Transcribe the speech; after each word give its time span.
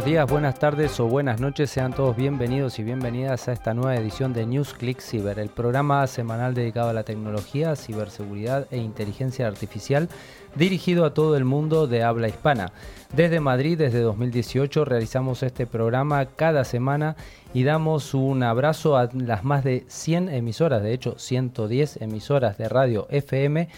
Buenos 0.00 0.12
días, 0.12 0.30
buenas 0.30 0.58
tardes 0.58 0.98
o 0.98 1.08
buenas 1.08 1.40
noches, 1.40 1.68
sean 1.68 1.92
todos 1.92 2.16
bienvenidos 2.16 2.78
y 2.78 2.82
bienvenidas 2.82 3.48
a 3.48 3.52
esta 3.52 3.74
nueva 3.74 3.96
edición 3.96 4.32
de 4.32 4.46
NewsClick 4.46 4.98
Cyber, 4.98 5.38
el 5.38 5.50
programa 5.50 6.06
semanal 6.06 6.54
dedicado 6.54 6.88
a 6.88 6.94
la 6.94 7.02
tecnología, 7.02 7.76
ciberseguridad 7.76 8.66
e 8.70 8.78
inteligencia 8.78 9.46
artificial 9.46 10.08
dirigido 10.56 11.04
a 11.04 11.12
todo 11.12 11.36
el 11.36 11.44
mundo 11.44 11.86
de 11.86 12.02
habla 12.02 12.28
hispana. 12.28 12.72
Desde 13.14 13.40
Madrid, 13.40 13.76
desde 13.76 14.00
2018, 14.00 14.86
realizamos 14.86 15.42
este 15.42 15.66
programa 15.66 16.24
cada 16.24 16.64
semana 16.64 17.14
y 17.52 17.64
damos 17.64 18.14
un 18.14 18.42
abrazo 18.42 18.96
a 18.96 19.10
las 19.12 19.44
más 19.44 19.64
de 19.64 19.84
100 19.86 20.30
emisoras, 20.30 20.82
de 20.82 20.94
hecho 20.94 21.18
110 21.18 22.00
emisoras 22.00 22.56
de 22.56 22.70
radio 22.70 23.06
FM 23.10 23.68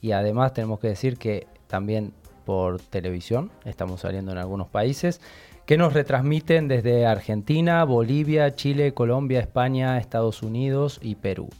y 0.00 0.10
además 0.10 0.54
tenemos 0.54 0.80
que 0.80 0.88
decir 0.88 1.18
que 1.18 1.46
también 1.68 2.14
por 2.48 2.80
televisión, 2.80 3.50
estamos 3.66 4.00
saliendo 4.00 4.32
en 4.32 4.38
algunos 4.38 4.68
países 4.68 5.20
que 5.68 5.76
nos 5.76 5.92
retransmiten 5.92 6.66
desde 6.66 7.04
Argentina, 7.04 7.84
Bolivia, 7.84 8.54
Chile, 8.54 8.94
Colombia, 8.94 9.38
España, 9.38 9.98
Estados 9.98 10.42
Unidos 10.42 10.98
y 11.02 11.16
Perú. 11.16 11.50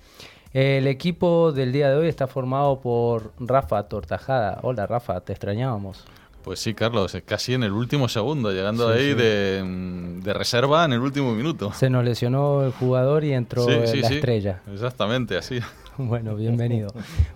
El 0.54 0.86
equipo 0.86 1.52
del 1.52 1.72
día 1.72 1.90
de 1.90 1.96
hoy 1.96 2.08
está 2.08 2.26
formado 2.26 2.80
por 2.80 3.34
Rafa 3.38 3.82
Tortajada. 3.82 4.60
Hola 4.62 4.86
Rafa, 4.86 5.20
te 5.20 5.34
extrañábamos. 5.34 6.06
Pues 6.42 6.58
sí, 6.58 6.72
Carlos, 6.72 7.18
casi 7.26 7.52
en 7.52 7.64
el 7.64 7.72
último 7.72 8.08
segundo, 8.08 8.50
llegando 8.50 8.88
ahí 8.88 9.12
De, 9.12 10.32
reserva 10.32 10.86
en 10.86 10.94
el 10.94 11.00
último 11.00 11.34
minuto. 11.34 11.74
Se 11.74 11.90
nos 11.90 12.02
lesionó 12.02 12.64
el 12.64 12.72
jugador 12.72 13.24
y 13.24 13.34
entró 13.34 13.68
la 13.68 13.84
estrella. 13.84 14.62
Exactamente, 14.72 15.36
así. 15.36 15.60
Bueno, 16.08 16.36
bienvenido. 16.36 16.90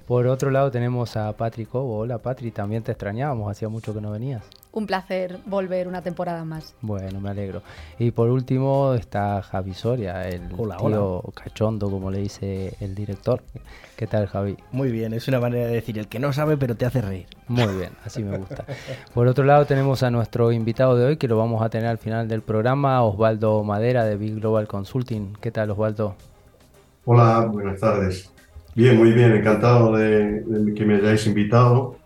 Por 0.06 0.26
otro 0.26 0.50
lado 0.50 0.70
tenemos 0.70 1.16
a 1.16 1.32
Patrick 1.32 1.68
Hola 1.74 2.18
Patrick, 2.18 2.54
también 2.54 2.82
te 2.82 2.92
extrañábamos, 2.92 3.50
hacía 3.50 3.68
mucho 3.68 3.92
que 3.92 4.00
no 4.00 4.10
venías 4.10 4.44
un 4.72 4.86
placer 4.86 5.38
volver 5.46 5.86
una 5.86 6.02
temporada 6.02 6.44
más. 6.44 6.74
Bueno, 6.80 7.20
me 7.20 7.30
alegro. 7.30 7.62
Y 7.98 8.10
por 8.10 8.30
último 8.30 8.94
está 8.94 9.42
Javi 9.42 9.74
Soria, 9.74 10.26
el 10.28 10.48
tío 10.48 11.22
cachondo, 11.34 11.90
como 11.90 12.10
le 12.10 12.18
dice 12.18 12.74
el 12.80 12.94
director. 12.94 13.42
¿Qué 13.96 14.06
tal, 14.06 14.26
Javi? 14.26 14.56
Muy 14.72 14.90
bien, 14.90 15.12
es 15.12 15.28
una 15.28 15.40
manera 15.40 15.66
de 15.66 15.74
decir 15.74 15.98
el 15.98 16.08
que 16.08 16.18
no 16.18 16.32
sabe 16.32 16.56
pero 16.56 16.74
te 16.74 16.86
hace 16.86 17.02
reír. 17.02 17.26
Muy 17.48 17.74
bien, 17.76 17.90
así 18.04 18.22
me 18.22 18.38
gusta. 18.38 18.64
por 19.14 19.26
otro 19.26 19.44
lado 19.44 19.66
tenemos 19.66 20.02
a 20.02 20.10
nuestro 20.10 20.50
invitado 20.52 20.96
de 20.96 21.04
hoy, 21.04 21.16
que 21.18 21.28
lo 21.28 21.36
vamos 21.36 21.62
a 21.62 21.68
tener 21.68 21.88
al 21.88 21.98
final 21.98 22.26
del 22.26 22.40
programa, 22.40 23.02
Osvaldo 23.02 23.62
Madera 23.62 24.04
de 24.04 24.16
Big 24.16 24.36
Global 24.36 24.66
Consulting. 24.66 25.34
¿Qué 25.40 25.50
tal, 25.50 25.70
Osvaldo? 25.70 26.16
Hola, 27.04 27.46
buenas 27.46 27.78
tardes. 27.78 28.31
Bien, 28.74 28.96
muy 28.96 29.12
bien, 29.12 29.32
encantado 29.32 29.96
de 29.96 30.72
que 30.74 30.84
me 30.84 30.96
hayáis 30.96 31.26
invitado 31.26 31.96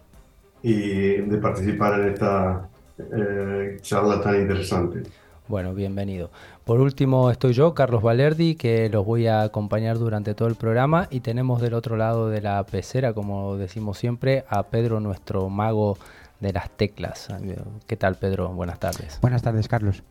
y 0.62 1.18
de 1.20 1.38
participar 1.38 2.00
en 2.00 2.08
esta 2.08 2.68
eh, 2.98 3.78
charla 3.82 4.20
tan 4.20 4.40
interesante. 4.40 5.02
Bueno, 5.46 5.74
bienvenido. 5.74 6.30
Por 6.64 6.80
último 6.80 7.30
estoy 7.30 7.52
yo, 7.52 7.72
Carlos 7.72 8.02
Valerdi, 8.02 8.56
que 8.56 8.88
los 8.88 9.06
voy 9.06 9.28
a 9.28 9.42
acompañar 9.42 9.96
durante 9.98 10.34
todo 10.34 10.48
el 10.48 10.56
programa 10.56 11.06
y 11.08 11.20
tenemos 11.20 11.62
del 11.62 11.74
otro 11.74 11.96
lado 11.96 12.28
de 12.28 12.40
la 12.40 12.64
pecera, 12.64 13.12
como 13.12 13.56
decimos 13.56 13.98
siempre, 13.98 14.44
a 14.48 14.64
Pedro, 14.64 14.98
nuestro 14.98 15.48
mago 15.48 15.98
de 16.40 16.52
las 16.52 16.68
teclas. 16.70 17.28
¿Qué 17.86 17.96
tal, 17.96 18.16
Pedro? 18.16 18.48
Buenas 18.48 18.80
tardes. 18.80 19.20
Buenas 19.20 19.42
tardes, 19.42 19.68
Carlos. 19.68 20.02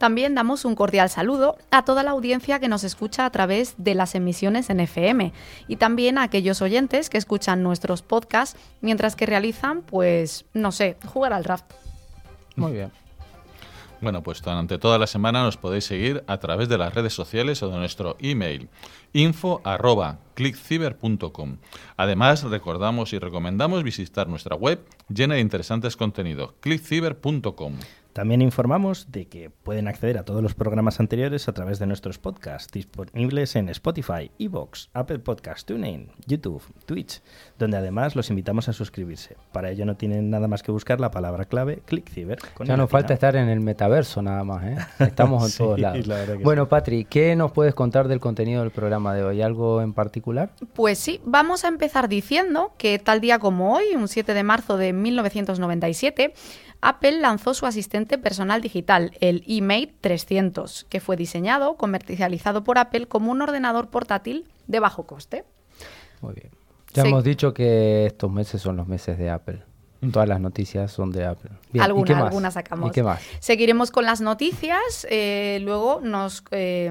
También 0.00 0.34
damos 0.34 0.64
un 0.64 0.76
cordial 0.76 1.10
saludo 1.10 1.58
a 1.70 1.84
toda 1.84 2.02
la 2.02 2.12
audiencia 2.12 2.58
que 2.58 2.68
nos 2.68 2.84
escucha 2.84 3.26
a 3.26 3.30
través 3.30 3.74
de 3.76 3.94
las 3.94 4.14
emisiones 4.14 4.70
en 4.70 4.80
FM 4.80 5.34
y 5.68 5.76
también 5.76 6.16
a 6.16 6.22
aquellos 6.22 6.62
oyentes 6.62 7.10
que 7.10 7.18
escuchan 7.18 7.62
nuestros 7.62 8.00
podcasts 8.00 8.58
mientras 8.80 9.14
que 9.14 9.26
realizan, 9.26 9.82
pues, 9.82 10.46
no 10.54 10.72
sé, 10.72 10.96
jugar 11.04 11.34
al 11.34 11.42
draft. 11.42 11.66
Muy 12.56 12.72
bien. 12.72 12.90
Bueno, 14.00 14.22
pues 14.22 14.40
durante 14.40 14.78
toda 14.78 14.98
la 14.98 15.06
semana 15.06 15.42
nos 15.42 15.58
podéis 15.58 15.84
seguir 15.84 16.24
a 16.26 16.38
través 16.38 16.70
de 16.70 16.78
las 16.78 16.94
redes 16.94 17.12
sociales 17.12 17.62
o 17.62 17.68
de 17.68 17.76
nuestro 17.76 18.16
email 18.20 18.70
info 19.12 19.60
Además, 21.98 22.42
recordamos 22.44 23.12
y 23.12 23.18
recomendamos 23.18 23.82
visitar 23.82 24.28
nuestra 24.28 24.56
web 24.56 24.82
llena 25.10 25.34
de 25.34 25.40
interesantes 25.40 25.94
contenidos, 25.94 26.54
clickciber.com. 26.60 27.74
También 28.12 28.42
informamos 28.42 29.12
de 29.12 29.26
que 29.26 29.50
pueden 29.50 29.86
acceder 29.86 30.18
a 30.18 30.24
todos 30.24 30.42
los 30.42 30.54
programas 30.54 30.98
anteriores 30.98 31.48
a 31.48 31.52
través 31.52 31.78
de 31.78 31.86
nuestros 31.86 32.18
podcasts 32.18 32.72
disponibles 32.72 33.54
en 33.54 33.68
Spotify, 33.68 34.30
Evox, 34.38 34.90
Apple 34.94 35.20
Podcasts, 35.20 35.64
TuneIn, 35.64 36.10
YouTube, 36.26 36.62
Twitch, 36.86 37.22
donde 37.58 37.76
además 37.76 38.16
los 38.16 38.28
invitamos 38.30 38.68
a 38.68 38.72
suscribirse. 38.72 39.36
Para 39.52 39.70
ello 39.70 39.86
no 39.86 39.96
tienen 39.96 40.28
nada 40.30 40.48
más 40.48 40.62
que 40.62 40.72
buscar 40.72 41.00
la 41.00 41.10
palabra 41.10 41.44
clave 41.44 41.82
ClickCiber. 41.86 42.38
Ya 42.64 42.76
nos 42.76 42.90
falta 42.90 43.14
estar 43.14 43.36
en 43.36 43.48
el 43.48 43.60
metaverso 43.60 44.22
nada 44.22 44.42
más, 44.42 44.64
¿eh? 44.64 44.76
Estamos 44.98 45.52
en 45.52 45.58
todos 45.66 45.78
lados. 45.80 46.06
Bueno, 46.42 46.68
Patri, 46.68 47.04
¿qué 47.04 47.36
nos 47.36 47.52
puedes 47.52 47.74
contar 47.74 48.08
del 48.08 48.18
contenido 48.18 48.62
del 48.62 48.72
programa 48.72 49.14
de 49.14 49.22
hoy? 49.22 49.42
¿Algo 49.42 49.82
en 49.82 49.92
particular? 49.92 50.50
Pues 50.74 50.98
sí, 50.98 51.20
vamos 51.24 51.64
a 51.64 51.68
empezar 51.68 52.08
diciendo 52.08 52.72
que 52.76 52.98
tal 52.98 53.20
día 53.20 53.38
como 53.38 53.76
hoy, 53.76 53.84
un 53.94 54.08
7 54.08 54.34
de 54.34 54.42
marzo 54.42 54.76
de 54.76 54.92
1997, 54.92 56.34
Apple 56.82 57.20
lanzó 57.20 57.54
su 57.54 57.66
asistente 57.66 58.18
personal 58.18 58.60
digital, 58.62 59.12
el 59.20 59.44
eMate 59.46 59.94
300, 60.00 60.86
que 60.88 61.00
fue 61.00 61.16
diseñado, 61.16 61.76
comercializado 61.76 62.64
por 62.64 62.78
Apple 62.78 63.06
como 63.06 63.30
un 63.30 63.42
ordenador 63.42 63.88
portátil 63.88 64.48
de 64.66 64.80
bajo 64.80 65.04
coste. 65.04 65.44
Muy 66.20 66.34
bien. 66.34 66.50
Ya 66.94 67.04
hemos 67.04 67.22
dicho 67.22 67.54
que 67.54 68.06
estos 68.06 68.30
meses 68.32 68.60
son 68.60 68.76
los 68.76 68.88
meses 68.88 69.18
de 69.18 69.30
Apple. 69.30 69.62
Todas 70.12 70.28
las 70.28 70.40
noticias 70.40 70.90
son 70.90 71.12
de 71.12 71.26
Apple. 71.26 71.50
algunas, 71.78 72.22
algunas 72.22 72.54
sacamos. 72.54 72.90
Seguiremos 73.38 73.90
con 73.90 74.06
las 74.06 74.22
noticias. 74.22 75.06
Eh, 75.10 75.58
luego 75.60 76.00
nos, 76.02 76.42
eh, 76.52 76.90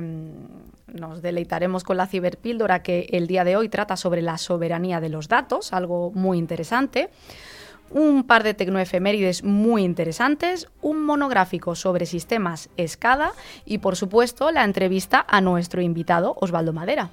nos 0.94 1.22
deleitaremos 1.24 1.84
con 1.84 1.98
la 1.98 2.06
ciberpíldora 2.06 2.84
que 2.84 3.08
el 3.12 3.26
día 3.26 3.44
de 3.44 3.58
hoy 3.58 3.68
trata 3.68 3.98
sobre 3.98 4.22
la 4.22 4.38
soberanía 4.38 5.02
de 5.02 5.10
los 5.10 5.28
datos, 5.28 5.74
algo 5.74 6.12
muy 6.12 6.38
interesante 6.38 7.10
un 7.92 8.24
par 8.24 8.44
de 8.44 8.54
tecnoefemérides 8.54 9.44
muy 9.44 9.84
interesantes, 9.84 10.70
un 10.82 11.04
monográfico 11.04 11.76
sobre 11.76 12.06
sistemas 12.06 12.70
SCADA 12.78 13.32
y, 13.66 13.80
por 13.80 13.96
supuesto, 13.96 14.52
la 14.52 14.64
entrevista 14.64 15.26
a 15.28 15.42
nuestro 15.42 15.82
invitado 15.82 16.36
Osvaldo 16.40 16.74
Madera. 16.74 17.10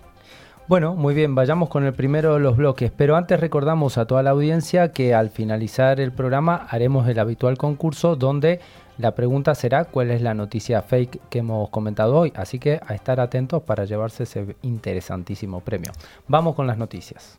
Bueno, 0.68 0.96
muy 0.96 1.14
bien, 1.14 1.36
vayamos 1.36 1.68
con 1.68 1.84
el 1.84 1.92
primero 1.92 2.34
de 2.34 2.40
los 2.40 2.56
bloques, 2.56 2.90
pero 2.90 3.14
antes 3.14 3.38
recordamos 3.38 3.98
a 3.98 4.06
toda 4.06 4.24
la 4.24 4.30
audiencia 4.30 4.90
que 4.90 5.14
al 5.14 5.30
finalizar 5.30 6.00
el 6.00 6.10
programa 6.10 6.66
haremos 6.68 7.08
el 7.08 7.20
habitual 7.20 7.56
concurso 7.56 8.16
donde 8.16 8.58
la 8.98 9.14
pregunta 9.14 9.54
será 9.54 9.84
cuál 9.84 10.10
es 10.10 10.22
la 10.22 10.34
noticia 10.34 10.82
fake 10.82 11.20
que 11.28 11.38
hemos 11.38 11.68
comentado 11.68 12.16
hoy, 12.16 12.32
así 12.34 12.58
que 12.58 12.80
a 12.84 12.94
estar 12.94 13.20
atentos 13.20 13.62
para 13.62 13.84
llevarse 13.84 14.24
ese 14.24 14.56
interesantísimo 14.62 15.60
premio. 15.60 15.92
Vamos 16.26 16.56
con 16.56 16.66
las 16.66 16.78
noticias. 16.78 17.38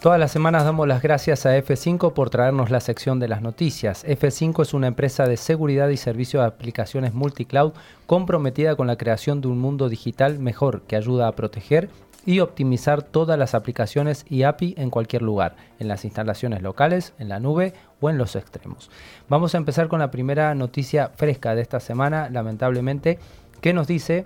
Todas 0.00 0.18
las 0.18 0.32
semanas 0.32 0.64
damos 0.64 0.88
las 0.88 1.02
gracias 1.02 1.44
a 1.44 1.58
F5 1.58 2.14
por 2.14 2.30
traernos 2.30 2.70
la 2.70 2.80
sección 2.80 3.20
de 3.20 3.28
las 3.28 3.42
noticias. 3.42 4.02
F5 4.06 4.62
es 4.62 4.72
una 4.72 4.86
empresa 4.86 5.26
de 5.26 5.36
seguridad 5.36 5.90
y 5.90 5.98
servicio 5.98 6.40
de 6.40 6.46
aplicaciones 6.46 7.12
multicloud 7.12 7.74
comprometida 8.06 8.76
con 8.76 8.86
la 8.86 8.96
creación 8.96 9.42
de 9.42 9.48
un 9.48 9.58
mundo 9.58 9.90
digital 9.90 10.38
mejor 10.38 10.80
que 10.88 10.96
ayuda 10.96 11.28
a 11.28 11.32
proteger 11.32 11.90
y 12.24 12.40
optimizar 12.40 13.02
todas 13.02 13.38
las 13.38 13.54
aplicaciones 13.54 14.24
y 14.26 14.44
API 14.44 14.74
en 14.78 14.88
cualquier 14.88 15.20
lugar, 15.20 15.56
en 15.78 15.88
las 15.88 16.06
instalaciones 16.06 16.62
locales, 16.62 17.12
en 17.18 17.28
la 17.28 17.38
nube 17.38 17.74
o 18.00 18.08
en 18.08 18.16
los 18.16 18.36
extremos. 18.36 18.90
Vamos 19.28 19.54
a 19.54 19.58
empezar 19.58 19.88
con 19.88 20.00
la 20.00 20.10
primera 20.10 20.54
noticia 20.54 21.10
fresca 21.14 21.54
de 21.54 21.60
esta 21.60 21.78
semana, 21.78 22.30
lamentablemente, 22.30 23.18
que 23.60 23.74
nos 23.74 23.86
dice 23.86 24.24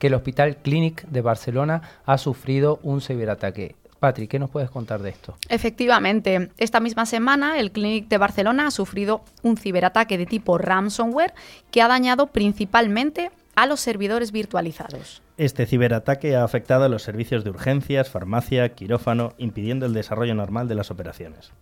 que 0.00 0.08
el 0.08 0.14
Hospital 0.14 0.56
Clínic 0.56 1.06
de 1.06 1.20
Barcelona 1.20 1.82
ha 2.04 2.18
sufrido 2.18 2.80
un 2.82 3.00
ciberataque. 3.00 3.76
Patri, 3.98 4.28
¿qué 4.28 4.38
nos 4.38 4.50
puedes 4.50 4.70
contar 4.70 5.02
de 5.02 5.10
esto? 5.10 5.36
Efectivamente, 5.48 6.50
esta 6.58 6.80
misma 6.80 7.06
semana 7.06 7.58
el 7.58 7.72
Clinic 7.72 8.08
de 8.08 8.18
Barcelona 8.18 8.68
ha 8.68 8.70
sufrido 8.70 9.22
un 9.42 9.56
ciberataque 9.56 10.18
de 10.18 10.26
tipo 10.26 10.58
ransomware 10.58 11.34
que 11.70 11.82
ha 11.82 11.88
dañado 11.88 12.28
principalmente 12.28 13.30
a 13.56 13.66
los 13.66 13.80
servidores 13.80 14.30
virtualizados. 14.30 15.22
Este 15.36 15.66
ciberataque 15.66 16.36
ha 16.36 16.44
afectado 16.44 16.84
a 16.84 16.88
los 16.88 17.02
servicios 17.02 17.42
de 17.42 17.50
urgencias, 17.50 18.08
farmacia, 18.08 18.68
quirófano, 18.74 19.34
impidiendo 19.38 19.86
el 19.86 19.94
desarrollo 19.94 20.34
normal 20.34 20.68
de 20.68 20.76
las 20.76 20.90
operaciones. 20.92 21.52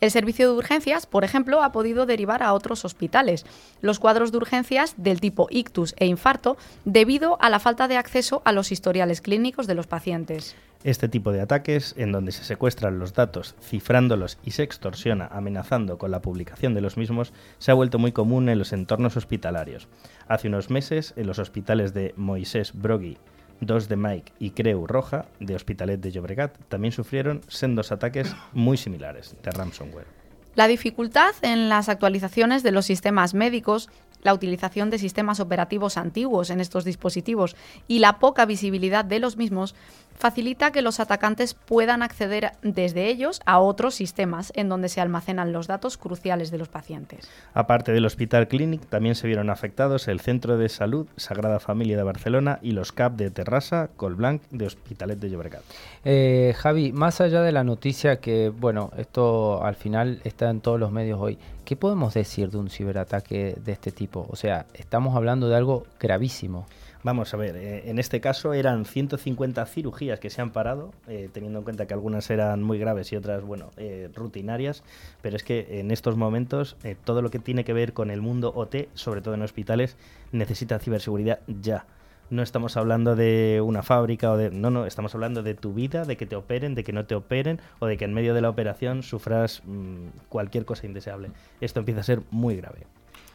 El 0.00 0.10
servicio 0.10 0.50
de 0.50 0.56
urgencias, 0.58 1.06
por 1.06 1.24
ejemplo, 1.24 1.62
ha 1.62 1.72
podido 1.72 2.06
derivar 2.06 2.42
a 2.42 2.52
otros 2.54 2.84
hospitales 2.84 3.46
los 3.80 3.98
cuadros 3.98 4.32
de 4.32 4.38
urgencias 4.38 4.94
del 4.96 5.20
tipo 5.20 5.46
ictus 5.50 5.94
e 5.98 6.06
infarto 6.06 6.56
debido 6.84 7.38
a 7.40 7.50
la 7.50 7.60
falta 7.60 7.88
de 7.88 7.96
acceso 7.96 8.42
a 8.44 8.52
los 8.52 8.72
historiales 8.72 9.20
clínicos 9.20 9.66
de 9.66 9.74
los 9.74 9.86
pacientes. 9.86 10.56
Este 10.84 11.08
tipo 11.08 11.30
de 11.30 11.40
ataques, 11.40 11.94
en 11.96 12.10
donde 12.10 12.32
se 12.32 12.42
secuestran 12.42 12.98
los 12.98 13.14
datos, 13.14 13.54
cifrándolos 13.62 14.38
y 14.42 14.50
se 14.50 14.64
extorsiona 14.64 15.28
amenazando 15.28 15.96
con 15.96 16.10
la 16.10 16.22
publicación 16.22 16.74
de 16.74 16.80
los 16.80 16.96
mismos, 16.96 17.32
se 17.58 17.70
ha 17.70 17.74
vuelto 17.74 18.00
muy 18.00 18.10
común 18.10 18.48
en 18.48 18.58
los 18.58 18.72
entornos 18.72 19.16
hospitalarios. 19.16 19.86
Hace 20.26 20.48
unos 20.48 20.70
meses, 20.70 21.14
en 21.14 21.28
los 21.28 21.38
hospitales 21.38 21.94
de 21.94 22.14
Moisés 22.16 22.72
Brogui, 22.74 23.18
2 23.62 23.88
de 23.88 23.96
Mike 23.96 24.32
y 24.38 24.50
Creu 24.50 24.86
Roja, 24.86 25.26
de 25.40 25.54
Hospitalet 25.54 26.00
de 26.00 26.10
Llobregat, 26.10 26.56
también 26.68 26.92
sufrieron 26.92 27.40
sendos 27.48 27.92
ataques 27.92 28.34
muy 28.52 28.76
similares 28.76 29.36
de 29.42 29.50
ransomware. 29.50 30.06
La 30.54 30.68
dificultad 30.68 31.34
en 31.40 31.70
las 31.70 31.88
actualizaciones 31.88 32.62
de 32.62 32.72
los 32.72 32.84
sistemas 32.84 33.32
médicos 33.32 33.88
la 34.22 34.34
utilización 34.34 34.90
de 34.90 34.98
sistemas 34.98 35.40
operativos 35.40 35.96
antiguos 35.96 36.50
en 36.50 36.60
estos 36.60 36.84
dispositivos 36.84 37.56
y 37.88 37.98
la 37.98 38.18
poca 38.18 38.46
visibilidad 38.46 39.04
de 39.04 39.18
los 39.18 39.36
mismos 39.36 39.74
facilita 40.14 40.70
que 40.70 40.82
los 40.82 41.00
atacantes 41.00 41.54
puedan 41.54 42.02
acceder 42.02 42.52
desde 42.62 43.08
ellos 43.08 43.40
a 43.44 43.58
otros 43.58 43.94
sistemas 43.94 44.52
en 44.54 44.68
donde 44.68 44.88
se 44.88 45.00
almacenan 45.00 45.52
los 45.52 45.66
datos 45.66 45.96
cruciales 45.96 46.50
de 46.50 46.58
los 46.58 46.68
pacientes. 46.68 47.28
Aparte 47.54 47.92
del 47.92 48.06
Hospital 48.06 48.46
Clinic, 48.48 48.86
también 48.86 49.14
se 49.14 49.26
vieron 49.26 49.50
afectados 49.50 50.08
el 50.08 50.20
Centro 50.20 50.58
de 50.58 50.68
Salud 50.68 51.06
Sagrada 51.16 51.60
Familia 51.60 51.96
de 51.96 52.02
Barcelona 52.02 52.58
y 52.62 52.72
los 52.72 52.92
CAP 52.92 53.14
de 53.14 53.30
Terrassa, 53.30 53.88
Colblanc 53.96 54.42
de 54.50 54.66
Hospitalet 54.66 55.18
de 55.18 55.30
Llobregat. 55.30 55.62
Eh, 56.04 56.54
Javi, 56.56 56.92
más 56.92 57.20
allá 57.20 57.42
de 57.42 57.52
la 57.52 57.64
noticia 57.64 58.20
que, 58.20 58.50
bueno, 58.50 58.90
esto 58.96 59.64
al 59.64 59.74
final 59.74 60.20
está 60.24 60.50
en 60.50 60.60
todos 60.60 60.78
los 60.78 60.92
medios 60.92 61.18
hoy, 61.20 61.38
¿qué 61.72 61.76
podemos 61.76 62.12
decir 62.12 62.50
de 62.50 62.58
un 62.58 62.68
ciberataque 62.68 63.56
de 63.64 63.72
este 63.72 63.92
tipo? 63.92 64.26
O 64.28 64.36
sea, 64.36 64.66
estamos 64.74 65.16
hablando 65.16 65.48
de 65.48 65.56
algo 65.56 65.86
gravísimo. 65.98 66.66
Vamos 67.02 67.32
a 67.32 67.38
ver, 67.38 67.56
eh, 67.56 67.88
en 67.88 67.98
este 67.98 68.20
caso 68.20 68.52
eran 68.52 68.84
150 68.84 69.64
cirugías 69.64 70.20
que 70.20 70.28
se 70.28 70.42
han 70.42 70.50
parado, 70.50 70.90
eh, 71.08 71.30
teniendo 71.32 71.60
en 71.60 71.64
cuenta 71.64 71.86
que 71.86 71.94
algunas 71.94 72.28
eran 72.28 72.62
muy 72.62 72.78
graves 72.78 73.10
y 73.12 73.16
otras, 73.16 73.42
bueno, 73.42 73.70
eh, 73.78 74.10
rutinarias, 74.14 74.82
pero 75.22 75.34
es 75.34 75.44
que 75.44 75.80
en 75.80 75.90
estos 75.92 76.14
momentos 76.14 76.76
todo 77.04 77.22
lo 77.22 77.30
que 77.30 77.38
tiene 77.38 77.64
que 77.64 77.72
ver 77.72 77.94
con 77.94 78.10
el 78.10 78.20
mundo 78.20 78.52
OT, 78.54 78.90
sobre 78.92 79.22
todo 79.22 79.32
en 79.32 79.40
hospitales, 79.40 79.96
necesita 80.30 80.78
ciberseguridad 80.78 81.40
ya. 81.46 81.86
No 82.32 82.42
estamos 82.42 82.78
hablando 82.78 83.14
de 83.14 83.60
una 83.62 83.82
fábrica 83.82 84.32
o 84.32 84.38
de... 84.38 84.50
No, 84.50 84.70
no, 84.70 84.86
estamos 84.86 85.14
hablando 85.14 85.42
de 85.42 85.52
tu 85.52 85.74
vida, 85.74 86.06
de 86.06 86.16
que 86.16 86.24
te 86.24 86.34
operen, 86.34 86.74
de 86.74 86.82
que 86.82 86.94
no 86.94 87.04
te 87.04 87.14
operen 87.14 87.60
o 87.78 87.84
de 87.84 87.98
que 87.98 88.06
en 88.06 88.14
medio 88.14 88.32
de 88.32 88.40
la 88.40 88.48
operación 88.48 89.02
sufras 89.02 89.60
mm, 89.66 90.06
cualquier 90.30 90.64
cosa 90.64 90.86
indeseable. 90.86 91.30
Esto 91.60 91.80
empieza 91.80 92.00
a 92.00 92.04
ser 92.04 92.22
muy 92.30 92.56
grave. 92.56 92.86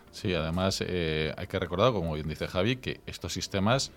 Sí, 0.09 0.33
además 0.33 0.83
eh, 0.83 1.31
hay 1.37 1.45
que 1.45 1.59
recordar, 1.59 1.93
como 1.93 2.15
bien 2.15 2.27
dice 2.27 2.47
Javi, 2.47 2.77
que 2.77 2.99
estos 3.05 3.33
sistemas 3.33 3.91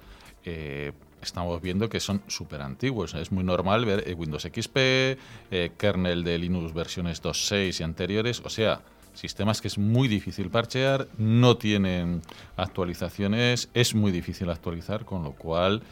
eh, 0.44 0.92
estamos 1.22 1.62
viendo 1.62 1.88
que 1.88 1.98
son 1.98 2.20
súper 2.26 2.60
antiguos. 2.60 3.14
Es 3.14 3.32
muy 3.32 3.42
normal 3.42 3.86
ver 3.86 4.06
eh, 4.06 4.12
Windows 4.12 4.42
XP, 4.42 5.78
kernel 5.78 6.24
de 6.24 6.36
Linux 6.36 6.74
versiones 6.74 7.22
2.6 7.22 7.80
y 7.80 7.82
anteriores, 7.84 8.42
o 8.44 8.50
sea, 8.50 8.82
sistemas 9.14 9.60
que 9.60 9.68
es 9.68 9.78
muy 9.78 10.08
difícil 10.08 10.50
parchear, 10.50 11.08
no 11.18 11.56
tienen 11.56 12.22
actualizaciones, 12.56 13.68
es 13.74 13.94
muy 13.94 14.12
difícil 14.12 14.50
actualizar, 14.50 15.04
con 15.04 15.22
lo 15.22 15.32
cual 15.32 15.82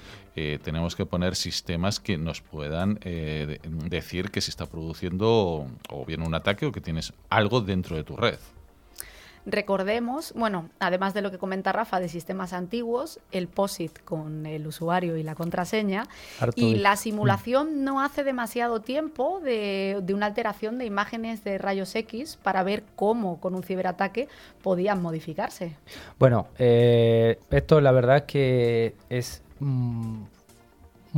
tenemos 0.63 0.95
que 0.95 1.05
poner 1.05 1.35
sistemas 1.35 1.99
que 1.99 2.17
nos 2.17 2.41
puedan 2.41 3.01
decir 3.89 4.31
que 4.31 4.41
se 4.41 4.51
está 4.51 4.67
produciendo 4.67 5.67
o 5.91 6.05
bien 6.07 6.23
un 6.23 6.33
ataque 6.33 6.67
o 6.67 6.71
que 6.71 6.81
tienes 6.81 7.13
algo 7.29 7.61
dentro 7.61 7.97
de 7.97 8.05
tu 8.05 8.17
red. 8.17 8.39
Recordemos, 9.51 10.35
bueno, 10.35 10.69
además 10.79 11.15
de 11.15 11.23
lo 11.23 11.31
que 11.31 11.39
comenta 11.39 11.73
Rafa 11.73 12.01
de 12.01 12.11
sistemas 12.11 12.53
antiguos, 12.53 13.19
el 13.33 13.49
POSIT 13.49 14.05
con 14.05 14.45
el 14.45 14.67
usuario 14.67 15.17
y 15.17 15.23
la 15.23 15.35
contraseña. 15.35 16.07
y 16.55 16.75
la 16.75 16.97
simulación 16.97 17.83
no 17.83 18.03
hace 18.03 18.25
demasiado 18.25 18.83
tiempo 18.83 19.41
de, 19.41 20.05
una 20.13 20.27
alteración 20.27 20.77
de 20.77 20.85
imágenes 20.85 21.45
de 21.45 21.57
rayos 21.57 21.95
X 21.95 22.39
para 22.43 22.63
ver 22.63 22.85
cómo 22.95 23.41
con 23.41 23.55
un 23.55 23.63
ciberataque 23.63 24.29
podían 24.63 25.01
modificarse. 25.01 25.77
Bueno, 26.19 26.49
eh, 26.59 27.39
esto 27.51 27.81
la 27.81 27.93
verdad 27.93 28.19
es 28.19 28.23
que 28.25 28.95
es... 29.09 29.43
Mm, 29.61 30.25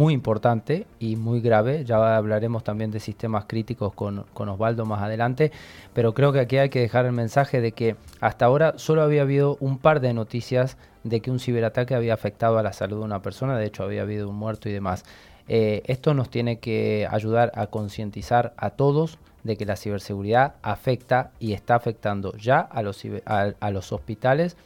muy 0.00 0.14
importante 0.14 0.86
y 0.98 1.16
muy 1.16 1.42
grave. 1.42 1.84
Ya 1.84 2.16
hablaremos 2.16 2.64
también 2.64 2.90
de 2.90 3.00
sistemas 3.00 3.44
críticos 3.44 3.92
con, 3.92 4.24
Osvaldo 4.34 4.86
más 4.86 5.02
adelante, 5.02 5.52
pero 5.92 6.14
creo 6.14 6.32
que 6.32 6.40
aquí 6.40 6.56
hay 6.56 6.70
que 6.70 6.80
dejar 6.80 7.04
el 7.04 7.12
mensaje 7.12 7.60
de 7.60 7.72
que 7.72 7.96
hasta 8.18 8.46
ahora 8.46 8.78
solo 8.78 9.02
había 9.02 9.20
habido 9.20 9.58
un 9.60 9.76
par 9.76 10.00
de 10.00 10.14
noticias 10.14 10.78
de 11.04 11.20
que 11.20 11.30
un 11.30 11.38
ciberataque 11.38 11.94
había 11.94 12.14
afectado 12.14 12.56
a 12.56 12.62
la 12.62 12.72
salud 12.72 13.00
de 13.00 13.04
una 13.04 13.20
persona, 13.20 13.58
de 13.58 13.66
hecho 13.66 13.82
había 13.82 14.00
habido 14.00 14.26
un 14.30 14.36
muerto 14.36 14.70
y 14.70 14.72
demás. 14.72 15.04
Eh, 15.48 15.82
esto 15.84 16.14
nos 16.14 16.30
tiene 16.30 16.60
que 16.60 17.06
ayudar 17.10 17.52
a 17.54 17.66
concientizar 17.66 18.54
a 18.56 18.70
todos 18.70 19.18
de 19.44 19.58
que 19.58 19.66
la 19.66 19.76
ciberseguridad 19.76 20.54
afecta 20.62 21.32
y 21.40 21.52
está 21.52 21.74
afectando 21.74 22.34
ya 22.38 22.60
a 22.60 22.80
los, 22.82 23.02
a 23.26 23.70
los 23.70 23.92
hospitales 23.92 24.56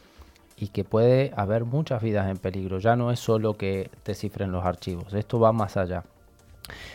y 0.57 0.69
que 0.69 0.83
puede 0.83 1.31
haber 1.35 1.65
muchas 1.65 2.01
vidas 2.01 2.29
en 2.29 2.37
peligro. 2.37 2.79
Ya 2.79 2.95
no 2.95 3.11
es 3.11 3.19
solo 3.19 3.55
que 3.55 3.89
te 4.03 4.15
cifren 4.15 4.51
los 4.51 4.65
archivos, 4.65 5.13
esto 5.13 5.39
va 5.39 5.51
más 5.51 5.77
allá. 5.77 6.03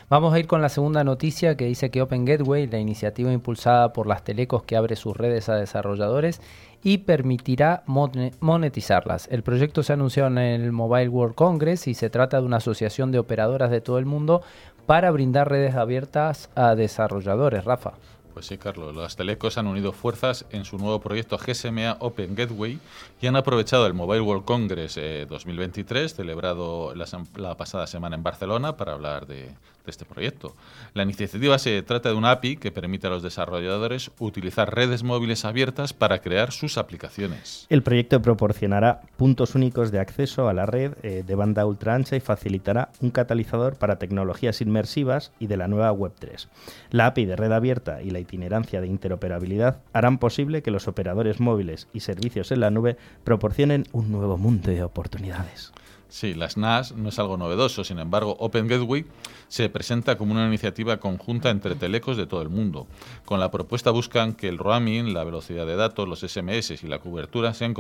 Vamos 0.09 0.35
a 0.35 0.39
ir 0.41 0.47
con 0.47 0.61
la 0.61 0.69
segunda 0.69 1.05
noticia 1.05 1.57
que 1.57 1.67
dice 1.67 1.91
que 1.91 2.03
Open 2.03 2.25
Gateway, 2.25 2.67
la 2.67 2.79
iniciativa 2.79 3.33
impulsada 3.33 3.93
por 3.93 4.07
las 4.07 4.25
telecos 4.25 4.65
que 4.65 4.77
abre 4.77 4.97
sus 4.97 5.17
redes 5.17 5.49
a 5.49 5.55
desarrolladores 5.55 6.41
y 6.83 6.99
permitirá 6.99 7.85
monetizarlas. 7.87 9.29
El 9.31 9.43
proyecto 9.43 9.83
se 9.83 9.93
anunció 9.93 10.27
en 10.27 10.39
el 10.39 10.73
Mobile 10.73 11.09
World 11.09 11.35
Congress 11.35 11.87
y 11.87 11.95
se 11.95 12.11
trata 12.11 12.41
de 12.41 12.47
una 12.47 12.57
asociación 12.57 13.12
de 13.12 13.19
operadoras 13.19 13.71
de 13.71 13.81
todo 13.81 13.99
el 13.99 14.07
mundo 14.07 14.43
para 14.87 15.11
brindar 15.11 15.49
redes 15.49 15.77
abiertas 15.77 16.51
a 16.57 16.75
desarrolladores. 16.75 17.65
Rafa. 17.65 17.93
Pues 18.32 18.47
sí, 18.47 18.59
Carlos. 18.59 18.94
Las 18.94 19.17
telecos 19.17 19.59
han 19.59 19.67
unido 19.67 19.93
fuerzas 19.93 20.47
en 20.50 20.65
su 20.65 20.79
nuevo 20.79 21.00
proyecto 21.00 21.37
GSMA 21.37 21.97
Open 22.00 22.35
Gateway 22.35 22.79
y 23.21 23.27
han 23.27 23.37
aprovechado 23.37 23.87
el 23.87 23.94
Mobile 23.94 24.21
World 24.21 24.44
Congress 24.44 24.94
2023, 25.29 26.12
eh, 26.12 26.14
celebrado 26.14 26.95
la, 26.95 27.57
pasada 27.57 27.87
semana 27.87 28.16
en 28.16 28.23
Barcelona, 28.23 28.76
para 28.76 28.93
hablar 28.93 29.26
de, 29.26 29.50
este 29.87 30.04
proyecto. 30.04 30.54
La 30.95 31.02
iniciativa 31.02 31.59
se 31.59 31.83
trata 31.83 32.11
de 32.11 32.14
una 32.14 32.31
API 32.31 32.57
que 32.57 32.71
permite 32.71 33.09
a 33.09 33.11
los 33.11 33.23
desarrolladores 33.23 34.12
utilizar 34.21 34.73
redes 34.73 35.02
móviles 35.02 35.45
abiertas 35.45 35.93
para 35.93 36.21
crear 36.21 36.52
sus 36.52 36.78
aplicaciones. 36.78 37.66
El 37.69 37.83
proyecto 37.83 38.23
proporcionará 38.23 39.00
puntos 39.16 39.57
únicos 39.57 39.90
de 39.90 39.99
acceso 39.99 40.49
a 40.49 40.54
la 40.54 40.64
red 40.64 40.93
eh, 41.02 41.25
de 41.26 41.35
banda 41.35 41.66
ultra 41.66 41.95
ancha 41.95 42.14
y 42.14 42.21
facilitará 42.21 42.90
un 43.00 43.11
catalizador 43.11 43.76
para 43.76 43.99
tecnologías 43.99 44.61
inmersivas 44.61 45.33
y 45.40 45.49
de 45.49 45.57
la 45.57 45.66
nueva 45.66 45.93
Web3. 45.93 46.47
La 46.90 47.07
API 47.07 47.25
de 47.25 47.37
red 47.37 47.50
abierta 47.50 48.00
y 48.02 48.11
la 48.11 48.20
itinerancia 48.21 48.81
de 48.81 48.87
interoperabilidad 48.87 49.83
harán 49.93 50.19
posible 50.19 50.62
que 50.62 50.71
los 50.71 50.89
operadores 50.89 51.41
móviles 51.41 51.89
y 51.93 52.00
servicios 52.00 52.53
en 52.53 52.61
la 52.61 52.71
nube 52.71 52.97
proporcionen 53.25 53.85
un 53.93 54.12
nuevo 54.12 54.37
mundo 54.37 54.71
de 54.71 54.83
oportunidades. 54.83 55.73
Sí, 56.11 56.35
las 56.35 56.57
NAS 56.57 56.93
no 56.97 57.11
es 57.11 57.21
algo 57.21 57.37
novedoso, 57.37 57.85
sin 57.85 58.00
embargo, 58.00 58.37
Open 58.41 58.67
Gateway 58.67 59.07
se 59.47 59.69
presenta 59.71 60.19
como 60.19 60.33
una 60.33 60.49
iniciativa 60.49 60.99
conjunta 60.99 61.50
entre 61.50 61.77
telecos 61.77 62.17
de 62.17 62.27
todo 62.27 62.43
el 62.43 62.49
mundo. 62.49 62.89
Con 63.25 63.39
la 63.39 63.53
propuesta 63.53 63.93
buscan 63.93 64.35
que 64.35 64.49
el 64.49 64.59
roaming, 64.59 65.15
la 65.15 65.23
velocidad 65.23 65.67
de 65.67 65.77
datos, 65.77 66.09
los 66.09 66.21
SMS 66.21 66.83
y 66.83 66.89
la 66.89 66.99
cobertura 66.99 67.55
sean 67.55 67.75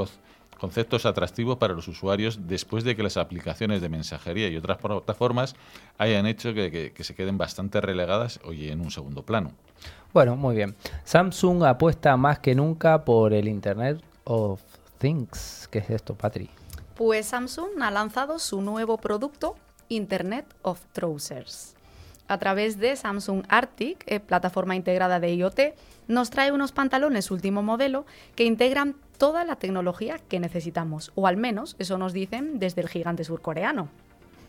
conceptos 0.60 1.06
atractivos 1.06 1.56
para 1.56 1.74
los 1.74 1.88
usuarios 1.88 2.46
después 2.46 2.84
de 2.84 2.94
que 2.94 3.02
las 3.02 3.16
aplicaciones 3.16 3.80
de 3.80 3.88
mensajería 3.88 4.48
y 4.48 4.56
otras 4.56 4.78
plataformas 4.78 5.56
hayan 5.98 6.26
hecho 6.26 6.54
que, 6.54 6.92
se 7.00 7.14
queden 7.16 7.36
bastante 7.36 7.80
relegadas 7.80 8.38
hoy 8.44 8.68
en 8.68 8.80
un 8.80 8.92
segundo 8.92 9.24
plano. 9.24 9.50
Bueno, 10.12 10.34
muy 10.34 10.56
bien. 10.56 10.74
Samsung 11.04 11.62
apuesta 11.62 12.16
más 12.16 12.40
que 12.40 12.56
nunca 12.56 13.04
por 13.04 13.32
el 13.32 13.46
Internet 13.46 14.02
of 14.24 14.60
Things. 14.98 15.68
¿Qué 15.70 15.78
es 15.78 15.90
esto, 15.90 16.16
Patri? 16.16 16.50
Pues 16.96 17.26
Samsung 17.26 17.80
ha 17.80 17.92
lanzado 17.92 18.40
su 18.40 18.60
nuevo 18.60 18.98
producto, 18.98 19.54
Internet 19.88 20.46
of 20.62 20.84
Trousers. 20.92 21.76
A 22.26 22.38
través 22.38 22.78
de 22.78 22.96
Samsung 22.96 23.44
Arctic, 23.48 24.04
eh, 24.06 24.18
plataforma 24.18 24.74
integrada 24.74 25.20
de 25.20 25.32
IoT, 25.34 25.60
nos 26.08 26.30
trae 26.30 26.50
unos 26.50 26.72
pantalones 26.72 27.30
último 27.30 27.62
modelo 27.62 28.04
que 28.34 28.44
integran 28.44 28.96
toda 29.16 29.44
la 29.44 29.56
tecnología 29.56 30.18
que 30.18 30.40
necesitamos, 30.40 31.12
o 31.14 31.28
al 31.28 31.36
menos 31.36 31.76
eso 31.78 31.98
nos 31.98 32.12
dicen 32.12 32.58
desde 32.58 32.82
el 32.82 32.88
gigante 32.88 33.22
surcoreano. 33.22 33.88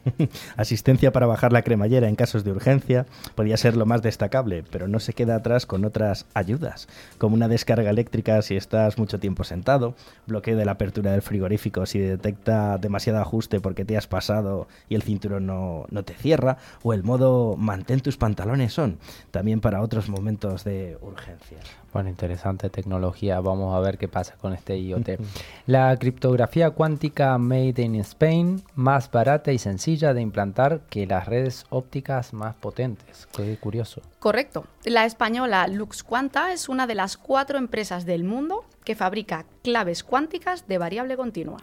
Asistencia 0.58 1.12
para 1.12 1.26
bajar 1.26 1.54
la 1.54 1.62
cremallera 1.62 2.08
en 2.08 2.16
casos 2.16 2.44
de 2.44 2.52
urgencia 2.52 3.06
podría 3.36 3.58
ser 3.58 3.76
lo 3.76 3.86
más 3.86 4.02
destacable, 4.02 4.64
pero 4.70 4.88
no 4.88 5.00
se 5.00 5.14
queda 5.14 5.36
atrás 5.36 5.66
con 5.66 5.86
otras 5.86 6.26
ayudas, 6.34 6.88
como 7.18 7.36
una 7.36 7.48
descarga 7.48 7.90
eléctrica 7.90 8.42
si 8.42 8.56
estás 8.56 8.98
mucho 8.98 9.20
tiempo 9.20 9.44
sentado, 9.44 9.96
bloqueo 10.28 10.58
de 10.58 10.66
la 10.66 10.74
apertura 10.74 11.12
del 11.12 11.22
frigorífico 11.22 11.86
si 11.86 12.00
detecta 12.00 12.78
demasiado 12.78 13.20
ajuste 13.20 13.60
porque 13.60 13.86
te 13.86 13.98
has 13.98 14.08
pasado 14.08 14.68
y 14.90 14.96
el 14.96 15.04
cinturón 15.04 15.46
no, 15.46 15.86
no 15.90 16.04
te 16.04 16.14
cierra, 16.14 16.58
o 16.84 16.94
el 16.94 17.04
modo 17.04 17.56
mantén 17.58 18.02
tus 18.02 18.18
pantalones 18.18 18.74
son, 18.74 18.98
también 19.32 19.62
para 19.62 19.82
otros 19.82 20.10
momentos 20.10 20.64
de 20.64 20.98
urgencia. 21.02 21.60
Bueno, 21.94 22.10
interesante 22.10 22.70
tecnología. 22.70 23.40
Vamos 23.42 23.76
a 23.76 23.80
ver 23.80 23.98
qué 23.98 24.08
pasa 24.08 24.36
con 24.40 24.54
este 24.54 24.80
IoT. 24.80 25.20
La 25.68 25.96
criptografía 25.98 26.72
cuántica 26.72 27.38
Made 27.38 27.82
in 27.82 27.96
Spain, 27.96 28.64
más 28.76 29.12
barata 29.12 29.52
y 29.52 29.58
sencilla 29.58 30.14
de 30.14 30.22
implantar 30.22 30.82
que 30.90 31.06
las 31.06 31.28
redes 31.28 31.66
ópticas 31.70 32.34
más 32.34 32.56
potentes. 32.56 33.28
Qué 33.36 33.58
curioso. 33.58 34.02
Correcto. 34.20 34.66
La 34.86 35.06
española 35.06 35.68
LuxQuanta 35.68 36.54
es 36.54 36.70
una 36.70 36.88
de 36.88 36.96
las 36.96 37.18
cuatro 37.18 37.58
empresas 37.58 38.06
del 38.06 38.24
mundo 38.24 38.64
que 38.86 38.96
fabrica 38.96 39.46
claves 39.64 40.04
cuánticas 40.04 40.68
de 40.68 40.78
variable 40.78 41.18
continua. 41.18 41.60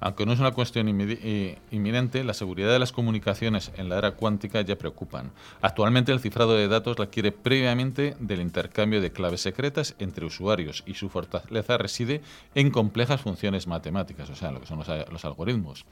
Aunque 0.00 0.26
no 0.26 0.32
es 0.32 0.40
una 0.40 0.52
cuestión 0.52 0.88
inminente, 0.88 2.24
la 2.24 2.34
seguridad 2.34 2.72
de 2.72 2.78
las 2.78 2.92
comunicaciones 2.92 3.72
en 3.76 3.88
la 3.88 3.98
era 3.98 4.12
cuántica 4.12 4.60
ya 4.60 4.76
preocupan. 4.76 5.32
Actualmente 5.60 6.12
el 6.12 6.20
cifrado 6.20 6.54
de 6.54 6.68
datos 6.68 6.96
requiere 6.96 7.32
previamente 7.32 8.16
del 8.20 8.40
intercambio 8.40 9.00
de 9.00 9.10
claves 9.10 9.40
secretas 9.40 9.96
entre 9.98 10.24
usuarios 10.24 10.84
y 10.86 10.94
su 10.94 11.08
fortaleza 11.08 11.78
reside 11.78 12.22
en 12.54 12.70
complejas 12.70 13.20
funciones 13.20 13.66
matemáticas, 13.66 14.30
o 14.30 14.34
sea, 14.34 14.52
lo 14.52 14.60
que 14.60 14.66
son 14.66 14.78
los, 14.78 14.88
los 14.88 15.24
algoritmos, 15.24 15.84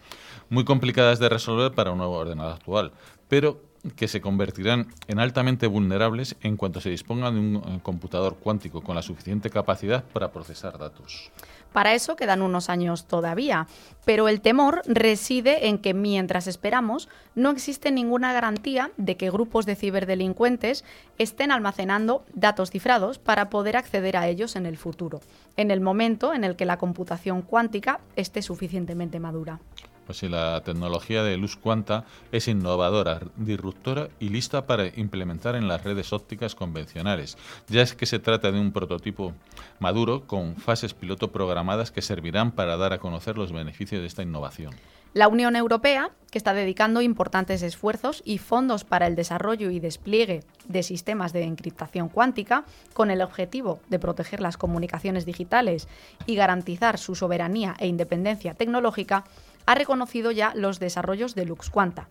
muy 0.50 0.64
complicadas 0.64 1.18
de 1.18 1.28
resolver 1.28 1.72
para 1.72 1.90
un 1.90 1.98
nuevo 1.98 2.14
ordenador 2.14 2.54
actual, 2.54 2.92
pero 3.28 3.60
que 3.94 4.08
se 4.08 4.20
convertirán 4.20 4.88
en 5.06 5.20
altamente 5.20 5.66
vulnerables 5.66 6.36
en 6.40 6.56
cuanto 6.56 6.80
se 6.80 6.90
dispongan 6.90 7.34
de 7.34 7.40
un 7.40 7.56
eh, 7.56 7.80
computador 7.82 8.36
cuántico 8.36 8.82
con 8.82 8.96
la 8.96 9.02
suficiente 9.02 9.50
capacidad 9.50 10.04
para 10.04 10.32
procesar 10.32 10.78
datos. 10.78 11.30
Para 11.76 11.92
eso 11.92 12.16
quedan 12.16 12.40
unos 12.40 12.70
años 12.70 13.04
todavía, 13.04 13.66
pero 14.06 14.28
el 14.28 14.40
temor 14.40 14.80
reside 14.86 15.68
en 15.68 15.76
que 15.76 15.92
mientras 15.92 16.46
esperamos 16.46 17.10
no 17.34 17.50
existe 17.50 17.90
ninguna 17.90 18.32
garantía 18.32 18.92
de 18.96 19.18
que 19.18 19.30
grupos 19.30 19.66
de 19.66 19.76
ciberdelincuentes 19.76 20.86
estén 21.18 21.52
almacenando 21.52 22.24
datos 22.32 22.70
cifrados 22.70 23.18
para 23.18 23.50
poder 23.50 23.76
acceder 23.76 24.16
a 24.16 24.26
ellos 24.26 24.56
en 24.56 24.64
el 24.64 24.78
futuro, 24.78 25.20
en 25.58 25.70
el 25.70 25.82
momento 25.82 26.32
en 26.32 26.44
el 26.44 26.56
que 26.56 26.64
la 26.64 26.78
computación 26.78 27.42
cuántica 27.42 28.00
esté 28.16 28.40
suficientemente 28.40 29.20
madura. 29.20 29.60
Pues 30.06 30.18
si 30.18 30.28
la 30.28 30.62
tecnología 30.64 31.24
de 31.24 31.36
luz 31.36 31.56
cuanta 31.56 32.04
es 32.30 32.46
innovadora, 32.46 33.20
disruptora 33.36 34.08
y 34.20 34.28
lista 34.28 34.66
para 34.66 34.86
implementar 34.86 35.56
en 35.56 35.66
las 35.66 35.82
redes 35.82 36.12
ópticas 36.12 36.54
convencionales, 36.54 37.36
ya 37.68 37.82
es 37.82 37.94
que 37.94 38.06
se 38.06 38.20
trata 38.20 38.52
de 38.52 38.60
un 38.60 38.70
prototipo 38.72 39.32
maduro 39.80 40.26
con 40.26 40.56
fases 40.56 40.94
piloto 40.94 41.32
programadas 41.32 41.90
que 41.90 42.02
servirán 42.02 42.52
para 42.52 42.76
dar 42.76 42.92
a 42.92 42.98
conocer 42.98 43.36
los 43.36 43.52
beneficios 43.52 44.00
de 44.00 44.06
esta 44.06 44.22
innovación. 44.22 44.74
La 45.16 45.28
Unión 45.28 45.56
Europea, 45.56 46.10
que 46.30 46.36
está 46.36 46.52
dedicando 46.52 47.00
importantes 47.00 47.62
esfuerzos 47.62 48.22
y 48.26 48.36
fondos 48.36 48.84
para 48.84 49.06
el 49.06 49.16
desarrollo 49.16 49.70
y 49.70 49.80
despliegue 49.80 50.42
de 50.68 50.82
sistemas 50.82 51.32
de 51.32 51.44
encriptación 51.44 52.10
cuántica, 52.10 52.64
con 52.92 53.10
el 53.10 53.22
objetivo 53.22 53.80
de 53.88 53.98
proteger 53.98 54.42
las 54.42 54.58
comunicaciones 54.58 55.24
digitales 55.24 55.88
y 56.26 56.34
garantizar 56.34 56.98
su 56.98 57.14
soberanía 57.14 57.74
e 57.78 57.86
independencia 57.86 58.52
tecnológica, 58.52 59.24
ha 59.66 59.74
reconocido 59.74 60.30
ya 60.30 60.52
los 60.54 60.78
desarrollos 60.78 61.34
de 61.34 61.44
LuxQuanta, 61.44 62.08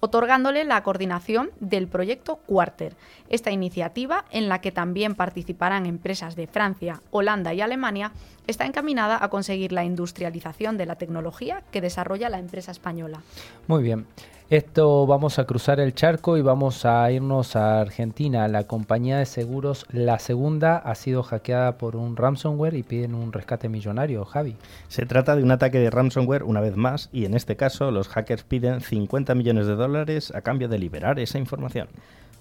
otorgándole 0.00 0.64
la 0.64 0.82
coordinación 0.82 1.50
del 1.60 1.88
proyecto 1.88 2.36
Quarter. 2.46 2.94
Esta 3.28 3.50
iniciativa, 3.50 4.24
en 4.30 4.48
la 4.48 4.60
que 4.60 4.70
también 4.70 5.14
participarán 5.14 5.86
empresas 5.86 6.36
de 6.36 6.46
Francia, 6.46 7.02
Holanda 7.10 7.52
y 7.54 7.60
Alemania, 7.60 8.12
está 8.46 8.64
encaminada 8.66 9.18
a 9.22 9.28
conseguir 9.28 9.72
la 9.72 9.84
industrialización 9.84 10.76
de 10.76 10.86
la 10.86 10.96
tecnología 10.96 11.62
que 11.72 11.80
desarrolla 11.80 12.28
la 12.28 12.38
empresa 12.38 12.70
española. 12.70 13.22
Muy 13.66 13.82
bien. 13.82 14.06
Esto 14.50 15.06
vamos 15.06 15.38
a 15.38 15.44
cruzar 15.44 15.78
el 15.78 15.94
charco 15.94 16.38
y 16.38 16.40
vamos 16.40 16.86
a 16.86 17.12
irnos 17.12 17.54
a 17.54 17.82
Argentina. 17.82 18.48
La 18.48 18.64
compañía 18.64 19.18
de 19.18 19.26
seguros, 19.26 19.84
la 19.92 20.18
segunda, 20.18 20.78
ha 20.78 20.94
sido 20.94 21.22
hackeada 21.22 21.76
por 21.76 21.96
un 21.96 22.16
ransomware 22.16 22.72
y 22.72 22.82
piden 22.82 23.14
un 23.14 23.30
rescate 23.30 23.68
millonario. 23.68 24.24
Javi. 24.24 24.56
Se 24.88 25.04
trata 25.04 25.36
de 25.36 25.42
un 25.42 25.50
ataque 25.50 25.78
de 25.78 25.90
ransomware 25.90 26.44
una 26.44 26.62
vez 26.62 26.76
más 26.76 27.10
y 27.12 27.26
en 27.26 27.34
este 27.34 27.56
caso 27.56 27.90
los 27.90 28.08
hackers 28.08 28.42
piden 28.42 28.80
50 28.80 29.34
millones 29.34 29.66
de 29.66 29.74
dólares 29.74 30.32
a 30.34 30.40
cambio 30.40 30.68
de 30.68 30.78
liberar 30.78 31.18
esa 31.18 31.36
información 31.36 31.88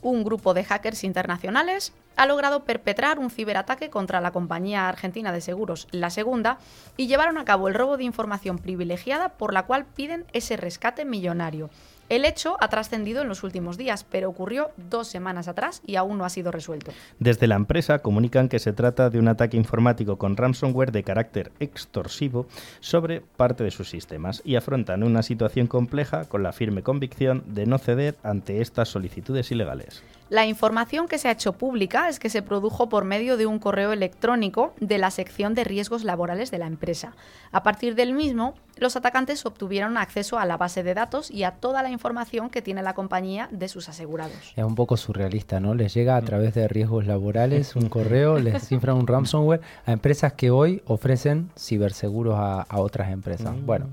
un 0.01 0.23
grupo 0.23 0.53
de 0.53 0.63
hackers 0.63 1.03
internacionales 1.03 1.93
ha 2.15 2.25
logrado 2.25 2.63
perpetrar 2.63 3.19
un 3.19 3.29
ciberataque 3.29 3.89
contra 3.89 4.21
la 4.21 4.31
compañía 4.31 4.87
argentina 4.87 5.31
de 5.31 5.41
seguros, 5.41 5.87
la 5.91 6.09
segunda, 6.09 6.57
y 6.95 7.07
llevaron 7.07 7.37
a 7.37 7.45
cabo 7.45 7.67
el 7.67 7.73
robo 7.73 7.97
de 7.97 8.03
información 8.03 8.57
privilegiada 8.57 9.29
por 9.29 9.53
la 9.53 9.65
cual 9.65 9.85
piden 9.85 10.25
ese 10.33 10.57
rescate 10.57 11.05
millonario. 11.05 11.69
El 12.09 12.23
hecho 12.23 12.55
ha 12.61 12.69
trascendido 12.69 13.21
en 13.21 13.27
los 13.27 13.43
últimos 13.43 13.77
días, 13.77 14.05
pero 14.09 14.29
ocurrió 14.29 14.71
dos 14.77 15.09
semanas 15.09 15.49
atrás 15.49 15.81
y 15.85 15.97
aún 15.97 16.17
no 16.17 16.23
ha 16.23 16.29
sido 16.29 16.51
resuelto. 16.51 16.91
Desde 17.19 17.47
la 17.47 17.55
empresa 17.55 17.99
comunican 17.99 18.47
que 18.47 18.59
se 18.59 18.71
trata 18.71 19.09
de 19.09 19.19
un 19.19 19.27
ataque 19.27 19.57
informático 19.57 20.17
con 20.17 20.37
ransomware 20.37 20.93
de 20.93 21.03
carácter 21.03 21.51
extorsivo 21.59 22.47
sobre 22.79 23.21
parte 23.21 23.65
de 23.65 23.71
sus 23.71 23.89
sistemas 23.89 24.41
y 24.45 24.55
afrontan 24.55 25.03
una 25.03 25.21
situación 25.21 25.67
compleja 25.67 26.25
con 26.25 26.43
la 26.43 26.53
firme 26.53 26.81
convicción 26.81 27.43
de 27.45 27.65
no 27.65 27.77
ceder 27.77 28.15
ante 28.23 28.61
estas 28.61 28.87
solicitudes 28.87 29.51
ilegales. 29.51 30.01
La 30.29 30.45
información 30.45 31.07
que 31.07 31.17
se 31.17 31.29
ha 31.29 31.31
hecho 31.31 31.53
pública 31.53 32.09
es 32.09 32.19
que 32.19 32.29
se 32.29 32.41
produjo 32.41 32.89
por 32.89 33.05
medio 33.05 33.37
de 33.37 33.45
un 33.45 33.59
correo 33.59 33.93
electrónico 33.93 34.73
de 34.79 34.97
la 34.97 35.09
sección 35.09 35.53
de 35.53 35.63
riesgos 35.63 36.03
laborales 36.03 36.51
de 36.51 36.57
la 36.57 36.67
empresa. 36.67 37.13
A 37.51 37.63
partir 37.63 37.95
del 37.95 38.13
mismo, 38.13 38.53
los 38.75 38.97
atacantes 38.97 39.45
obtuvieron 39.45 39.97
acceso 39.97 40.37
a 40.37 40.45
la 40.45 40.57
base 40.57 40.83
de 40.83 40.93
datos 40.93 41.31
y 41.31 41.43
a 41.43 41.51
toda 41.51 41.81
la 41.81 41.89
información 41.89 42.49
que 42.49 42.61
tiene 42.61 42.83
la 42.83 42.93
compañía 42.93 43.47
de 43.51 43.69
sus 43.69 43.87
asegurados. 43.87 44.53
Es 44.55 44.63
un 44.63 44.75
poco 44.75 44.97
surrealista, 44.97 45.59
¿no? 45.61 45.73
Les 45.73 45.93
llega 45.93 46.17
a 46.17 46.21
través 46.21 46.53
de 46.53 46.67
riesgos 46.67 47.05
laborales 47.05 47.75
un 47.75 47.87
correo, 47.87 48.37
les 48.39 48.67
cifran 48.67 48.97
un 48.97 49.07
ransomware 49.07 49.61
a 49.85 49.93
empresas 49.93 50.33
que 50.33 50.51
hoy 50.51 50.81
ofrecen 50.85 51.49
ciberseguros 51.57 52.35
a, 52.37 52.65
otras 52.77 53.11
empresas. 53.11 53.55
Mm. 53.55 53.65
Bueno, 53.65 53.87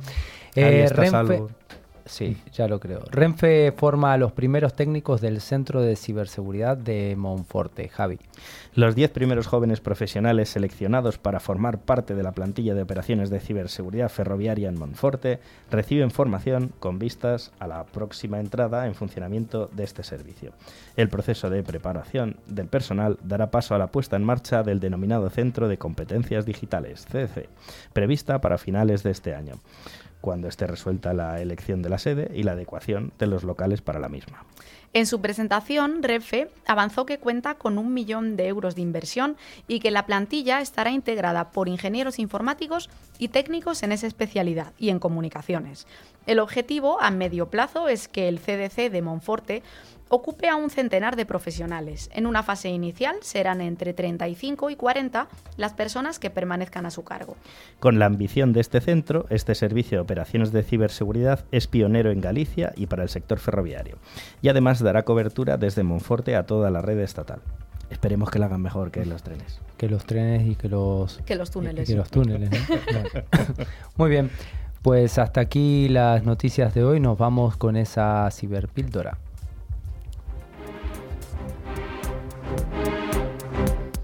eh, 0.57 0.89
Sí, 2.07 2.37
ya 2.53 2.69
lo 2.69 2.81
creo. 2.81 3.03
Renfe 3.11 3.73
forma 3.73 4.13
a 4.13 4.19
los 4.19 4.33
primeros 4.33 4.75
técnicos 4.75 5.23
del 5.23 5.41
Centro 5.41 5.81
de 5.81 5.97
Ciberseguridad 5.97 6.77
de 6.77 7.17
Monforte. 7.17 7.89
Javi. 7.89 8.19
Los 8.75 8.95
10 8.95 9.11
primeros 9.11 9.47
jóvenes 9.47 9.81
profesionales 9.81 10.51
seleccionados 10.51 11.17
para 11.19 11.41
formar 11.41 11.79
parte 11.79 12.15
de 12.15 12.23
la 12.23 12.33
plantilla 12.33 12.75
de 12.75 12.83
operaciones 12.83 13.31
de 13.31 13.41
ciberseguridad 13.41 14.11
ferroviaria 14.11 14.69
en 14.69 14.79
Monforte 14.79 15.41
reciben 15.71 16.11
formación 16.11 16.73
con 16.79 16.99
vistas 16.99 17.53
a 17.59 17.67
la 17.67 17.85
próxima 17.85 18.39
entrada 18.39 18.87
en 18.87 18.95
funcionamiento 18.95 19.71
de 19.73 19.85
este 19.85 20.03
servicio. 20.03 20.53
El 20.97 21.09
proceso 21.09 21.51
de 21.51 21.65
preparación 21.65 22.37
del 22.47 22.69
personal 22.69 23.19
dará 23.23 23.51
paso 23.51 23.75
a 23.75 23.79
la 23.79 23.89
puesta 23.89 24.15
en 24.17 24.25
marcha 24.25 24.63
del 24.63 24.79
denominado 24.79 25.29
Centro 25.29 25.67
de 25.67 25.77
Competencias 25.77 26.47
Digitales, 26.47 27.07
CDC, 27.11 27.49
prevista 27.93 28.41
para 28.41 28.59
finales 28.59 29.03
de 29.03 29.11
este 29.11 29.35
año 29.35 29.55
cuando 30.25 30.49
esté 30.49 30.67
resuelta 30.67 31.13
la 31.13 31.43
elección 31.43 31.83
de 31.83 31.91
la 31.91 31.99
sede 31.99 32.31
y 32.35 32.45
la 32.45 32.53
adecuación 32.53 33.13
de 33.19 33.27
los 33.27 33.45
locales 33.45 33.83
para 33.83 34.01
la 34.01 34.09
misma. 34.09 34.47
En 34.95 35.05
su 35.05 35.21
presentación, 35.21 36.03
Refe 36.03 36.49
avanzó 36.67 37.05
que 37.05 37.19
cuenta 37.19 37.57
con 37.57 37.77
un 37.77 37.93
millón 37.93 38.35
de 38.37 38.47
euros 38.49 38.75
de 38.75 38.81
inversión 38.81 39.37
y 39.69 39.81
que 39.81 39.91
la 39.91 40.07
plantilla 40.07 40.63
estará 40.63 40.93
integrada 40.93 41.51
por 41.51 41.69
ingenieros 41.69 42.19
informáticos 42.19 42.89
y 43.19 43.29
técnicos 43.29 43.83
en 43.83 43.93
esa 43.93 44.07
especialidad 44.07 44.73
y 44.79 44.89
en 44.89 44.99
comunicaciones. 44.99 45.87
El 46.27 46.39
objetivo 46.39 47.03
a 47.03 47.11
medio 47.11 47.51
plazo 47.51 47.89
es 47.89 48.09
que 48.09 48.27
el 48.29 48.41
CDC 48.41 48.91
de 48.91 49.03
Monforte 49.03 49.63
ocupe 50.15 50.49
a 50.49 50.55
un 50.55 50.71
centenar 50.71 51.17
de 51.17 51.27
profesionales. 51.27 52.09
En 52.15 52.27
una 52.27 52.43
fase 52.43 52.69
inicial 52.69 53.17
serán 53.21 53.61
entre 53.61 53.93
35 53.95 54.71
y 54.71 54.77
40 54.77 55.27
las 55.57 55.73
personas 55.73 56.19
que 56.19 56.31
permanezcan 56.31 56.87
a 56.87 56.91
su 56.91 57.03
cargo. 57.03 57.37
Con 57.81 57.99
la 57.99 58.07
ambición 58.07 58.53
de 58.53 58.61
este 58.61 58.81
centro, 58.81 59.27
este 59.31 59.55
servicio 59.55 59.99
de 59.99 60.03
operaciones 60.03 60.53
de 60.53 60.63
ciberseguridad 60.63 61.45
es 61.51 61.67
pionero 61.67 62.13
en 62.13 62.21
Galicia 62.21 62.73
y 62.77 62.87
para 62.87 63.03
el 63.03 63.09
sector 63.09 63.41
ferroviario. 63.41 63.99
Y 64.41 64.49
además 64.49 64.81
dará 64.81 65.03
cobertura 65.03 65.57
desde 65.57 65.83
Monforte 65.83 66.37
a 66.37 66.47
toda 66.47 66.71
la 66.71 66.81
red 66.81 67.01
estatal. 67.01 67.41
Esperemos 67.91 68.31
que 68.31 68.39
lo 68.39 68.45
hagan 68.47 68.63
mejor 68.63 68.91
que 68.91 69.05
los 69.05 69.23
trenes. 69.23 69.61
Que 69.77 69.89
los 69.89 70.05
trenes 70.05 70.47
y 70.47 70.55
que 70.55 70.69
los... 70.69 71.19
Que 71.27 71.35
los 71.35 71.51
túneles. 71.51 71.89
que 71.89 71.97
los 71.97 72.11
túneles, 72.11 72.51
Muy 73.97 74.11
bien. 74.11 74.31
Pues 74.83 75.19
hasta 75.19 75.41
aquí 75.41 75.89
las 75.89 76.25
noticias 76.25 76.73
de 76.75 76.85
hoy. 76.85 77.01
Nos 77.01 77.19
vamos 77.19 77.57
con 77.57 77.77
esa 77.77 78.31
ciberpíldora. 78.31 79.19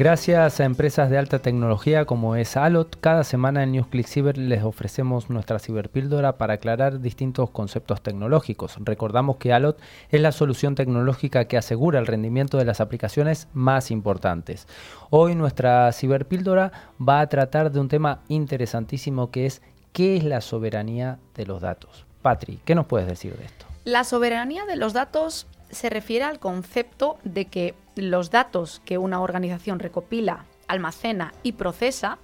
Gracias 0.00 0.60
a 0.60 0.64
empresas 0.64 1.10
de 1.10 1.18
alta 1.18 1.40
tecnología 1.40 2.06
como 2.06 2.34
es 2.34 2.56
Alot, 2.56 2.98
cada 3.02 3.22
semana 3.22 3.62
en 3.62 3.72
NewsClick 3.72 4.06
Cyber 4.06 4.38
les 4.38 4.62
ofrecemos 4.62 5.28
nuestra 5.28 5.58
ciberpíldora 5.58 6.38
para 6.38 6.54
aclarar 6.54 7.00
distintos 7.02 7.50
conceptos 7.50 8.00
tecnológicos. 8.00 8.78
Recordamos 8.80 9.36
que 9.36 9.52
Alot 9.52 9.78
es 10.08 10.22
la 10.22 10.32
solución 10.32 10.74
tecnológica 10.74 11.44
que 11.44 11.58
asegura 11.58 11.98
el 11.98 12.06
rendimiento 12.06 12.56
de 12.56 12.64
las 12.64 12.80
aplicaciones 12.80 13.46
más 13.52 13.90
importantes. 13.90 14.66
Hoy 15.10 15.34
nuestra 15.34 15.92
ciberpíldora 15.92 16.72
va 16.98 17.20
a 17.20 17.28
tratar 17.28 17.70
de 17.70 17.80
un 17.80 17.88
tema 17.88 18.22
interesantísimo 18.28 19.30
que 19.30 19.44
es 19.44 19.60
¿qué 19.92 20.16
es 20.16 20.24
la 20.24 20.40
soberanía 20.40 21.18
de 21.34 21.44
los 21.44 21.60
datos? 21.60 22.06
Patri, 22.22 22.58
¿qué 22.64 22.74
nos 22.74 22.86
puedes 22.86 23.06
decir 23.06 23.36
de 23.36 23.44
esto? 23.44 23.66
La 23.84 24.04
soberanía 24.04 24.64
de 24.64 24.76
los 24.76 24.94
datos 24.94 25.46
se 25.68 25.90
refiere 25.90 26.24
al 26.24 26.38
concepto 26.38 27.18
de 27.22 27.44
que 27.44 27.74
los 27.96 28.30
datos 28.30 28.80
que 28.84 28.98
una 28.98 29.20
organización 29.20 29.78
recopila, 29.78 30.44
almacena 30.68 31.32
y 31.42 31.52
procesa 31.52 32.18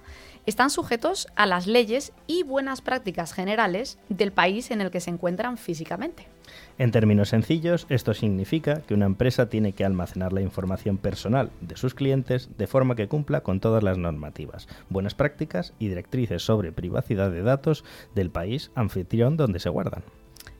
están 0.47 0.69
sujetos 0.69 1.27
a 1.35 1.45
las 1.45 1.67
leyes 1.67 2.13
y 2.25 2.43
buenas 2.43 2.81
prácticas 2.81 3.33
generales 3.33 3.99
del 4.07 4.31
país 4.31 4.71
en 4.71 4.79
el 4.79 4.91
que 4.91 5.01
se 5.01 5.09
encuentran 5.09 5.57
físicamente. 5.57 6.27
En 6.77 6.91
términos 6.91 7.29
sencillos, 7.29 7.85
esto 7.89 8.13
significa 8.13 8.81
que 8.81 8.93
una 8.93 9.05
empresa 9.05 9.49
tiene 9.49 9.73
que 9.73 9.83
almacenar 9.83 10.31
la 10.31 10.41
información 10.41 10.97
personal 10.97 11.51
de 11.59 11.75
sus 11.75 11.93
clientes 11.93 12.49
de 12.57 12.67
forma 12.67 12.95
que 12.95 13.09
cumpla 13.09 13.41
con 13.41 13.59
todas 13.59 13.83
las 13.83 13.97
normativas, 13.97 14.69
buenas 14.89 15.15
prácticas 15.15 15.73
y 15.79 15.89
directrices 15.89 16.43
sobre 16.43 16.71
privacidad 16.71 17.29
de 17.29 17.41
datos 17.41 17.83
del 18.15 18.29
país 18.29 18.71
anfitrión 18.73 19.35
donde 19.35 19.59
se 19.59 19.69
guardan. 19.69 20.03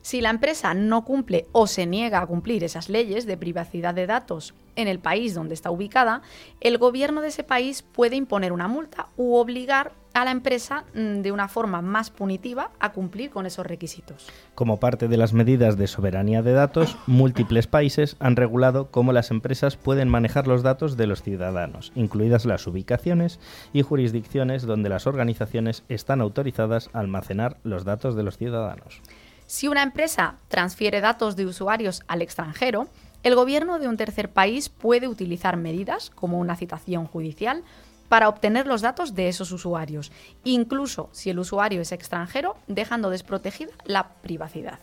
Si 0.08 0.22
la 0.22 0.30
empresa 0.30 0.72
no 0.72 1.04
cumple 1.04 1.44
o 1.52 1.66
se 1.66 1.84
niega 1.84 2.22
a 2.22 2.26
cumplir 2.26 2.64
esas 2.64 2.88
leyes 2.88 3.26
de 3.26 3.36
privacidad 3.36 3.92
de 3.92 4.06
datos 4.06 4.54
en 4.74 4.88
el 4.88 5.00
país 5.00 5.34
donde 5.34 5.52
está 5.52 5.70
ubicada, 5.70 6.22
el 6.62 6.78
gobierno 6.78 7.20
de 7.20 7.28
ese 7.28 7.44
país 7.44 7.82
puede 7.82 8.16
imponer 8.16 8.54
una 8.54 8.68
multa 8.68 9.08
u 9.18 9.34
obligar 9.34 9.92
a 10.14 10.24
la 10.24 10.30
empresa 10.30 10.84
mm, 10.94 11.20
de 11.20 11.30
una 11.30 11.46
forma 11.46 11.82
más 11.82 12.08
punitiva 12.08 12.70
a 12.80 12.92
cumplir 12.92 13.28
con 13.28 13.44
esos 13.44 13.66
requisitos. 13.66 14.28
Como 14.54 14.80
parte 14.80 15.08
de 15.08 15.18
las 15.18 15.34
medidas 15.34 15.76
de 15.76 15.86
soberanía 15.86 16.40
de 16.40 16.54
datos, 16.54 16.96
múltiples 17.06 17.66
países 17.66 18.16
han 18.18 18.36
regulado 18.36 18.90
cómo 18.90 19.12
las 19.12 19.30
empresas 19.30 19.76
pueden 19.76 20.08
manejar 20.08 20.46
los 20.46 20.62
datos 20.62 20.96
de 20.96 21.06
los 21.06 21.20
ciudadanos, 21.20 21.92
incluidas 21.94 22.46
las 22.46 22.66
ubicaciones 22.66 23.40
y 23.74 23.82
jurisdicciones 23.82 24.62
donde 24.62 24.88
las 24.88 25.06
organizaciones 25.06 25.84
están 25.90 26.22
autorizadas 26.22 26.88
a 26.94 27.00
almacenar 27.00 27.58
los 27.62 27.84
datos 27.84 28.16
de 28.16 28.22
los 28.22 28.38
ciudadanos. 28.38 29.02
Si 29.48 29.66
una 29.66 29.82
empresa 29.82 30.34
transfiere 30.48 31.00
datos 31.00 31.34
de 31.34 31.46
usuarios 31.46 32.02
al 32.06 32.20
extranjero, 32.20 32.86
el 33.22 33.34
gobierno 33.34 33.78
de 33.78 33.88
un 33.88 33.96
tercer 33.96 34.28
país 34.28 34.68
puede 34.68 35.08
utilizar 35.08 35.56
medidas, 35.56 36.10
como 36.10 36.38
una 36.38 36.54
citación 36.54 37.06
judicial, 37.06 37.62
para 38.10 38.28
obtener 38.28 38.66
los 38.66 38.82
datos 38.82 39.14
de 39.14 39.28
esos 39.28 39.50
usuarios, 39.50 40.12
incluso 40.44 41.08
si 41.12 41.30
el 41.30 41.38
usuario 41.38 41.80
es 41.80 41.92
extranjero, 41.92 42.56
dejando 42.66 43.08
desprotegida 43.08 43.72
la 43.86 44.10
privacidad. 44.20 44.80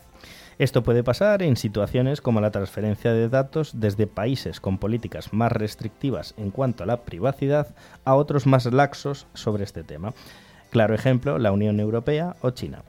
Esto 0.58 0.82
puede 0.82 1.04
pasar 1.04 1.44
en 1.44 1.56
situaciones 1.56 2.20
como 2.20 2.40
la 2.40 2.50
transferencia 2.50 3.12
de 3.12 3.28
datos 3.28 3.70
desde 3.74 4.08
países 4.08 4.58
con 4.58 4.78
políticas 4.78 5.32
más 5.32 5.52
restrictivas 5.52 6.34
en 6.36 6.50
cuanto 6.50 6.82
a 6.82 6.86
la 6.86 7.02
privacidad 7.02 7.68
a 8.04 8.16
otros 8.16 8.46
más 8.46 8.66
laxos 8.66 9.28
sobre 9.32 9.62
este 9.62 9.84
tema. 9.84 10.12
Claro 10.70 10.92
ejemplo, 10.92 11.38
la 11.38 11.52
Unión 11.52 11.78
Europea 11.78 12.34
o 12.40 12.50
China. 12.50 12.82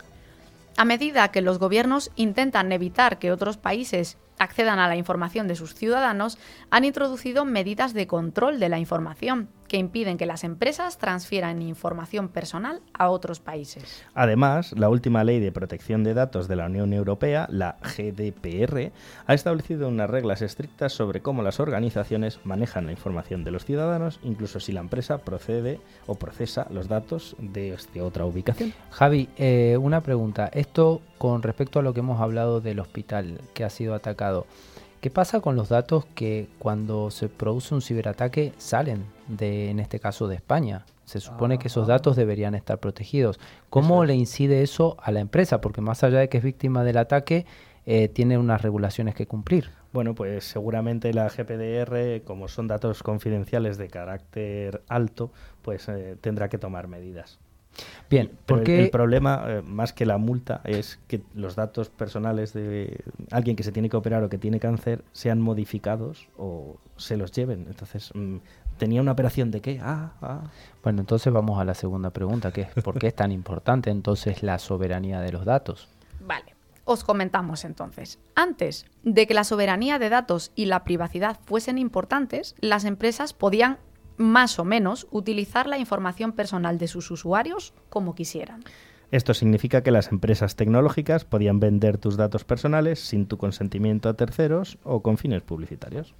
A 0.78 0.86
medida 0.86 1.32
que 1.32 1.42
los 1.42 1.58
gobiernos 1.58 2.12
intentan 2.16 2.72
evitar 2.72 3.18
que 3.18 3.32
otros 3.32 3.58
países 3.58 4.18
accedan 4.38 4.80
a 4.80 4.88
la 4.88 4.96
información 4.96 5.48
de 5.48 5.56
sus 5.56 5.74
ciudadanos, 5.74 6.38
han 6.70 6.86
introducido 6.86 7.46
medidas 7.46 7.94
de 7.94 8.08
control 8.08 8.60
de 8.60 8.70
la 8.70 8.80
información 8.80 9.50
que 9.68 9.78
impiden 9.78 10.18
que 10.18 10.26
las 10.26 10.44
empresas 10.44 10.98
transfieran 10.98 11.62
información 11.62 12.30
personal 12.30 12.82
a 12.94 13.10
otros 13.10 13.40
países. 13.40 14.04
Además, 14.14 14.74
la 14.78 14.90
última 14.90 15.24
ley 15.24 15.40
de 15.40 15.52
protección 15.52 16.04
de 16.04 16.14
datos 16.14 16.48
de 16.48 16.56
la 16.56 16.66
Unión 16.66 16.94
Europea, 16.94 17.48
la 17.52 17.78
GDPR, 17.82 18.92
ha 19.26 19.34
establecido 19.34 19.90
unas 19.90 20.10
reglas 20.10 20.42
estrictas 20.42 20.94
sobre 20.94 21.22
cómo 21.22 21.44
las 21.44 21.60
organizaciones 21.60 22.40
manejan 22.44 22.86
la 22.86 22.92
información 22.92 23.44
de 23.44 23.52
los 23.52 23.66
ciudadanos, 23.66 24.20
incluso 24.24 24.60
si 24.60 24.72
la 24.72 24.82
empresa 24.82 25.20
procede 25.20 25.80
o 26.06 26.16
procesa 26.16 26.68
los 26.70 26.88
datos 26.88 27.36
de, 27.40 27.78
otra 28.02 28.26
ubicación. 28.26 28.74
Javi, 28.92 29.30
eh, 29.38 29.78
una 29.80 30.02
pregunta. 30.02 30.50
Esto 30.54 31.02
con 31.18 31.44
respecto 31.44 31.80
a 31.80 31.82
lo 31.82 31.94
que 31.94 32.02
hemos 32.02 32.22
hablado 32.22 32.62
del 32.62 32.80
hospital 32.80 33.42
que 33.54 33.64
ha 33.64 33.70
sido 33.70 33.94
atacado. 33.94 34.46
¿Qué 35.02 35.12
pasa 35.12 35.42
con 35.42 35.56
los 35.56 35.70
datos 35.70 36.06
que 36.16 36.48
cuando 36.58 37.12
se 37.12 37.30
produce 37.30 37.76
un 37.76 37.82
ciberataque 37.82 38.54
salen 38.58 39.06
de, 39.28 39.70
en 39.70 39.80
este 39.80 40.00
caso, 40.00 40.28
de 40.28 40.36
España? 40.36 40.86
Se 41.06 41.20
supone 41.20 41.60
que 41.60 41.68
esos 41.68 41.88
ah. 41.88 41.94
datos 41.94 42.16
deberían 42.16 42.56
estar 42.56 42.80
protegidos. 42.80 43.40
¿Cómo 43.70 44.04
le 44.06 44.16
incide 44.16 44.64
eso 44.64 44.98
a 45.02 45.12
la 45.12 45.20
empresa? 45.20 45.62
Porque 45.62 45.82
más 45.82 46.04
allá 46.04 46.20
de 46.20 46.30
que 46.30 46.40
es 46.40 46.44
víctima 46.44 46.84
del 46.84 46.98
ataque, 46.98 47.46
eh, 47.86 48.10
tiene 48.10 48.38
unas 48.38 48.62
regulaciones 48.62 49.16
que 49.16 49.28
cumplir. 49.28 49.70
Bueno, 49.94 50.14
pues 50.16 50.44
seguramente 50.44 51.14
la 51.14 51.30
GPDR, 51.30 52.22
como 52.26 52.50
son 52.50 52.68
datos 52.68 53.02
confidenciales 53.02 53.78
de 53.78 53.88
carácter 53.88 54.82
alto, 54.90 55.32
pues 55.62 55.88
eh, 55.88 56.18
tendrá 56.20 56.50
que 56.50 56.58
tomar 56.58 56.88
medidas. 56.88 57.40
Bien, 58.10 58.32
porque 58.46 58.86
el, 58.86 58.90
problema, 58.90 59.44
eh, 59.48 59.62
más 59.62 59.94
que 59.94 60.06
la 60.06 60.18
multa, 60.18 60.62
es 60.64 61.00
que 61.08 61.22
los 61.36 61.56
datos 61.56 61.90
personales 61.90 62.54
de 62.54 63.04
alguien 63.32 63.56
que 63.56 63.64
se 63.64 63.72
tiene 63.72 63.90
que 63.90 63.98
operar 63.98 64.24
o 64.24 64.30
que 64.30 64.38
tiene 64.38 64.60
cáncer 64.60 65.04
sean 65.12 65.42
modificados 65.42 66.30
o 66.38 66.78
se 66.96 67.18
los 67.18 67.32
lleven. 67.32 67.66
Entonces, 67.68 68.12
mm, 68.14 68.38
¿tenía 68.78 69.02
una 69.02 69.12
operación 69.12 69.52
de 69.52 69.62
qué? 69.62 69.80
Ah, 69.82 70.14
ah. 70.22 70.44
Bueno, 70.84 71.02
entonces 71.02 71.32
vamos 71.34 71.60
a 71.60 71.66
la 71.66 71.74
segunda 71.74 72.12
pregunta, 72.12 72.52
que 72.52 72.62
es 72.62 72.84
¿por 72.84 72.98
qué 72.98 73.08
es 73.08 73.16
tan 73.16 73.32
importante 73.32 73.90
entonces 73.90 74.42
la 74.44 74.58
soberanía 74.60 75.20
de 75.20 75.32
los 75.32 75.46
datos? 75.46 75.90
Vale. 76.22 76.58
Os 76.90 77.04
comentamos 77.04 77.66
entonces. 77.66 78.18
Antes 78.34 78.86
de 79.04 79.28
que 79.28 79.34
la 79.34 79.44
soberanía 79.44 80.00
de 80.00 80.08
datos 80.08 80.54
y 80.56 80.68
la 80.68 80.86
privacidad 80.86 81.38
fuesen 81.46 81.78
importantes, 81.78 82.56
las 82.62 82.86
empresas 82.86 83.34
podían 83.34 83.78
más 84.18 84.60
o 84.60 84.66
menos 84.66 85.08
utilizar 85.12 85.68
la 85.68 85.78
información 85.78 86.34
personal 86.34 86.78
de 86.78 86.88
sus 86.88 87.10
usuarios 87.12 87.74
como 87.90 88.16
quisieran. 88.16 88.64
Esto 89.10 89.34
significa 89.34 89.84
que 89.84 89.92
las 89.92 90.12
empresas 90.12 90.56
tecnológicas 90.58 91.24
podían 91.24 91.62
vender 91.62 91.98
tus 91.98 92.18
datos 92.18 92.44
personales 92.44 93.00
sin 93.00 93.26
tu 93.26 93.38
consentimiento 93.38 94.10
a 94.10 94.16
terceros 94.16 94.78
o 94.84 95.02
con 95.02 95.18
fines 95.18 95.44
publicitarios. 95.44 96.14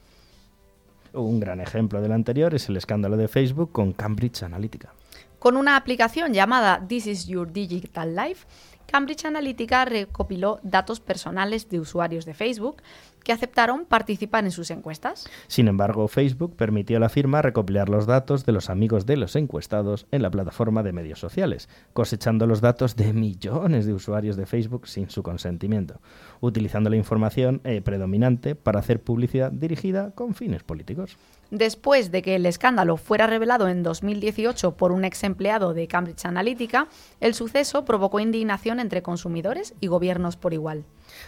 Un 1.12 1.40
gran 1.40 1.60
ejemplo 1.60 2.02
del 2.02 2.14
anterior 2.14 2.54
es 2.56 2.70
el 2.70 2.78
escándalo 2.78 3.18
de 3.18 3.28
Facebook 3.28 3.72
con 3.72 3.92
Cambridge 3.92 4.44
Analytica. 4.44 4.94
Con 5.40 5.58
una 5.58 5.76
aplicación 5.76 6.34
llamada 6.34 6.86
This 6.88 7.08
is 7.08 7.28
Your 7.28 7.52
Digital 7.52 8.16
Life, 8.16 8.48
Cambridge 8.88 9.26
Analytica 9.26 9.84
recopiló 9.86 10.60
datos 10.64 11.00
personales 11.00 11.70
de 11.70 11.80
usuarios 11.80 12.26
de 12.26 12.34
Facebook 12.34 12.82
que 13.28 13.34
aceptaron 13.34 13.84
participar 13.84 14.46
en 14.46 14.52
sus 14.52 14.72
encuestas. 14.72 15.28
Sin 15.48 15.68
embargo, 15.68 16.08
Facebook 16.08 16.56
permitió 16.56 16.96
a 16.96 17.02
la 17.02 17.10
firma 17.10 17.42
recopilar 17.42 17.90
los 17.90 18.06
datos 18.06 18.46
de 18.46 18.54
los 18.54 18.70
amigos 18.70 19.06
de 19.06 19.18
los 19.18 19.36
encuestados 19.36 20.08
en 20.12 20.22
la 20.22 20.32
plataforma 20.32 20.82
de 20.82 20.94
medios 20.94 21.20
sociales, 21.20 21.68
cosechando 21.92 22.48
los 22.48 22.62
datos 22.62 22.96
de 22.96 23.12
millones 23.12 23.86
de 23.86 23.92
usuarios 23.92 24.38
de 24.38 24.46
Facebook 24.46 24.88
sin 24.88 25.10
su 25.10 25.24
consentimiento, 25.24 26.00
utilizando 26.40 26.90
la 26.90 26.96
información 26.96 27.60
eh, 27.66 27.82
predominante 27.82 28.56
para 28.56 28.80
hacer 28.80 29.02
publicidad 29.02 29.52
dirigida 29.52 30.12
con 30.12 30.34
fines 30.34 30.64
políticos. 30.64 31.18
Después 31.52 32.12
de 32.12 32.22
que 32.22 32.36
el 32.36 32.46
escándalo 32.46 32.96
fuera 32.96 33.28
revelado 33.28 33.68
en 33.68 33.84
2018 33.84 34.78
por 34.78 34.94
un 34.94 35.04
ex 35.04 35.26
empleado 35.26 35.74
de 35.74 35.90
Cambridge 35.90 36.24
Analytica, 36.24 36.88
el 37.20 37.34
suceso 37.34 37.84
provocó 37.84 38.22
indignación 38.22 38.80
entre 38.80 39.02
consumidores 39.02 39.74
y 39.82 39.88
gobiernos 39.88 40.38
por 40.38 40.54
igual. 40.54 40.86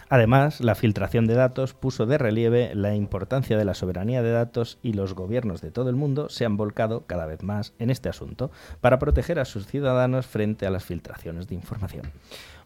Además, 0.08 0.60
la 0.60 0.74
filtración 0.74 1.26
de 1.26 1.34
datos 1.34 1.74
puso 1.74 2.06
de 2.06 2.18
relieve 2.18 2.74
la 2.74 2.94
importancia 2.94 3.56
de 3.56 3.64
la 3.64 3.74
soberanía 3.74 4.22
de 4.22 4.32
datos 4.32 4.78
y 4.82 4.92
los 4.92 5.14
gobiernos 5.14 5.60
de 5.60 5.70
todo 5.70 5.90
el 5.90 5.96
mundo 5.96 6.28
se 6.28 6.44
han 6.44 6.56
volcado 6.56 7.04
cada 7.06 7.26
vez 7.26 7.42
más 7.42 7.72
en 7.78 7.90
este 7.90 8.08
asunto 8.08 8.50
para 8.80 8.98
proteger 8.98 9.38
a 9.38 9.44
sus 9.44 9.66
ciudadanos 9.66 10.26
frente 10.26 10.66
a 10.66 10.70
las 10.70 10.84
filtraciones 10.84 11.48
de 11.48 11.54
información. 11.54 12.10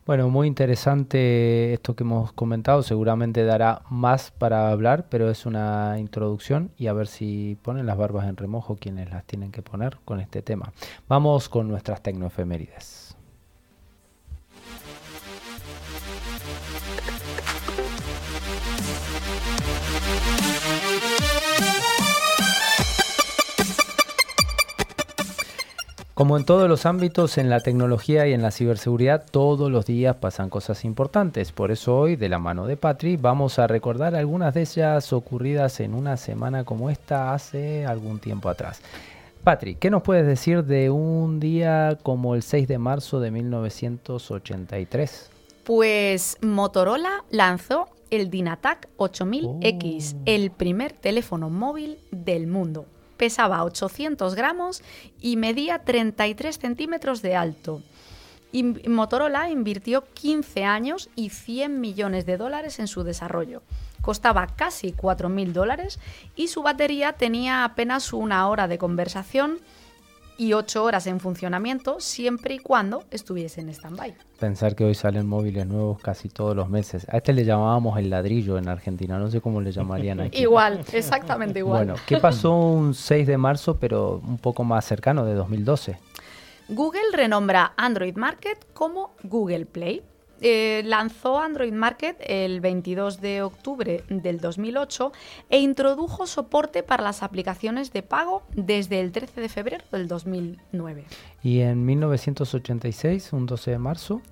Bueno, 0.06 0.28
muy 0.28 0.46
interesante 0.48 1.72
esto 1.72 1.96
que 1.96 2.04
hemos 2.04 2.30
comentado. 2.32 2.82
Seguramente 2.82 3.44
dará 3.44 3.80
más 3.88 4.30
para 4.32 4.70
hablar, 4.70 5.06
pero 5.08 5.30
es 5.30 5.46
una 5.46 5.96
introducción 5.98 6.70
y 6.76 6.88
a 6.88 6.92
ver 6.92 7.06
si 7.06 7.56
ponen 7.62 7.86
las 7.86 7.96
barbas 7.96 8.28
en 8.28 8.36
remojo 8.36 8.76
quienes 8.76 9.08
las 9.08 9.24
tienen 9.24 9.50
que 9.50 9.62
poner 9.62 9.96
con 10.04 10.20
este 10.20 10.42
tema. 10.42 10.74
Vamos 11.08 11.48
con 11.48 11.68
nuestras 11.68 12.02
tecnoefemérides. 12.02 13.03
Como 26.14 26.36
en 26.36 26.44
todos 26.44 26.68
los 26.68 26.86
ámbitos, 26.86 27.38
en 27.38 27.50
la 27.50 27.58
tecnología 27.58 28.28
y 28.28 28.34
en 28.34 28.42
la 28.42 28.52
ciberseguridad, 28.52 29.26
todos 29.28 29.68
los 29.68 29.84
días 29.84 30.14
pasan 30.14 30.48
cosas 30.48 30.84
importantes. 30.84 31.50
Por 31.50 31.72
eso 31.72 31.98
hoy, 31.98 32.14
de 32.14 32.28
la 32.28 32.38
mano 32.38 32.68
de 32.68 32.76
Patri, 32.76 33.16
vamos 33.16 33.58
a 33.58 33.66
recordar 33.66 34.14
algunas 34.14 34.54
de 34.54 34.60
ellas 34.60 35.12
ocurridas 35.12 35.80
en 35.80 35.92
una 35.92 36.16
semana 36.16 36.62
como 36.62 36.88
esta 36.88 37.34
hace 37.34 37.84
algún 37.84 38.20
tiempo 38.20 38.48
atrás. 38.48 38.80
Patri, 39.42 39.74
¿qué 39.74 39.90
nos 39.90 40.02
puedes 40.02 40.24
decir 40.24 40.62
de 40.62 40.88
un 40.88 41.40
día 41.40 41.98
como 42.04 42.36
el 42.36 42.44
6 42.44 42.68
de 42.68 42.78
marzo 42.78 43.18
de 43.18 43.32
1983? 43.32 45.30
Pues 45.64 46.38
Motorola 46.40 47.24
lanzó 47.30 47.88
el 48.10 48.30
Dynatac 48.30 48.88
8000X, 48.98 50.14
el 50.26 50.52
primer 50.52 50.92
teléfono 50.92 51.50
móvil 51.50 51.98
del 52.12 52.46
mundo 52.46 52.86
pesaba 53.16 53.64
800 53.64 54.34
gramos 54.34 54.82
y 55.20 55.36
medía 55.36 55.80
33 55.80 56.58
centímetros 56.58 57.22
de 57.22 57.36
alto. 57.36 57.82
Motorola 58.86 59.50
invirtió 59.50 60.04
15 60.14 60.64
años 60.64 61.10
y 61.16 61.30
100 61.30 61.80
millones 61.80 62.24
de 62.24 62.36
dólares 62.36 62.78
en 62.78 62.86
su 62.86 63.02
desarrollo. 63.02 63.62
Costaba 64.00 64.46
casi 64.46 64.92
4.000 64.92 65.52
dólares 65.52 65.98
y 66.36 66.48
su 66.48 66.62
batería 66.62 67.14
tenía 67.14 67.64
apenas 67.64 68.12
una 68.12 68.48
hora 68.48 68.68
de 68.68 68.78
conversación 68.78 69.58
y 70.36 70.52
8 70.52 70.82
horas 70.82 71.06
en 71.06 71.20
funcionamiento 71.20 72.00
siempre 72.00 72.54
y 72.54 72.58
cuando 72.58 73.04
estuviese 73.10 73.60
en 73.60 73.68
stand-by. 73.68 74.14
Pensar 74.38 74.74
que 74.74 74.84
hoy 74.84 74.94
salen 74.94 75.26
móviles 75.26 75.66
nuevos 75.66 76.00
casi 76.00 76.28
todos 76.28 76.56
los 76.56 76.68
meses. 76.68 77.06
A 77.08 77.18
este 77.18 77.32
le 77.32 77.44
llamábamos 77.44 77.98
el 77.98 78.10
ladrillo 78.10 78.58
en 78.58 78.68
Argentina, 78.68 79.18
no 79.18 79.30
sé 79.30 79.40
cómo 79.40 79.60
le 79.60 79.72
llamarían 79.72 80.20
aquí. 80.20 80.42
igual, 80.42 80.84
exactamente 80.92 81.60
igual. 81.60 81.86
Bueno, 81.86 82.00
¿qué 82.06 82.18
pasó 82.18 82.56
un 82.56 82.94
6 82.94 83.26
de 83.26 83.38
marzo, 83.38 83.78
pero 83.78 84.20
un 84.26 84.38
poco 84.38 84.64
más 84.64 84.84
cercano, 84.84 85.24
de 85.24 85.34
2012? 85.34 85.98
Google 86.68 87.02
renombra 87.12 87.74
Android 87.76 88.16
Market 88.16 88.66
como 88.72 89.14
Google 89.22 89.66
Play 89.66 90.02
eh, 90.40 90.82
lanzó 90.84 91.38
Android 91.38 91.72
Market 91.72 92.16
el 92.20 92.60
22 92.60 93.20
de 93.20 93.42
octubre 93.42 94.04
del 94.08 94.40
2008 94.40 95.12
e 95.50 95.58
introdujo 95.58 96.26
soporte 96.26 96.82
para 96.82 97.02
las 97.02 97.22
aplicaciones 97.22 97.92
de 97.92 98.02
pago 98.02 98.42
desde 98.54 99.00
el 99.00 99.12
13 99.12 99.40
de 99.40 99.48
febrero 99.48 99.84
del 99.92 100.08
2009. 100.08 101.04
Y 101.42 101.60
en 101.60 101.84
1986, 101.84 103.32
un 103.32 103.46
12 103.46 103.72
de 103.72 103.78
marzo, 103.78 104.22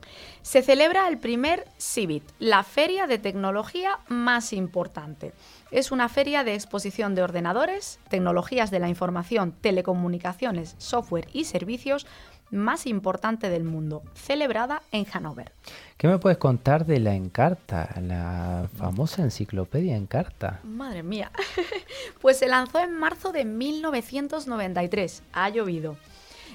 se 0.42 0.62
celebra 0.62 1.08
el 1.08 1.18
primer 1.18 1.66
CIBIT, 1.78 2.24
la 2.38 2.62
feria 2.64 3.06
de 3.06 3.18
tecnología 3.18 4.00
más 4.08 4.52
importante. 4.52 5.32
Es 5.70 5.92
una 5.92 6.08
feria 6.08 6.42
de 6.42 6.54
exposición 6.54 7.14
de 7.14 7.22
ordenadores, 7.22 7.98
tecnologías 8.08 8.70
de 8.70 8.78
la 8.78 8.88
información, 8.88 9.52
telecomunicaciones, 9.60 10.74
software 10.78 11.28
y 11.32 11.44
servicios 11.44 12.06
más 12.52 12.86
importante 12.86 13.50
del 13.50 13.64
mundo, 13.64 14.02
celebrada 14.14 14.82
en 14.92 15.04
Hannover. 15.04 15.52
¿Qué 15.96 16.06
me 16.06 16.18
puedes 16.18 16.38
contar 16.38 16.86
de 16.86 17.00
la 17.00 17.14
Encarta, 17.14 17.88
la 18.00 18.68
famosa 18.76 19.22
enciclopedia 19.22 19.96
Encarta? 19.96 20.60
Madre 20.62 21.02
mía. 21.02 21.32
pues 22.20 22.38
se 22.38 22.48
lanzó 22.48 22.78
en 22.78 22.92
marzo 22.92 23.32
de 23.32 23.44
1993. 23.44 25.22
Ha 25.32 25.48
llovido. 25.48 25.96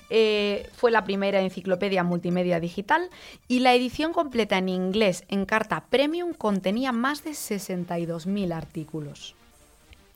Eh, 0.10 0.70
fue 0.74 0.92
la 0.92 1.04
primera 1.04 1.42
enciclopedia 1.42 2.04
multimedia 2.04 2.60
digital 2.62 3.10
y 3.48 3.60
la 3.60 3.74
edición 3.74 4.14
completa 4.14 4.58
en 4.58 4.70
inglés 4.70 5.26
en 5.28 5.46
carta 5.46 5.84
premium 5.90 6.34
contenía 6.34 6.94
más 6.94 7.26
de 7.26 7.32
62.000 7.32 8.54
artículos. 8.54 9.36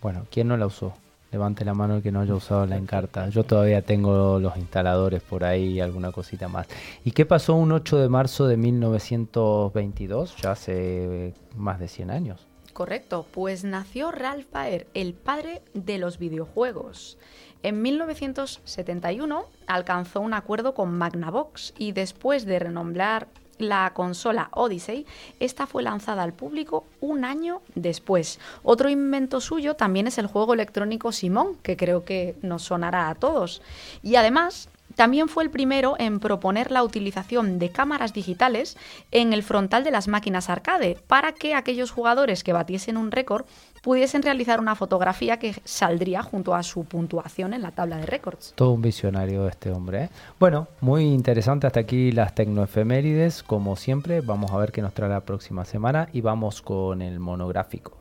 Bueno, 0.01 0.25
¿quién 0.31 0.47
no 0.47 0.55
la 0.55 0.67
usó? 0.67 0.93
Levante 1.31 1.63
la 1.63 1.73
mano 1.73 1.95
el 1.95 2.01
que 2.03 2.11
no 2.11 2.19
haya 2.19 2.35
usado 2.35 2.65
la 2.65 2.75
Encarta. 2.75 3.29
Yo 3.29 3.45
todavía 3.45 3.81
tengo 3.81 4.37
los 4.39 4.57
instaladores 4.57 5.23
por 5.23 5.45
ahí 5.45 5.69
y 5.69 5.79
alguna 5.79 6.11
cosita 6.11 6.49
más. 6.49 6.67
¿Y 7.05 7.11
qué 7.11 7.25
pasó 7.25 7.55
un 7.55 7.71
8 7.71 7.99
de 7.99 8.09
marzo 8.09 8.47
de 8.47 8.57
1922? 8.57 10.35
Ya 10.41 10.51
hace 10.51 11.33
más 11.55 11.79
de 11.79 11.87
100 11.87 12.11
años. 12.11 12.47
Correcto, 12.73 13.25
pues 13.31 13.63
nació 13.63 14.11
Ralph 14.11 14.47
Baer, 14.51 14.87
el 14.93 15.13
padre 15.13 15.61
de 15.73 15.97
los 15.97 16.17
videojuegos. 16.17 17.17
En 17.63 17.81
1971 17.81 19.45
alcanzó 19.67 20.19
un 20.21 20.33
acuerdo 20.33 20.73
con 20.73 20.97
Magnavox 20.97 21.73
y 21.77 21.91
después 21.91 22.45
de 22.45 22.59
renombrar 22.59 23.27
la 23.61 23.91
consola 23.93 24.49
Odyssey, 24.51 25.05
esta 25.39 25.67
fue 25.67 25.83
lanzada 25.83 26.23
al 26.23 26.33
público 26.33 26.85
un 26.99 27.25
año 27.25 27.61
después. 27.75 28.39
Otro 28.63 28.89
invento 28.89 29.41
suyo 29.41 29.75
también 29.75 30.07
es 30.07 30.17
el 30.17 30.27
juego 30.27 30.53
electrónico 30.53 31.11
Simón, 31.11 31.55
que 31.63 31.77
creo 31.77 32.03
que 32.05 32.35
nos 32.41 32.63
sonará 32.63 33.09
a 33.09 33.15
todos. 33.15 33.61
Y 34.03 34.15
además, 34.15 34.69
también 34.95 35.29
fue 35.29 35.43
el 35.43 35.49
primero 35.49 35.95
en 35.99 36.19
proponer 36.19 36.71
la 36.71 36.83
utilización 36.83 37.59
de 37.59 37.69
cámaras 37.69 38.13
digitales 38.13 38.77
en 39.11 39.33
el 39.33 39.43
frontal 39.43 39.83
de 39.83 39.91
las 39.91 40.07
máquinas 40.07 40.49
arcade 40.49 40.97
para 41.07 41.31
que 41.33 41.55
aquellos 41.55 41.91
jugadores 41.91 42.43
que 42.43 42.53
batiesen 42.53 42.97
un 42.97 43.11
récord 43.11 43.45
pudiesen 43.81 44.21
realizar 44.21 44.59
una 44.59 44.75
fotografía 44.75 45.37
que 45.37 45.55
saldría 45.63 46.23
junto 46.23 46.55
a 46.55 46.63
su 46.63 46.85
puntuación 46.85 47.53
en 47.53 47.61
la 47.61 47.71
tabla 47.71 47.97
de 47.97 48.05
récords. 48.05 48.53
Todo 48.55 48.71
un 48.71 48.81
visionario 48.81 49.47
este 49.47 49.71
hombre. 49.71 50.03
¿eh? 50.05 50.09
Bueno, 50.39 50.67
muy 50.79 51.03
interesante 51.03 51.67
hasta 51.67 51.81
aquí 51.81 52.11
las 52.11 52.33
tecnoefemérides. 52.35 53.43
Como 53.43 53.75
siempre, 53.75 54.21
vamos 54.21 54.51
a 54.51 54.57
ver 54.57 54.71
qué 54.71 54.81
nos 54.81 54.93
trae 54.93 55.09
la 55.09 55.21
próxima 55.21 55.65
semana 55.65 56.07
y 56.13 56.21
vamos 56.21 56.61
con 56.61 57.01
el 57.01 57.19
monográfico. 57.19 58.00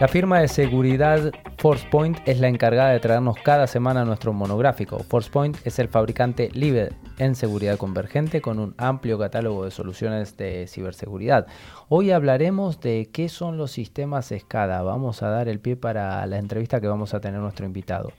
La 0.00 0.08
firma 0.08 0.40
de 0.40 0.48
seguridad 0.48 1.30
ForcePoint 1.58 2.26
es 2.26 2.40
la 2.40 2.48
encargada 2.48 2.88
de 2.88 3.00
traernos 3.00 3.36
cada 3.36 3.66
semana 3.66 4.02
nuestro 4.06 4.32
monográfico. 4.32 5.00
ForcePoint 5.00 5.58
es 5.66 5.78
el 5.78 5.88
fabricante 5.88 6.48
líder 6.54 6.94
en 7.18 7.34
seguridad 7.34 7.76
convergente 7.76 8.40
con 8.40 8.58
un 8.58 8.74
amplio 8.78 9.18
catálogo 9.18 9.66
de 9.66 9.70
soluciones 9.70 10.38
de 10.38 10.66
ciberseguridad. 10.68 11.46
Hoy 11.90 12.12
hablaremos 12.12 12.80
de 12.80 13.10
qué 13.12 13.28
son 13.28 13.58
los 13.58 13.72
sistemas 13.72 14.32
SCADA. 14.34 14.80
Vamos 14.80 15.22
a 15.22 15.28
dar 15.28 15.50
el 15.50 15.60
pie 15.60 15.76
para 15.76 16.24
la 16.24 16.38
entrevista 16.38 16.80
que 16.80 16.88
vamos 16.88 17.12
a 17.12 17.20
tener 17.20 17.38
nuestro 17.38 17.66
invitado. 17.66 18.10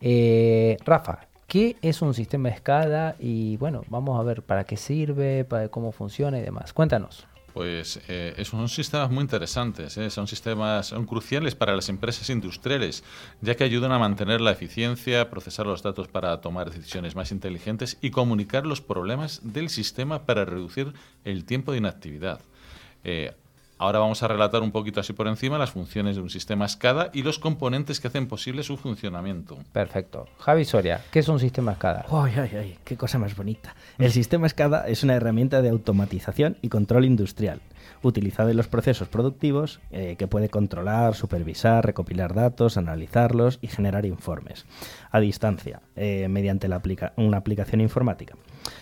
Eh, 0.00 0.76
Rafa, 0.84 1.28
¿qué 1.46 1.76
es 1.82 2.02
un 2.02 2.14
sistema 2.14 2.50
SCADA? 2.50 3.14
Y 3.20 3.58
bueno, 3.58 3.82
vamos 3.90 4.18
a 4.18 4.24
ver 4.24 4.42
para 4.42 4.64
qué 4.64 4.76
sirve, 4.76 5.46
cómo 5.70 5.92
funciona 5.92 6.40
y 6.40 6.42
demás. 6.42 6.72
Cuéntanos. 6.72 7.28
Pues 7.54 8.00
eh, 8.08 8.42
son 8.44 8.68
sistemas 8.68 9.10
muy 9.10 9.22
interesantes, 9.22 9.98
¿eh? 9.98 10.08
son 10.08 10.26
sistemas 10.26 10.86
son 10.86 11.04
cruciales 11.04 11.54
para 11.54 11.76
las 11.76 11.90
empresas 11.90 12.30
industriales, 12.30 13.04
ya 13.42 13.56
que 13.56 13.64
ayudan 13.64 13.92
a 13.92 13.98
mantener 13.98 14.40
la 14.40 14.52
eficiencia, 14.52 15.28
procesar 15.28 15.66
los 15.66 15.82
datos 15.82 16.08
para 16.08 16.40
tomar 16.40 16.70
decisiones 16.70 17.14
más 17.14 17.30
inteligentes 17.30 17.98
y 18.00 18.10
comunicar 18.10 18.64
los 18.64 18.80
problemas 18.80 19.40
del 19.42 19.68
sistema 19.68 20.24
para 20.24 20.46
reducir 20.46 20.94
el 21.24 21.44
tiempo 21.44 21.72
de 21.72 21.78
inactividad. 21.78 22.40
Eh, 23.04 23.32
Ahora 23.82 23.98
vamos 23.98 24.22
a 24.22 24.28
relatar 24.28 24.62
un 24.62 24.70
poquito 24.70 25.00
así 25.00 25.12
por 25.12 25.26
encima 25.26 25.58
las 25.58 25.72
funciones 25.72 26.14
de 26.14 26.22
un 26.22 26.30
sistema 26.30 26.68
SCADA 26.68 27.10
y 27.12 27.24
los 27.24 27.40
componentes 27.40 27.98
que 27.98 28.06
hacen 28.06 28.28
posible 28.28 28.62
su 28.62 28.76
funcionamiento. 28.76 29.58
Perfecto. 29.72 30.28
Javi 30.38 30.64
Soria, 30.64 31.00
¿qué 31.10 31.18
es 31.18 31.26
un 31.26 31.40
sistema 31.40 31.74
SCADA? 31.74 32.06
¡Ay, 32.08 32.32
ay, 32.36 32.50
ay! 32.56 32.78
¡Qué 32.84 32.96
cosa 32.96 33.18
más 33.18 33.34
bonita! 33.34 33.74
El 33.98 34.12
sistema 34.12 34.48
SCADA 34.48 34.86
es 34.86 35.02
una 35.02 35.14
herramienta 35.14 35.62
de 35.62 35.70
automatización 35.70 36.58
y 36.62 36.68
control 36.68 37.06
industrial 37.06 37.60
utilizada 38.02 38.50
en 38.50 38.56
los 38.56 38.68
procesos 38.68 39.08
productivos 39.08 39.80
eh, 39.90 40.16
que 40.18 40.28
puede 40.28 40.48
controlar, 40.48 41.14
supervisar, 41.14 41.84
recopilar 41.84 42.34
datos, 42.34 42.76
analizarlos 42.76 43.58
y 43.62 43.68
generar 43.68 44.06
informes 44.06 44.66
a 45.10 45.20
distancia 45.20 45.82
eh, 45.96 46.28
mediante 46.28 46.68
una 47.16 47.36
aplicación 47.36 47.80
informática. 47.80 48.34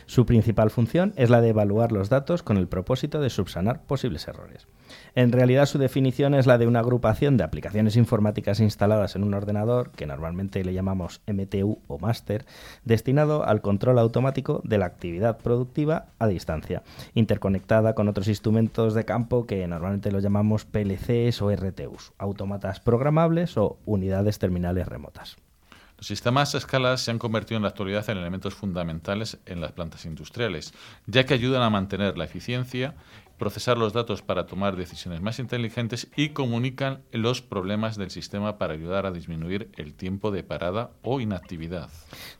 Su 0.07 0.27
principal 0.27 0.71
función 0.71 1.13
es 1.17 1.31
la 1.31 1.41
de 1.41 1.51
evaluar 1.51 1.93
los 1.93 2.09
datos 2.09 2.43
con 2.43 2.57
el 2.57 2.69
propósito 2.69 3.21
de 3.21 3.31
subsanar 3.31 3.83
posibles 3.83 4.29
errores. 4.29 4.67
En 5.15 5.33
realidad 5.33 5.67
su 5.67 5.79
definición 5.79 6.35
es 6.35 6.47
la 6.47 6.59
de 6.59 6.67
una 6.67 6.81
agrupación 6.81 7.37
de 7.37 7.45
aplicaciones 7.45 7.97
informáticas 7.97 8.61
instaladas 8.61 9.17
en 9.17 9.25
un 9.25 9.35
ordenador, 9.35 9.91
que 9.93 10.07
normalmente 10.07 10.65
le 10.65 10.75
llamamos 10.75 11.21
MTU 11.27 11.79
o 11.87 11.99
Master, 11.99 12.45
destinado 12.85 13.45
al 13.45 13.61
control 13.61 13.99
automático 13.99 14.61
de 14.65 14.79
la 14.79 14.87
actividad 14.87 15.39
productiva 15.39 16.07
a 16.19 16.27
distancia, 16.27 16.83
interconectada 17.15 17.95
con 17.95 18.09
otros 18.09 18.29
instrumentos 18.29 18.90
de 18.95 19.05
campo 19.05 19.47
que 19.47 19.67
normalmente 19.67 20.13
los 20.13 20.23
llamamos 20.23 20.65
PLCs 20.65 21.43
o 21.43 21.51
RTUs, 21.55 22.13
autómatas 22.19 22.81
programables 22.81 23.57
o 23.57 23.79
unidades 23.85 24.39
terminales 24.39 24.87
remotas. 24.87 25.37
Los 26.01 26.07
sistemas 26.07 26.55
a 26.55 26.59
escala 26.59 26.97
se 26.97 27.11
han 27.11 27.19
convertido 27.19 27.59
en 27.59 27.63
la 27.63 27.69
actualidad 27.69 28.09
en 28.09 28.17
elementos 28.17 28.55
fundamentales 28.55 29.39
en 29.45 29.61
las 29.61 29.73
plantas 29.73 30.07
industriales, 30.07 30.73
ya 31.07 31.27
que 31.27 31.35
ayudan 31.35 31.63
a 31.63 31.69
mantener 31.69 32.17
la 32.17 32.25
eficiencia, 32.25 32.95
procesar 33.41 33.79
los 33.79 33.95
datos 33.95 34.21
para 34.21 34.47
tomar 34.47 34.77
decisiones 34.77 35.23
más 35.23 35.39
inteligentes 35.39 36.09
y 36.15 36.29
comunican 36.29 37.01
los 37.11 37.41
problemas 37.41 37.97
del 37.97 38.11
sistema 38.11 38.59
para 38.59 38.75
ayudar 38.75 39.07
a 39.07 39.11
disminuir 39.11 39.71
el 39.79 39.95
tiempo 39.95 40.31
de 40.31 40.45
parada 40.45 40.91
o 41.03 41.21
inactividad. 41.21 41.89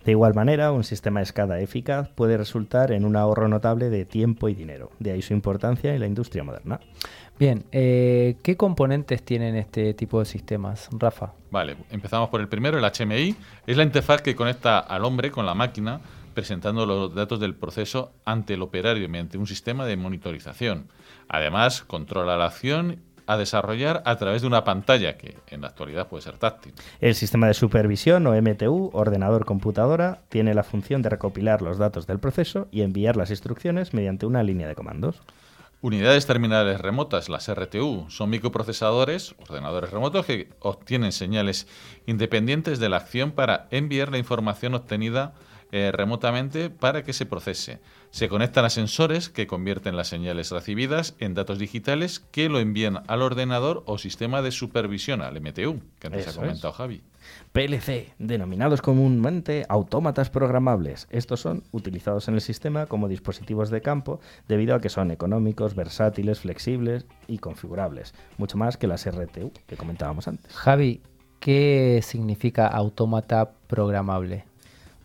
De 0.05 0.13
igual 0.13 0.35
manera, 0.35 0.73
un 0.73 0.85
sistema 0.85 1.25
SCADA 1.25 1.59
eficaz 1.61 2.09
puede 2.11 2.37
resultar 2.37 2.93
en 2.93 3.07
un 3.07 3.17
ahorro 3.17 3.49
notable 3.49 3.89
de 3.89 4.05
tiempo 4.05 4.51
y 4.51 4.55
dinero, 4.55 4.91
de 4.99 5.13
ahí 5.13 5.23
su 5.23 5.33
importancia 5.33 5.95
en 5.95 6.01
la 6.01 6.07
industria 6.07 6.45
moderna. 6.45 6.81
Bien, 7.39 7.65
eh, 7.73 8.37
¿qué 8.43 8.59
componentes 8.59 9.23
tienen 9.23 9.57
este 9.57 9.95
tipo 9.95 10.19
de 10.19 10.27
sistemas, 10.27 10.91
Rafa? 10.93 11.33
Vale, 11.51 11.79
empezamos 11.91 12.29
por 12.29 12.43
el 12.43 12.49
primero, 12.49 12.77
el 12.77 12.85
HMI. 12.85 13.35
Es 13.67 13.79
la 13.79 13.83
interfaz 13.83 14.21
que 14.21 14.37
conecta 14.37 14.79
al 14.79 15.07
hombre 15.07 15.31
con 15.31 15.47
la 15.47 15.55
máquina, 15.55 16.03
presentando 16.35 16.87
los 16.87 17.15
datos 17.15 17.41
del 17.41 17.55
proceso 17.55 18.13
ante 18.25 18.55
el 18.55 18.63
operario 18.63 19.09
mediante 19.09 19.39
un 19.39 19.47
sistema 19.47 19.87
de 19.87 19.97
monitorización. 19.97 20.89
Además, 21.29 21.83
controla 21.83 22.37
la 22.37 22.47
acción 22.47 23.01
a 23.27 23.37
desarrollar 23.37 24.03
a 24.07 24.17
través 24.17 24.43
de 24.43 24.49
una 24.49 24.65
pantalla 24.65 25.17
que 25.17 25.37
en 25.49 25.61
la 25.61 25.69
actualidad 25.69 26.09
puede 26.09 26.23
ser 26.23 26.37
táctil. 26.39 26.73
El 27.01 27.15
sistema 27.15 27.47
de 27.47 27.55
supervisión 27.55 28.27
o 28.27 28.33
MTU, 28.35 28.91
ordenador 28.93 29.45
computadora, 29.45 30.23
tiene 30.29 30.53
la 30.53 30.65
función 30.65 31.01
de 31.03 31.11
recopilar 31.11 31.63
los 31.63 31.79
datos 31.79 32.09
del 32.09 32.19
proceso 32.19 32.67
y 32.73 32.83
enviar 32.83 33.17
las 33.17 33.31
instrucciones 33.31 33.95
mediante 33.95 34.27
una 34.27 34.43
línea 34.43 34.67
de 34.67 34.75
comandos. 34.75 35.23
Unidades 35.83 36.27
terminales 36.27 36.79
remotas, 36.81 37.29
las 37.29 37.49
RTU, 37.51 38.05
son 38.11 38.29
microprocesadores, 38.31 39.35
ordenadores 39.39 39.91
remotos 39.91 40.27
que 40.27 40.51
obtienen 40.59 41.13
señales 41.13 41.69
independientes 42.07 42.81
de 42.81 42.89
la 42.89 42.99
acción 42.99 43.31
para 43.31 43.67
enviar 43.71 44.11
la 44.11 44.19
información 44.19 44.75
obtenida 44.75 45.33
eh, 45.73 45.93
remotamente 45.93 46.71
para 46.71 47.05
que 47.05 47.13
se 47.13 47.27
procese. 47.27 47.81
Se 48.11 48.29
conectan 48.29 48.65
a 48.65 48.71
sensores 48.71 49.29
que 49.29 49.47
convierten 49.47 49.97
las 49.97 50.09
señales 50.09 50.51
recibidas 50.51 51.15
en 51.21 51.35
datos 51.35 51.59
digitales 51.59 52.19
que 52.19 52.49
lo 52.49 52.59
envían 52.59 53.03
al 53.07 53.23
ordenador 53.23 53.85
o 53.87 53.99
sistema 53.99 54.43
de 54.43 54.51
supervisión, 54.51 55.23
al 55.23 55.41
MTU, 55.41 55.81
que 56.01 56.09
antes 56.09 56.27
ha 56.29 56.35
comentado 56.35 56.73
Javi. 56.73 57.03
PLC, 57.53 58.15
denominados 58.19 58.83
comúnmente 58.83 59.65
autómatas 59.69 60.31
programables. 60.31 61.07
Estos 61.11 61.41
son 61.41 61.63
utilizados 61.71 62.27
en 62.29 62.35
el 62.35 62.41
sistema 62.41 62.87
como 62.87 63.09
dispositivos 63.09 63.71
de 63.71 63.81
campo 63.81 64.21
debido 64.49 64.75
a 64.75 64.81
que 64.81 64.89
son 64.89 65.11
económicos, 65.11 65.75
versátiles, 65.75 66.41
flexibles 66.41 67.07
y 67.29 67.39
configurables, 67.39 68.15
mucho 68.39 68.59
más 68.59 68.77
que 68.77 68.87
las 68.87 69.07
RTU 69.09 69.53
que 69.67 69.77
comentábamos 69.77 70.27
antes. 70.27 70.53
Javi, 70.55 71.03
¿qué 71.39 72.01
significa 72.03 72.67
autómata 72.67 73.53
programable? 73.69 74.50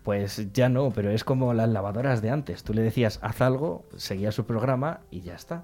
Pues 0.06 0.54
ya 0.54 0.70
no, 0.70 0.92
pero 0.92 1.10
es 1.10 1.24
como 1.24 1.52
las 1.56 1.68
lavadoras 1.68 2.22
de 2.22 2.30
antes. 2.30 2.64
Tú 2.64 2.76
le 2.76 2.84
decías, 2.84 3.18
haz 3.24 3.42
algo, 3.42 3.86
seguía 3.98 4.32
su 4.32 4.46
programa 4.46 5.00
y 5.10 5.22
ya 5.22 5.34
está. 5.34 5.64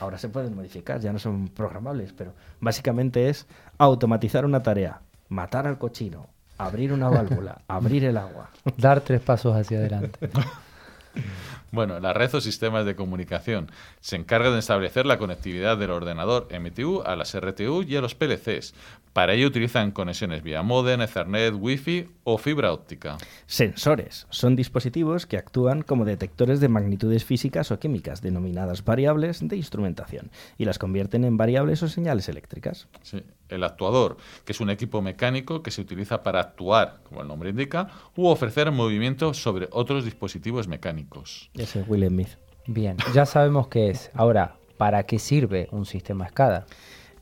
Ahora 0.00 0.16
se 0.16 0.30
pueden 0.30 0.56
modificar, 0.56 0.98
ya 0.98 1.12
no 1.12 1.18
son 1.18 1.48
programables, 1.48 2.14
pero 2.14 2.32
básicamente 2.58 3.28
es 3.28 3.46
automatizar 3.76 4.46
una 4.46 4.62
tarea, 4.62 5.02
matar 5.28 5.66
al 5.66 5.76
cochino, 5.76 6.26
abrir 6.56 6.90
una 6.90 7.10
válvula, 7.10 7.60
abrir 7.68 8.06
el 8.06 8.16
agua. 8.16 8.48
Dar 8.78 9.02
tres 9.02 9.20
pasos 9.20 9.54
hacia 9.54 9.78
adelante. 9.78 10.18
Bueno, 11.72 11.98
la 12.00 12.12
red 12.12 12.34
o 12.34 12.40
sistemas 12.42 12.84
de 12.84 12.94
comunicación 12.94 13.70
se 14.00 14.16
encarga 14.16 14.50
de 14.50 14.58
establecer 14.58 15.06
la 15.06 15.16
conectividad 15.16 15.78
del 15.78 15.90
ordenador 15.90 16.46
MTU 16.52 17.00
a 17.00 17.16
las 17.16 17.34
RTU 17.34 17.82
y 17.82 17.96
a 17.96 18.02
los 18.02 18.14
PLCs. 18.14 18.74
Para 19.14 19.32
ello 19.32 19.46
utilizan 19.46 19.90
conexiones 19.90 20.42
vía 20.42 20.62
modem, 20.62 21.00
Ethernet, 21.00 21.54
Wi-Fi 21.58 22.10
o 22.24 22.36
fibra 22.36 22.74
óptica. 22.74 23.16
Sensores 23.46 24.26
son 24.28 24.54
dispositivos 24.54 25.24
que 25.24 25.38
actúan 25.38 25.80
como 25.80 26.04
detectores 26.04 26.60
de 26.60 26.68
magnitudes 26.68 27.24
físicas 27.24 27.70
o 27.70 27.78
químicas, 27.78 28.20
denominadas 28.20 28.84
variables 28.84 29.40
de 29.40 29.56
instrumentación, 29.56 30.30
y 30.58 30.66
las 30.66 30.78
convierten 30.78 31.24
en 31.24 31.38
variables 31.38 31.82
o 31.82 31.88
señales 31.88 32.28
eléctricas. 32.28 32.86
Sí 33.00 33.24
el 33.52 33.64
actuador, 33.64 34.16
que 34.44 34.52
es 34.52 34.60
un 34.60 34.70
equipo 34.70 35.02
mecánico 35.02 35.62
que 35.62 35.70
se 35.70 35.80
utiliza 35.80 36.22
para 36.22 36.40
actuar, 36.40 37.00
como 37.04 37.22
el 37.22 37.28
nombre 37.28 37.50
indica, 37.50 37.88
u 38.16 38.26
ofrecer 38.26 38.70
movimiento 38.72 39.34
sobre 39.34 39.68
otros 39.70 40.04
dispositivos 40.04 40.68
mecánicos. 40.68 41.50
Ese 41.62 41.80
es 41.80 41.88
Will 41.88 42.04
Smith. 42.08 42.28
Bien, 42.66 42.96
ya 43.14 43.24
sabemos 43.24 43.68
qué 43.68 43.90
es. 43.90 44.10
Ahora, 44.14 44.56
¿para 44.78 45.04
qué 45.04 45.20
sirve 45.20 45.68
un 45.70 45.86
sistema 45.86 46.28
SCADA? 46.28 46.66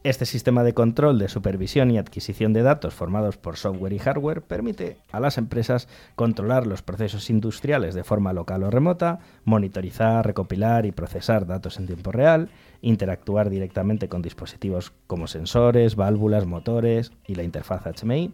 Este 0.02 0.24
sistema 0.24 0.62
de 0.62 0.72
control 0.72 1.18
de 1.18 1.28
supervisión 1.28 1.90
y 1.90 1.98
adquisición 1.98 2.54
de 2.54 2.62
datos 2.62 2.94
formados 2.94 3.36
por 3.36 3.58
software 3.58 3.92
y 3.92 3.98
hardware 3.98 4.40
permite 4.40 4.96
a 5.12 5.20
las 5.20 5.36
empresas 5.36 5.88
controlar 6.16 6.66
los 6.66 6.80
procesos 6.80 7.28
industriales 7.28 7.94
de 7.94 8.02
forma 8.02 8.32
local 8.32 8.62
o 8.62 8.70
remota, 8.70 9.18
monitorizar, 9.44 10.24
recopilar 10.24 10.86
y 10.86 10.92
procesar 10.92 11.46
datos 11.46 11.78
en 11.78 11.86
tiempo 11.86 12.12
real, 12.12 12.48
interactuar 12.80 13.50
directamente 13.50 14.08
con 14.08 14.22
dispositivos 14.22 14.94
como 15.06 15.26
sensores, 15.26 15.96
válvulas, 15.96 16.46
motores 16.46 17.12
y 17.26 17.34
la 17.34 17.42
interfaz 17.42 17.82
HMI, 17.84 18.32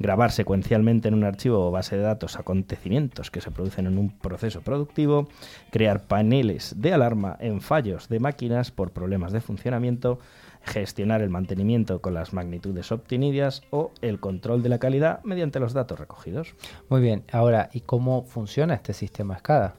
grabar 0.00 0.32
secuencialmente 0.32 1.06
en 1.06 1.14
un 1.14 1.24
archivo 1.24 1.64
o 1.64 1.70
base 1.70 1.96
de 1.96 2.02
datos 2.02 2.36
acontecimientos 2.36 3.30
que 3.30 3.40
se 3.40 3.52
producen 3.52 3.86
en 3.86 3.98
un 3.98 4.10
proceso 4.10 4.62
productivo, 4.62 5.28
crear 5.70 6.04
paneles 6.06 6.74
de 6.78 6.92
alarma 6.92 7.36
en 7.38 7.60
fallos 7.60 8.08
de 8.08 8.18
máquinas 8.18 8.72
por 8.72 8.90
problemas 8.90 9.32
de 9.32 9.42
funcionamiento, 9.42 10.18
gestionar 10.62 11.20
el 11.20 11.30
mantenimiento 11.30 12.00
con 12.00 12.14
las 12.14 12.32
magnitudes 12.32 12.90
obtenidas 12.90 13.62
o 13.70 13.92
el 14.00 14.18
control 14.18 14.62
de 14.62 14.70
la 14.70 14.78
calidad 14.78 15.22
mediante 15.22 15.60
los 15.60 15.74
datos 15.74 16.00
recogidos. 16.00 16.54
Muy 16.88 17.02
bien, 17.02 17.22
ahora, 17.30 17.68
¿y 17.72 17.82
cómo 17.82 18.24
funciona 18.24 18.74
este 18.74 18.94
sistema 18.94 19.38
SCADA? 19.38 19.74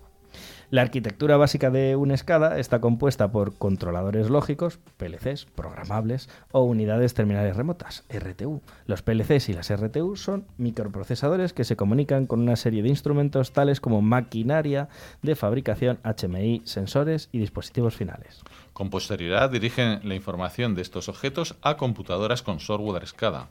La 0.69 0.81
arquitectura 0.81 1.35
básica 1.35 1.69
de 1.69 1.97
una 1.97 2.15
SCADA 2.15 2.57
está 2.57 2.79
compuesta 2.79 3.31
por 3.31 3.57
controladores 3.57 4.29
lógicos, 4.29 4.79
PLCs, 4.97 5.45
programables 5.45 6.29
o 6.51 6.61
unidades 6.61 7.13
terminales 7.13 7.57
remotas, 7.57 8.05
RTU. 8.09 8.61
Los 8.85 9.01
PLCs 9.01 9.49
y 9.49 9.53
las 9.53 9.69
RTU 9.69 10.15
son 10.15 10.45
microprocesadores 10.57 11.51
que 11.51 11.65
se 11.65 11.75
comunican 11.75 12.25
con 12.25 12.39
una 12.39 12.55
serie 12.55 12.83
de 12.83 12.89
instrumentos 12.89 13.51
tales 13.51 13.81
como 13.81 14.01
maquinaria 14.01 14.87
de 15.21 15.35
fabricación, 15.35 15.99
HMI, 16.03 16.61
sensores 16.63 17.27
y 17.33 17.39
dispositivos 17.39 17.95
finales. 17.97 18.41
Con 18.73 18.89
posterioridad 18.89 19.49
dirigen 19.49 19.99
la 20.03 20.15
información 20.15 20.75
de 20.75 20.81
estos 20.81 21.09
objetos 21.09 21.55
a 21.61 21.75
computadoras 21.75 22.41
con 22.43 22.59
software 22.61 23.05
SCADA. 23.07 23.49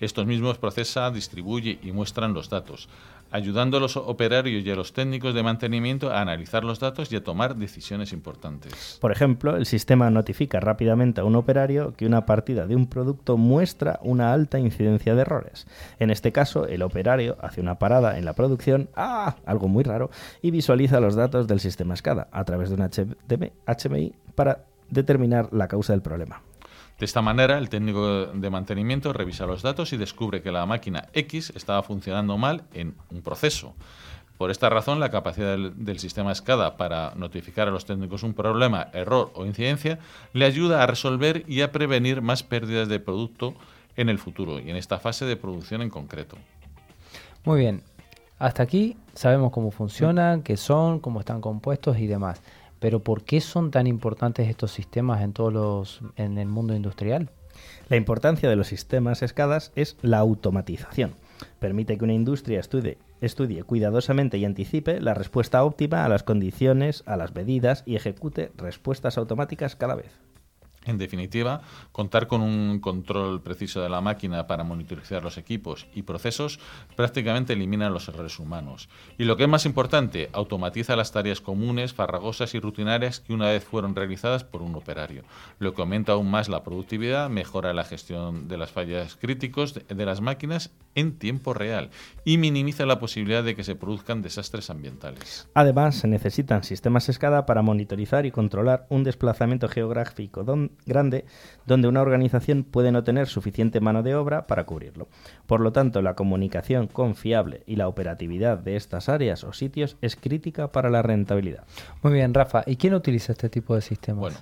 Estos 0.00 0.26
mismos 0.26 0.58
procesa, 0.58 1.10
distribuye 1.10 1.78
y 1.82 1.92
muestran 1.92 2.34
los 2.34 2.48
datos 2.48 2.88
ayudando 3.30 3.76
a 3.76 3.80
los 3.80 3.96
operarios 3.96 4.64
y 4.64 4.70
a 4.70 4.74
los 4.74 4.92
técnicos 4.92 5.34
de 5.34 5.42
mantenimiento 5.42 6.10
a 6.10 6.20
analizar 6.20 6.64
los 6.64 6.80
datos 6.80 7.12
y 7.12 7.16
a 7.16 7.24
tomar 7.24 7.56
decisiones 7.56 8.12
importantes. 8.12 8.98
Por 9.00 9.12
ejemplo, 9.12 9.56
el 9.56 9.66
sistema 9.66 10.10
notifica 10.10 10.60
rápidamente 10.60 11.20
a 11.20 11.24
un 11.24 11.36
operario 11.36 11.94
que 11.96 12.06
una 12.06 12.26
partida 12.26 12.66
de 12.66 12.76
un 12.76 12.86
producto 12.86 13.36
muestra 13.36 13.98
una 14.02 14.32
alta 14.32 14.58
incidencia 14.58 15.14
de 15.14 15.22
errores. 15.22 15.66
En 15.98 16.10
este 16.10 16.32
caso, 16.32 16.66
el 16.66 16.82
operario 16.82 17.36
hace 17.40 17.60
una 17.60 17.78
parada 17.78 18.18
en 18.18 18.24
la 18.24 18.32
producción, 18.32 18.88
¡ah! 18.96 19.36
algo 19.44 19.68
muy 19.68 19.84
raro, 19.84 20.10
y 20.42 20.50
visualiza 20.50 21.00
los 21.00 21.14
datos 21.14 21.46
del 21.46 21.60
sistema 21.60 21.96
SCADA 21.96 22.28
a 22.32 22.44
través 22.44 22.70
de 22.70 22.76
un 22.76 22.90
HMI 23.66 24.14
para 24.34 24.64
determinar 24.90 25.48
la 25.52 25.68
causa 25.68 25.92
del 25.92 26.02
problema. 26.02 26.42
De 26.98 27.04
esta 27.04 27.22
manera, 27.22 27.58
el 27.58 27.68
técnico 27.68 28.26
de 28.26 28.50
mantenimiento 28.50 29.12
revisa 29.12 29.46
los 29.46 29.62
datos 29.62 29.92
y 29.92 29.96
descubre 29.96 30.42
que 30.42 30.50
la 30.50 30.66
máquina 30.66 31.08
X 31.12 31.52
estaba 31.54 31.84
funcionando 31.84 32.36
mal 32.38 32.64
en 32.72 32.96
un 33.10 33.22
proceso. 33.22 33.74
Por 34.36 34.50
esta 34.50 34.68
razón, 34.68 34.98
la 34.98 35.10
capacidad 35.10 35.56
del, 35.56 35.98
sistema 35.98 36.34
SCADA 36.34 36.76
para 36.76 37.12
notificar 37.16 37.68
a 37.68 37.70
los 37.70 37.84
técnicos 37.84 38.22
un 38.24 38.34
problema, 38.34 38.88
error 38.92 39.32
o 39.34 39.46
incidencia 39.46 39.98
le 40.32 40.44
ayuda 40.44 40.82
a 40.82 40.86
resolver 40.86 41.44
y 41.48 41.62
a 41.62 41.70
prevenir 41.70 42.20
más 42.20 42.42
pérdidas 42.42 42.88
de 42.88 43.00
producto 43.00 43.54
en 43.96 44.08
el 44.08 44.18
futuro 44.18 44.60
y 44.60 44.70
en 44.70 44.76
esta 44.76 44.98
fase 44.98 45.24
de 45.24 45.36
producción 45.36 45.82
en 45.82 45.90
concreto. 45.90 46.36
Muy 47.44 47.60
bien, 47.60 47.82
hasta 48.38 48.62
aquí 48.62 48.96
sabemos 49.14 49.50
cómo 49.50 49.72
funcionan, 49.72 50.42
qué 50.42 50.56
son, 50.56 51.00
cómo 51.00 51.20
están 51.20 51.40
compuestos 51.40 51.98
y 51.98 52.06
demás. 52.06 52.40
Pero 52.80 53.00
¿por 53.00 53.24
qué 53.24 53.40
son 53.40 53.70
tan 53.70 53.86
importantes 53.86 54.48
estos 54.48 54.72
sistemas 54.72 55.22
en 55.22 55.32
todos 55.32 55.52
los 55.52 56.00
en 56.16 56.38
el 56.38 56.48
mundo 56.48 56.74
industrial? 56.74 57.30
La 57.88 57.96
importancia 57.96 58.48
de 58.48 58.56
los 58.56 58.68
sistemas 58.68 59.22
escadas 59.22 59.72
es 59.74 59.96
la 60.02 60.18
automatización. 60.18 61.14
Permite 61.58 61.98
que 61.98 62.04
una 62.04 62.12
industria 62.12 62.60
estudie, 62.60 62.98
estudie 63.20 63.62
cuidadosamente 63.64 64.38
y 64.38 64.44
anticipe 64.44 65.00
la 65.00 65.14
respuesta 65.14 65.64
óptima 65.64 66.04
a 66.04 66.08
las 66.08 66.22
condiciones, 66.22 67.02
a 67.06 67.16
las 67.16 67.34
medidas 67.34 67.82
y 67.86 67.96
ejecute 67.96 68.52
respuestas 68.56 69.18
automáticas 69.18 69.76
cada 69.76 69.94
vez. 69.94 70.12
En 70.88 70.96
definitiva, 70.96 71.60
contar 71.92 72.28
con 72.28 72.40
un 72.40 72.80
control 72.80 73.42
preciso 73.42 73.82
de 73.82 73.90
la 73.90 74.00
máquina 74.00 74.46
para 74.46 74.64
monitorizar 74.64 75.22
los 75.22 75.36
equipos 75.36 75.86
y 75.94 76.00
procesos 76.00 76.60
prácticamente 76.96 77.52
elimina 77.52 77.90
los 77.90 78.08
errores 78.08 78.38
humanos. 78.38 78.88
Y 79.18 79.24
lo 79.24 79.36
que 79.36 79.42
es 79.42 79.50
más 79.50 79.66
importante, 79.66 80.30
automatiza 80.32 80.96
las 80.96 81.12
tareas 81.12 81.42
comunes, 81.42 81.92
farragosas 81.92 82.54
y 82.54 82.58
rutinarias 82.58 83.20
que 83.20 83.34
una 83.34 83.50
vez 83.50 83.64
fueron 83.64 83.94
realizadas 83.94 84.44
por 84.44 84.62
un 84.62 84.74
operario, 84.76 85.24
lo 85.58 85.74
que 85.74 85.82
aumenta 85.82 86.12
aún 86.12 86.30
más 86.30 86.48
la 86.48 86.64
productividad, 86.64 87.28
mejora 87.28 87.74
la 87.74 87.84
gestión 87.84 88.48
de 88.48 88.56
las 88.56 88.72
fallas 88.72 89.16
críticos 89.20 89.74
de 89.74 90.06
las 90.06 90.22
máquinas 90.22 90.70
en 90.94 91.18
tiempo 91.18 91.52
real 91.52 91.90
y 92.24 92.38
minimiza 92.38 92.86
la 92.86 92.98
posibilidad 92.98 93.44
de 93.44 93.54
que 93.54 93.62
se 93.62 93.74
produzcan 93.74 94.22
desastres 94.22 94.70
ambientales. 94.70 95.48
Además, 95.52 95.96
se 95.96 96.08
necesitan 96.08 96.64
sistemas 96.64 97.04
SCADA 97.12 97.44
para 97.44 97.60
monitorizar 97.60 98.24
y 98.24 98.30
controlar 98.30 98.86
un 98.88 99.04
desplazamiento 99.04 99.68
geográfico 99.68 100.44
grande 100.86 101.24
donde 101.66 101.88
una 101.88 102.00
organización 102.00 102.64
puede 102.64 102.92
no 102.92 103.04
tener 103.04 103.26
suficiente 103.26 103.80
mano 103.80 104.02
de 104.02 104.14
obra 104.14 104.46
para 104.46 104.64
cubrirlo. 104.64 105.08
Por 105.46 105.60
lo 105.60 105.72
tanto, 105.72 106.02
la 106.02 106.14
comunicación 106.14 106.86
confiable 106.86 107.62
y 107.66 107.76
la 107.76 107.88
operatividad 107.88 108.58
de 108.58 108.76
estas 108.76 109.08
áreas 109.08 109.44
o 109.44 109.52
sitios 109.52 109.96
es 110.00 110.16
crítica 110.16 110.72
para 110.72 110.90
la 110.90 111.02
rentabilidad. 111.02 111.64
Muy 112.02 112.12
bien, 112.12 112.34
Rafa. 112.34 112.62
¿Y 112.66 112.76
quién 112.76 112.94
utiliza 112.94 113.32
este 113.32 113.48
tipo 113.48 113.74
de 113.74 113.82
sistemas? 113.82 114.20
Bueno, 114.20 114.38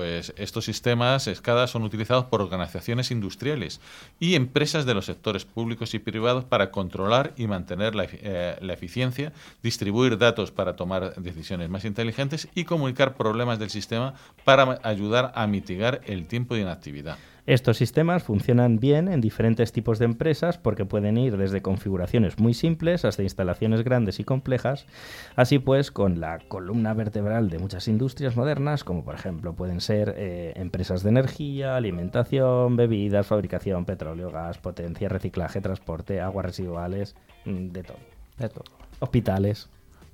pues 0.00 0.32
estos 0.38 0.64
sistemas 0.64 1.28
SCADA 1.30 1.66
son 1.66 1.82
utilizados 1.82 2.24
por 2.24 2.40
organizaciones 2.40 3.10
industriales 3.10 3.82
y 4.18 4.34
empresas 4.34 4.86
de 4.86 4.94
los 4.94 5.04
sectores 5.04 5.44
públicos 5.44 5.92
y 5.92 5.98
privados 5.98 6.46
para 6.46 6.70
controlar 6.70 7.34
y 7.36 7.46
mantener 7.46 7.94
la, 7.94 8.06
eh, 8.10 8.56
la, 8.62 8.72
eficiencia, 8.72 9.34
distribuir 9.62 10.16
datos 10.16 10.52
para 10.52 10.74
tomar 10.74 11.16
decisiones 11.16 11.68
más 11.68 11.84
inteligentes 11.84 12.48
y 12.54 12.64
comunicar 12.64 13.14
problemas 13.14 13.58
del 13.58 13.68
sistema 13.68 14.14
para 14.42 14.80
ayudar 14.84 15.32
a 15.34 15.46
mitigar 15.46 16.00
el 16.06 16.26
tiempo 16.26 16.54
de 16.54 16.62
inactividad. 16.62 17.18
Estos 17.50 17.78
sistemas 17.78 18.22
funcionan 18.22 18.78
bien 18.78 19.08
en 19.08 19.20
diferentes 19.20 19.72
tipos 19.72 19.98
de 19.98 20.04
empresas 20.04 20.56
porque 20.56 20.84
pueden 20.84 21.18
ir 21.18 21.36
desde 21.36 21.62
configuraciones 21.62 22.38
muy 22.38 22.54
simples 22.54 23.04
hasta 23.04 23.24
instalaciones 23.24 23.82
grandes 23.82 24.20
y 24.20 24.24
complejas, 24.24 24.86
así 25.34 25.58
pues 25.58 25.90
con 25.90 26.20
la 26.20 26.38
columna 26.38 26.94
vertebral 26.94 27.50
de 27.50 27.58
muchas 27.58 27.88
industrias 27.88 28.36
modernas, 28.36 28.84
como 28.84 29.04
por 29.04 29.16
ejemplo 29.16 29.52
pueden 29.52 29.80
ser 29.80 30.14
eh, 30.16 30.52
empresas 30.54 31.02
de 31.02 31.08
energía, 31.08 31.74
alimentación, 31.74 32.76
bebidas, 32.76 33.26
fabricación, 33.26 33.84
petróleo, 33.84 34.30
gas, 34.30 34.58
potencia, 34.58 35.08
reciclaje, 35.08 35.60
transporte, 35.60 36.20
aguas 36.20 36.46
residuales, 36.46 37.16
mm, 37.46 37.70
de 37.70 37.82
todo. 37.82 37.98
De 38.38 38.48
todo. 38.48 38.64
Hospitales. 39.00 39.68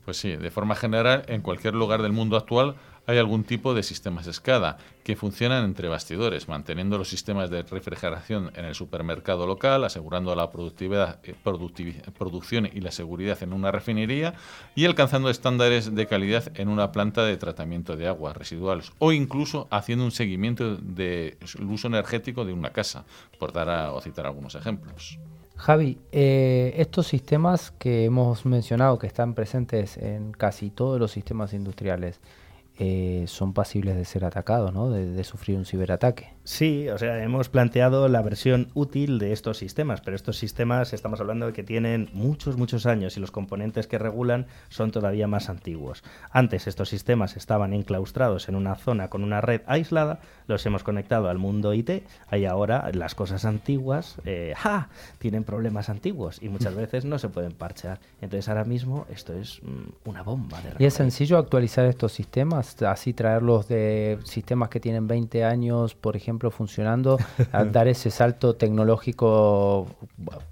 Pues 0.07 0.17
sí, 0.17 0.37
de 0.37 0.51
forma 0.51 0.75
general, 0.75 1.25
en 1.27 1.43
cualquier 1.43 1.75
lugar 1.75 2.01
del 2.01 2.13
mundo 2.13 2.39
actual 2.39 2.77
hay 3.07 3.19
algún 3.19 3.45
tipo 3.45 3.75
de 3.75 3.83
sistemas 3.83 4.27
SCADA 4.27 4.79
que 5.05 5.17
funcionan 5.17 5.65
entre 5.65 5.89
bastidores, 5.89 6.49
manteniendo 6.49 6.99
los 6.99 7.09
sistemas 7.09 7.51
de 7.51 7.63
refrigeración 7.63 8.51
en 8.57 8.65
el 8.65 8.75
supermercado 8.75 9.47
local, 9.47 9.85
asegurando 9.85 10.35
la 10.35 10.51
productividad, 10.51 11.21
eh, 11.23 11.35
producción 11.43 12.67
y 12.67 12.81
la 12.81 12.91
seguridad 12.91 13.43
en 13.43 13.53
una 13.53 13.71
refinería 13.71 14.35
y 14.75 14.85
alcanzando 14.85 15.31
estándares 15.31 15.95
de 15.95 16.07
calidad 16.07 16.53
en 16.55 16.69
una 16.69 16.93
planta 16.93 17.25
de 17.25 17.37
tratamiento 17.37 17.97
de 17.97 18.09
aguas 18.09 18.37
residuales 18.37 18.93
o 18.99 19.13
incluso 19.13 19.69
haciendo 19.71 20.05
un 20.05 20.11
seguimiento 20.11 20.77
del 20.77 21.37
uso 21.69 21.87
energético 21.87 22.45
de 22.45 22.53
una 22.53 22.71
casa, 22.71 23.05
por 23.39 23.53
dar 23.53 23.71
a, 23.71 23.93
o 23.93 24.01
citar 24.01 24.27
algunos 24.27 24.55
ejemplos. 24.55 25.19
Javi, 25.57 25.99
eh, 26.13 26.75
estos 26.77 27.07
sistemas 27.07 27.71
que 27.71 28.05
hemos 28.05 28.45
mencionado 28.45 28.99
que 28.99 29.07
están 29.07 29.35
presentes 29.35 29.97
en 29.97 30.33
casi 30.33 30.71
todos 30.71 31.01
los 31.01 31.13
sistemas 31.13 31.55
industriales, 31.55 32.21
eh, 32.79 33.25
son 33.27 33.53
pasibles 33.53 33.97
de 33.97 34.05
ser 34.05 34.25
atacados, 34.25 34.73
¿no? 34.73 34.91
de, 34.91 35.25
sufrir 35.25 35.57
un 35.57 35.65
ciberataque. 35.65 36.36
Sí, 36.47 36.89
o 36.89 36.97
sea, 36.97 37.21
hemos 37.25 37.49
planteado 37.49 38.07
la 38.07 38.23
versión 38.23 38.69
útil 38.73 39.19
de 39.19 39.33
estos 39.33 39.59
sistemas, 39.59 40.01
pero 40.01 40.15
estos 40.15 40.37
sistemas 40.37 40.93
estamos 40.93 41.21
hablando 41.21 41.47
de 41.47 41.53
que 41.53 41.65
tienen 41.65 42.09
muchos, 42.13 42.57
muchos 42.57 42.87
años 42.87 43.17
y 43.17 43.21
los 43.21 43.33
componentes 43.33 43.89
que 43.89 43.99
regulan 43.99 44.47
son 44.69 44.93
todavía 44.93 45.27
más 45.27 45.49
antiguos. 45.49 46.05
Antes 46.31 46.69
estos 46.69 46.89
sistemas 46.89 47.37
estaban 47.37 47.73
enclaustrados 47.73 48.49
en 48.49 48.55
una 48.55 48.77
zona 48.77 49.11
con 49.11 49.25
una 49.25 49.41
red 49.41 49.63
aislada, 49.67 50.21
los 50.47 50.65
hemos 50.67 50.85
conectado 50.85 51.29
al 51.29 51.39
mundo 51.39 51.75
IT, 51.75 52.05
y 52.31 52.45
ahora 52.45 52.93
las 52.95 53.17
cosas 53.17 53.45
antiguas, 53.45 54.15
eh, 54.25 54.55
¡ja! 54.57 54.89
tienen 55.19 55.43
problemas 55.43 55.89
antiguos 55.89 56.41
y 56.41 56.49
muchas 56.49 56.77
veces 56.77 57.05
no 57.05 57.19
se 57.19 57.29
pueden 57.29 57.55
parchear. 57.55 57.99
Entonces 58.21 58.49
ahora 58.49 58.63
mismo 58.63 59.05
esto 59.13 59.33
es 59.33 59.61
mm, 59.65 60.09
una 60.09 60.23
bomba 60.23 60.61
de 60.61 60.75
¿Y 60.79 60.87
es 60.87 60.95
sencillo 60.95 61.39
actualizar 61.39 61.87
estos 61.87 62.13
sistemas? 62.13 62.81
así 62.83 63.13
traerlos 63.13 63.67
de 63.67 64.21
sistemas 64.23 64.69
que 64.69 64.79
tienen 64.79 65.09
20 65.09 65.45
años, 65.45 65.97
por 65.97 66.15
ejemplo, 66.15 66.36
funcionando, 66.51 67.19
dar 67.73 67.89
ese 67.89 68.11
salto 68.11 68.55
tecnológico 68.57 69.87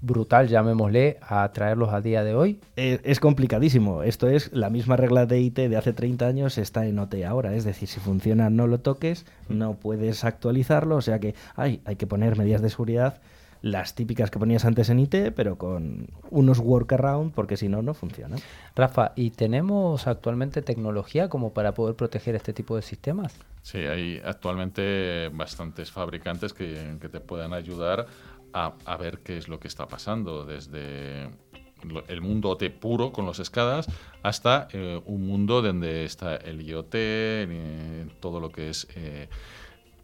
brutal, 0.01 0.49
llamémosle, 0.49 1.19
a 1.23 1.51
traerlos 1.53 1.93
a 1.93 2.01
día 2.01 2.25
de 2.25 2.35
hoy? 2.35 2.61
Eh, 2.77 3.01
es 3.05 3.21
complicadísimo. 3.21 4.03
Esto 4.03 4.29
es 4.29 4.53
la 4.53 4.71
misma 4.71 4.97
regla 4.97 5.27
de 5.27 5.41
IT 5.41 5.57
de 5.57 5.77
hace 5.77 5.93
30 5.93 6.27
años 6.27 6.59
está 6.59 6.87
en 6.87 6.99
OT 6.99 7.25
ahora. 7.27 7.55
Es 7.55 7.65
decir, 7.65 7.89
si 7.89 8.01
funciona 8.01 8.51
no 8.51 8.67
lo 8.67 8.79
toques, 8.79 9.27
no 9.49 9.75
puedes 9.75 10.25
actualizarlo, 10.25 10.97
o 10.97 11.03
sea 11.03 11.19
que 11.19 11.35
hay, 11.57 11.81
hay 11.85 11.97
que 11.97 12.07
poner 12.07 12.37
medidas 12.37 12.63
de 12.63 12.71
seguridad 12.71 13.21
las 13.65 13.95
típicas 13.95 14.31
que 14.31 14.39
ponías 14.39 14.67
antes 14.67 14.91
en 14.91 15.01
IT, 15.01 15.33
pero 15.35 15.57
con 15.57 16.09
unos 16.31 16.59
workaround, 16.59 17.33
porque 17.33 17.57
si 17.57 17.71
no, 17.71 17.81
no 17.81 17.95
funciona. 17.95 18.37
Rafa, 18.77 19.13
¿y 19.17 19.31
tenemos 19.31 20.07
actualmente 20.07 20.61
tecnología 20.61 21.31
como 21.31 21.55
para 21.55 21.73
poder 21.73 21.97
proteger 21.97 22.35
este 22.35 22.53
tipo 22.53 22.77
de 22.77 22.83
sistemas? 22.83 23.35
Sí, 23.63 23.79
hay 23.79 24.21
actualmente 24.23 25.31
bastantes 25.33 25.91
fabricantes 25.91 26.53
que, 26.53 26.99
te 27.11 27.21
puedan 27.21 27.55
ayudar 27.55 28.07
a, 28.53 28.97
ver 28.99 29.21
qué 29.21 29.39
es 29.39 29.49
lo 29.49 29.59
que 29.59 29.69
está 29.69 29.89
pasando, 29.89 30.45
desde 30.45 31.31
el 32.09 32.21
mundo 32.21 32.51
OT 32.51 32.65
puro 32.69 33.13
con 33.13 33.25
los 33.25 33.39
escadas 33.39 33.87
hasta 34.23 34.69
eh, 34.73 35.01
un 35.07 35.27
mundo 35.27 35.63
donde 35.63 36.05
está 36.05 36.37
el 36.37 36.61
IoT, 36.61 38.21
todo 38.21 38.41
lo 38.41 38.51
que 38.51 38.69
es... 38.69 38.87
Eh, 38.95 39.31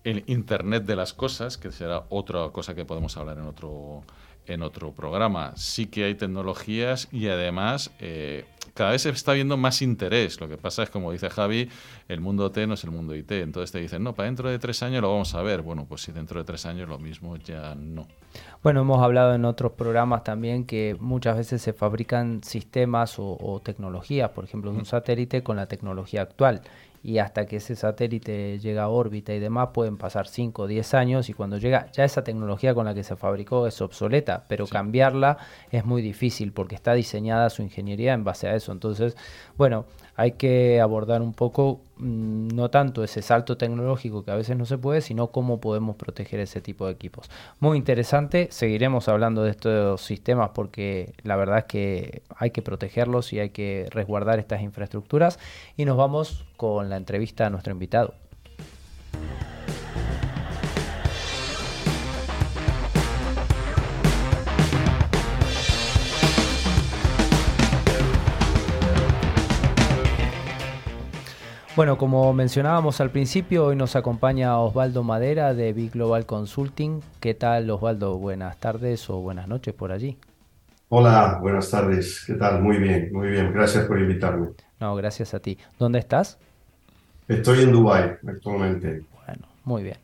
el 0.04 0.24
Internet 0.26 0.84
de 0.84 0.96
las 0.96 1.12
cosas, 1.12 1.58
que 1.58 1.72
será 1.72 2.04
otra 2.08 2.48
cosa 2.50 2.74
que 2.74 2.84
podemos 2.84 3.16
hablar 3.16 3.38
en 3.38 3.44
otro, 3.44 4.02
en 4.46 4.62
otro 4.62 4.92
programa. 4.92 5.52
Sí 5.56 5.86
que 5.86 6.04
hay 6.04 6.14
tecnologías 6.14 7.08
y 7.12 7.28
además 7.28 7.90
eh, 8.00 8.44
cada 8.74 8.92
vez 8.92 9.02
se 9.02 9.10
está 9.10 9.32
viendo 9.32 9.56
más 9.56 9.82
interés. 9.82 10.40
Lo 10.40 10.48
que 10.48 10.56
pasa 10.56 10.82
es, 10.82 10.90
como 10.90 11.12
dice 11.12 11.28
Javi, 11.28 11.68
el 12.08 12.20
mundo 12.20 12.50
T 12.50 12.66
no 12.66 12.74
es 12.74 12.84
el 12.84 12.90
mundo 12.90 13.14
IT. 13.14 13.30
Entonces 13.32 13.72
te 13.72 13.78
dicen, 13.78 14.02
no, 14.02 14.14
para 14.14 14.26
dentro 14.26 14.48
de 14.48 14.58
tres 14.58 14.82
años 14.82 15.02
lo 15.02 15.10
vamos 15.10 15.34
a 15.34 15.42
ver. 15.42 15.62
Bueno, 15.62 15.86
pues 15.88 16.02
si 16.02 16.12
dentro 16.12 16.40
de 16.40 16.44
tres 16.44 16.66
años 16.66 16.88
lo 16.88 16.98
mismo 16.98 17.36
ya 17.36 17.74
no. 17.74 18.06
Bueno, 18.62 18.80
hemos 18.80 19.02
hablado 19.02 19.34
en 19.34 19.44
otros 19.44 19.72
programas 19.72 20.24
también 20.24 20.64
que 20.64 20.96
muchas 20.98 21.36
veces 21.36 21.60
se 21.62 21.72
fabrican 21.72 22.42
sistemas 22.42 23.18
o, 23.18 23.36
o 23.40 23.60
tecnologías, 23.60 24.30
por 24.30 24.44
ejemplo, 24.44 24.70
un 24.70 24.86
satélite 24.86 25.42
con 25.42 25.56
la 25.56 25.66
tecnología 25.66 26.22
actual 26.22 26.62
y 27.02 27.18
hasta 27.18 27.46
que 27.46 27.56
ese 27.56 27.76
satélite 27.76 28.58
llega 28.58 28.82
a 28.82 28.88
órbita 28.88 29.32
y 29.32 29.38
demás 29.38 29.70
pueden 29.72 29.96
pasar 29.96 30.28
5 30.28 30.62
o 30.62 30.66
10 30.66 30.94
años 30.94 31.28
y 31.30 31.32
cuando 31.32 31.56
llega 31.56 31.90
ya 31.92 32.04
esa 32.04 32.22
tecnología 32.24 32.74
con 32.74 32.84
la 32.84 32.94
que 32.94 33.04
se 33.04 33.16
fabricó 33.16 33.66
es 33.66 33.80
obsoleta, 33.80 34.44
pero 34.48 34.66
cambiarla 34.66 35.38
es 35.70 35.84
muy 35.84 36.02
difícil 36.02 36.52
porque 36.52 36.74
está 36.74 36.92
diseñada 36.92 37.48
su 37.48 37.62
ingeniería 37.62 38.12
en 38.12 38.24
base 38.24 38.48
a 38.48 38.54
eso. 38.54 38.72
Entonces, 38.72 39.16
bueno, 39.56 39.86
hay 40.20 40.32
que 40.32 40.82
abordar 40.82 41.22
un 41.22 41.32
poco 41.32 41.80
mm, 41.96 42.48
no 42.48 42.68
tanto 42.68 43.02
ese 43.02 43.22
salto 43.22 43.56
tecnológico 43.56 44.22
que 44.22 44.30
a 44.30 44.34
veces 44.34 44.54
no 44.54 44.66
se 44.66 44.76
puede, 44.76 45.00
sino 45.00 45.28
cómo 45.28 45.60
podemos 45.60 45.96
proteger 45.96 46.40
ese 46.40 46.60
tipo 46.60 46.84
de 46.84 46.92
equipos. 46.92 47.30
Muy 47.58 47.78
interesante, 47.78 48.48
seguiremos 48.50 49.08
hablando 49.08 49.42
de 49.42 49.52
estos 49.52 50.02
sistemas 50.02 50.50
porque 50.54 51.14
la 51.22 51.36
verdad 51.36 51.60
es 51.60 51.64
que 51.64 52.22
hay 52.36 52.50
que 52.50 52.60
protegerlos 52.60 53.32
y 53.32 53.38
hay 53.38 53.48
que 53.48 53.86
resguardar 53.92 54.38
estas 54.38 54.60
infraestructuras 54.60 55.38
y 55.78 55.86
nos 55.86 55.96
vamos 55.96 56.44
con 56.58 56.90
la 56.90 56.98
entrevista 56.98 57.46
a 57.46 57.50
nuestro 57.50 57.72
invitado. 57.72 58.12
Bueno, 71.76 71.96
como 71.98 72.32
mencionábamos 72.32 73.00
al 73.00 73.10
principio, 73.10 73.66
hoy 73.66 73.76
nos 73.76 73.94
acompaña 73.94 74.58
Osvaldo 74.58 75.04
Madera 75.04 75.54
de 75.54 75.72
Big 75.72 75.92
Global 75.92 76.26
Consulting. 76.26 77.00
¿Qué 77.20 77.32
tal, 77.34 77.70
Osvaldo? 77.70 78.18
Buenas 78.18 78.58
tardes 78.58 79.08
o 79.08 79.20
buenas 79.20 79.46
noches 79.46 79.72
por 79.72 79.92
allí. 79.92 80.18
Hola, 80.88 81.38
buenas 81.40 81.70
tardes. 81.70 82.24
¿Qué 82.26 82.34
tal? 82.34 82.60
Muy 82.60 82.78
bien, 82.78 83.10
muy 83.12 83.28
bien. 83.28 83.52
Gracias 83.52 83.84
por 83.84 84.00
invitarme. 84.00 84.48
No, 84.80 84.96
gracias 84.96 85.32
a 85.32 85.38
ti. 85.38 85.56
¿Dónde 85.78 86.00
estás? 86.00 86.38
Estoy 87.28 87.62
en 87.62 87.70
Dubái 87.70 88.14
actualmente. 88.26 89.04
Bueno, 89.24 89.46
muy 89.64 89.84
bien. 89.84 89.98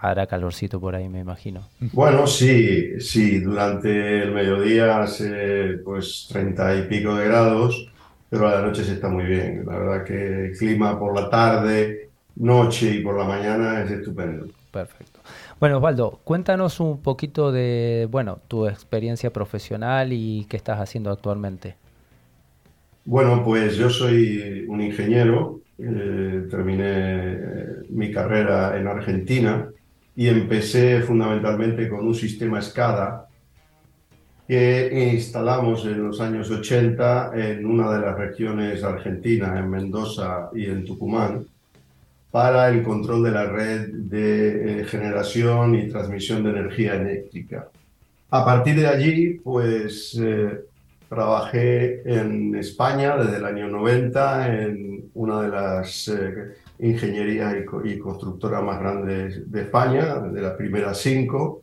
Hará 0.00 0.26
calorcito 0.26 0.80
por 0.80 0.96
ahí, 0.96 1.08
me 1.08 1.20
imagino. 1.20 1.68
Bueno, 1.92 2.26
sí, 2.26 3.00
sí. 3.00 3.38
Durante 3.38 4.24
el 4.24 4.32
mediodía 4.32 5.02
hace 5.02 5.78
pues 5.84 6.26
treinta 6.28 6.74
y 6.74 6.82
pico 6.88 7.14
de 7.14 7.26
grados 7.26 7.91
pero 8.32 8.48
a 8.48 8.52
la 8.52 8.62
noche 8.62 8.82
se 8.82 8.94
está 8.94 9.10
muy 9.10 9.24
bien. 9.24 9.62
La 9.66 9.76
verdad 9.76 10.04
que 10.04 10.46
el 10.46 10.56
clima 10.56 10.98
por 10.98 11.14
la 11.14 11.28
tarde 11.28 12.08
noche 12.36 12.94
y 12.94 13.00
por 13.02 13.18
la 13.18 13.24
mañana 13.24 13.82
es 13.82 13.90
estupendo. 13.90 14.46
Perfecto. 14.70 15.20
Bueno, 15.60 15.76
Osvaldo, 15.76 16.18
cuéntanos 16.24 16.80
un 16.80 17.02
poquito 17.02 17.52
de, 17.52 18.08
bueno, 18.10 18.38
tu 18.48 18.66
experiencia 18.66 19.30
profesional 19.34 20.14
y 20.14 20.46
qué 20.48 20.56
estás 20.56 20.80
haciendo 20.80 21.10
actualmente. 21.10 21.76
Bueno, 23.04 23.44
pues 23.44 23.76
yo 23.76 23.90
soy 23.90 24.64
un 24.66 24.80
ingeniero, 24.80 25.60
eh, 25.78 26.46
terminé 26.48 27.36
mi 27.90 28.10
carrera 28.10 28.78
en 28.78 28.86
Argentina 28.86 29.68
y 30.16 30.28
empecé 30.28 31.02
fundamentalmente 31.02 31.86
con 31.86 32.06
un 32.06 32.14
sistema 32.14 32.62
SCADA 32.62 33.26
que 34.52 35.14
instalamos 35.14 35.86
en 35.86 36.08
los 36.08 36.20
años 36.20 36.50
80 36.50 37.30
en 37.34 37.64
una 37.64 37.90
de 37.90 38.00
las 38.02 38.18
regiones 38.18 38.84
argentinas, 38.84 39.58
en 39.58 39.70
Mendoza 39.70 40.50
y 40.54 40.66
en 40.66 40.84
Tucumán, 40.84 41.46
para 42.30 42.68
el 42.68 42.82
control 42.82 43.24
de 43.24 43.30
la 43.30 43.46
red 43.46 43.88
de 43.94 44.82
eh, 44.82 44.84
generación 44.84 45.74
y 45.74 45.88
transmisión 45.88 46.44
de 46.44 46.50
energía 46.50 46.96
eléctrica. 46.96 47.70
A 48.28 48.44
partir 48.44 48.76
de 48.76 48.88
allí, 48.88 49.40
pues 49.42 50.20
eh, 50.22 50.60
trabajé 51.08 52.02
en 52.04 52.54
España 52.54 53.16
desde 53.16 53.38
el 53.38 53.46
año 53.46 53.68
90 53.68 54.64
en 54.64 55.10
una 55.14 55.40
de 55.40 55.48
las 55.48 56.08
eh, 56.08 56.56
ingenierías 56.78 57.54
y, 57.54 57.90
y, 57.90 57.98
constructoras 57.98 58.62
más 58.62 58.78
grandes 58.78 59.50
de 59.50 59.62
España, 59.62 60.18
de 60.18 60.42
las 60.42 60.56
primeras 60.56 60.98
cinco, 60.98 61.62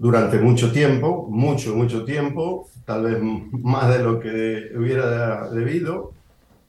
durante 0.00 0.38
mucho 0.38 0.72
tiempo, 0.72 1.28
mucho, 1.28 1.76
mucho 1.76 2.06
tiempo, 2.06 2.70
tal 2.86 3.02
vez 3.02 3.18
más 3.52 3.92
de 3.92 4.02
lo 4.02 4.18
que 4.18 4.72
hubiera 4.74 5.50
debido. 5.50 6.12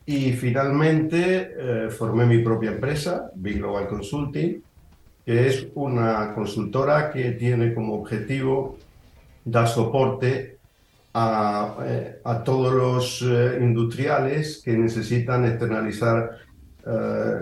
Y 0.06 0.34
finalmente 0.34 1.54
eh, 1.58 1.90
formé 1.90 2.26
mi 2.26 2.40
propia 2.40 2.72
empresa, 2.72 3.32
Big 3.36 3.60
Global 3.60 3.88
Consulting, 3.88 4.62
que 5.26 5.48
es 5.48 5.66
una 5.76 6.34
consultora 6.36 7.10
que 7.10 7.32
tiene 7.32 7.74
como 7.74 8.02
objetivo 8.02 8.78
dar 9.46 9.70
soporte 9.70 10.58
a, 11.14 11.78
eh, 11.86 12.20
a 12.26 12.44
todos 12.44 12.74
los 12.74 13.22
eh, 13.22 13.60
industriales 13.62 14.62
que 14.64 14.74
necesitan 14.74 15.46
externalizar 15.46 16.32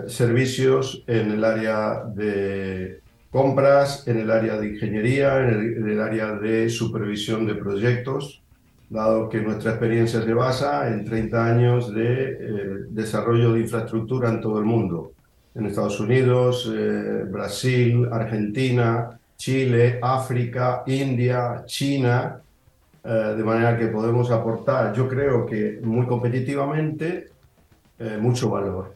servicios 0.06 1.02
en 1.06 1.30
el 1.30 1.42
área 1.42 2.04
de 2.04 2.99
compras, 3.30 4.06
en 4.08 4.18
el 4.18 4.30
área 4.30 4.58
de 4.58 4.70
ingeniería, 4.70 5.38
en 5.38 5.88
el, 5.88 6.00
área 6.00 6.32
de 6.32 6.68
supervisión 6.68 7.46
de 7.46 7.54
proyectos, 7.54 8.42
dado 8.88 9.28
que 9.28 9.40
nuestra 9.40 9.72
experiencia 9.72 10.20
se 10.20 10.34
basa 10.34 10.88
en 10.88 11.04
30 11.04 11.46
años 11.46 11.94
de 11.94 12.22
eh, 12.22 12.38
desarrollo 12.90 13.52
de 13.52 13.60
infraestructura 13.60 14.28
en 14.30 14.40
todo 14.40 14.58
el 14.58 14.64
mundo, 14.64 15.12
en 15.54 15.66
Estados 15.66 16.00
Unidos, 16.00 16.70
eh, 16.74 17.24
Brasil, 17.30 18.08
Argentina, 18.10 19.18
Chile, 19.36 20.00
África, 20.02 20.82
India, 20.86 21.62
China, 21.66 22.40
eh, 23.04 23.34
de 23.36 23.44
manera 23.44 23.78
que 23.78 23.86
podemos 23.86 24.30
aportar, 24.32 24.92
yo 24.92 25.08
creo 25.08 25.46
que 25.46 25.80
muy 25.82 26.06
competitivamente, 26.06 27.28
mucho 28.18 28.48
valor 28.48 28.94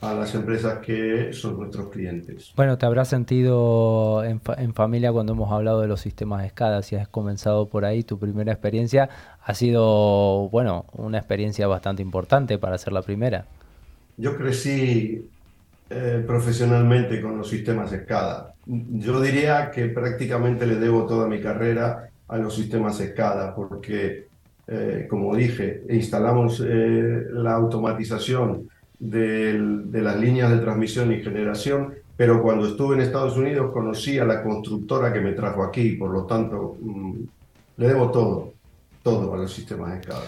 a 0.00 0.14
las 0.14 0.34
empresas 0.34 0.78
que 0.78 1.32
son 1.32 1.58
nuestros 1.58 1.88
clientes. 1.88 2.52
Bueno, 2.56 2.76
te 2.78 2.86
habrás 2.86 3.08
sentido 3.08 4.22
en, 4.24 4.40
familia 4.74 5.12
cuando 5.12 5.32
hemos 5.32 5.50
hablado 5.50 5.80
de 5.80 5.88
los 5.88 6.00
sistemas 6.00 6.46
SCADA, 6.48 6.82
si 6.82 6.96
has 6.96 7.08
comenzado 7.08 7.66
por 7.68 7.84
ahí, 7.84 8.02
tu 8.02 8.18
primera 8.18 8.52
experiencia 8.52 9.08
ha 9.42 9.54
sido, 9.54 10.48
bueno, 10.50 10.84
una 10.92 11.18
experiencia 11.18 11.66
bastante 11.66 12.02
importante 12.02 12.58
para 12.58 12.78
ser 12.78 12.92
la 12.92 13.02
primera. 13.02 13.46
Yo 14.16 14.36
crecí 14.36 15.28
eh, 15.88 16.24
profesionalmente 16.26 17.20
con 17.20 17.38
los 17.38 17.48
sistemas 17.48 17.90
SCADA. 17.90 18.54
Yo 18.66 19.20
diría 19.20 19.70
que 19.70 19.86
prácticamente 19.86 20.66
le 20.66 20.76
debo 20.76 21.06
toda 21.06 21.26
mi 21.26 21.40
carrera 21.40 22.10
a 22.28 22.38
los 22.38 22.54
sistemas 22.54 22.98
SCADA, 22.98 23.54
porque, 23.54 24.26
eh, 24.66 25.06
como 25.08 25.34
dije, 25.36 25.84
instalamos 25.88 26.60
eh, 26.66 27.26
la 27.30 27.54
automatización 27.54 28.68
de, 28.98 29.58
las 29.92 30.18
líneas 30.18 30.50
de 30.50 30.58
transmisión 30.58 31.12
y 31.12 31.22
generación, 31.22 31.94
pero 32.16 32.42
cuando 32.42 32.66
estuve 32.66 32.94
en 32.94 33.02
Estados 33.02 33.36
Unidos 33.36 33.72
conocí 33.72 34.18
a 34.18 34.24
la 34.24 34.42
constructora 34.42 35.12
que 35.12 35.20
me 35.20 35.32
trajo 35.32 35.62
aquí, 35.62 35.92
por 35.92 36.10
lo 36.10 36.24
tanto 36.24 36.76
mm, 36.80 37.12
le 37.76 37.88
debo 37.88 38.10
todo, 38.10 38.52
todo 39.02 39.34
a 39.34 39.38
los 39.38 39.52
sistemas 39.52 39.92
de 39.92 40.00
escala. 40.00 40.24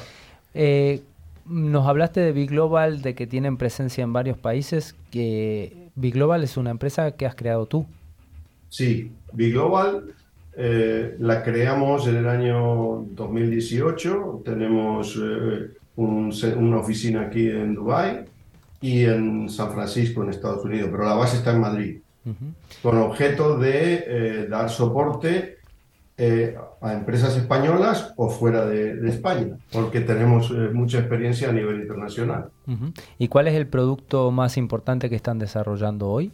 Eh, 0.55 1.03
nos 1.47 1.87
hablaste 1.87 2.21
de 2.21 2.33
Big 2.33 2.51
Global, 2.51 3.01
de 3.01 3.15
que 3.15 3.27
tienen 3.27 3.57
presencia 3.57 4.05
en 4.05 4.13
varios 4.13 4.37
países, 4.37 4.95
que 5.11 5.91
Big 5.95 6.15
Global 6.15 6.45
es 6.45 6.57
una 6.57 6.71
empresa 6.71 7.13
que 7.13 7.27
has 7.27 7.35
creado 7.35 7.67
tú. 7.67 7.87
Sí, 8.69 9.13
Big 9.33 9.53
Global 9.53 10.15
eh, 10.57 11.17
la 11.21 11.43
creamos 11.43 12.07
en 12.07 12.17
el 12.17 12.29
año 12.29 13.07
2018, 13.13 14.43
tenemos 14.45 15.17
eh, 15.17 15.71
una 15.97 16.79
oficina 16.79 17.23
aquí 17.23 17.49
en 17.49 17.75
Dubai 17.75 18.27
y 18.81 19.05
en 19.05 19.49
San 19.49 19.73
Francisco, 19.73 20.23
en 20.23 20.31
Estados 20.31 20.65
Unidos, 20.65 20.89
pero 20.91 21.05
la 21.05 21.15
base 21.15 21.37
está 21.37 21.53
en 21.53 21.61
Madrid, 21.61 21.99
con 22.83 22.99
objeto 22.99 23.59
de 23.59 24.05
eh, 24.07 24.47
dar 24.49 24.69
soporte 24.69 25.57
eh, 26.17 26.57
a 26.81 26.93
empresas 26.93 27.37
españolas 27.37 28.13
o 28.17 28.29
fuera 28.29 28.67
de, 28.67 29.09
España, 29.09 29.57
porque 29.73 30.01
tenemos 30.01 30.51
eh, 30.51 30.71
mucha 30.73 30.99
experiencia 30.99 31.49
a 31.49 31.53
nivel 31.53 31.81
internacional. 31.81 32.51
¿Y 33.19 33.29
cuál 33.29 33.49
es 33.49 33.55
el 33.55 33.67
producto 33.67 34.31
más 34.31 34.57
importante 34.57 35.09
que 35.09 35.17
están 35.17 35.39
desarrollando 35.39 36.09
hoy? 36.09 36.33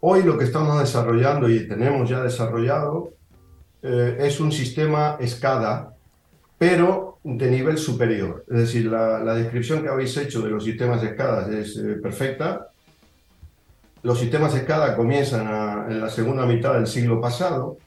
Hoy 0.00 0.22
lo 0.22 0.38
que 0.38 0.44
estamos 0.44 0.78
desarrollando 0.78 1.50
y 1.50 1.66
tenemos 1.68 2.08
ya 2.08 2.22
desarrollado 2.22 3.12
es 3.82 4.40
un 4.40 4.52
sistema 4.52 5.16
SCADA, 5.24 5.94
pero 6.60 7.20
de 7.24 7.50
nivel 7.50 7.78
superior. 7.78 8.44
Es 8.46 8.58
decir, 8.58 8.84
la, 8.84 9.34
descripción 9.34 9.82
que 9.82 9.88
habéis 9.88 10.14
hecho 10.18 10.42
de 10.42 10.50
los 10.50 10.62
sistemas 10.62 11.02
escadas 11.02 11.48
es 11.48 11.74
eh, 11.78 11.94
perfecta. 12.02 12.68
Los 14.02 14.18
sistemas 14.18 14.54
escada 14.54 14.94
comienzan 14.94 15.90
en 15.90 16.02
la 16.02 16.10
segunda 16.10 16.44
mitad 16.44 16.74
del 16.74 16.86
siglo 16.86 17.18
pasado, 17.18 17.78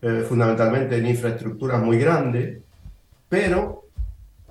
eh, 0.00 0.24
fundamentalmente 0.26 0.96
en 0.96 1.08
infraestructuras 1.08 1.82
muy 1.82 1.98
grandes, 1.98 2.62
pero 3.28 3.84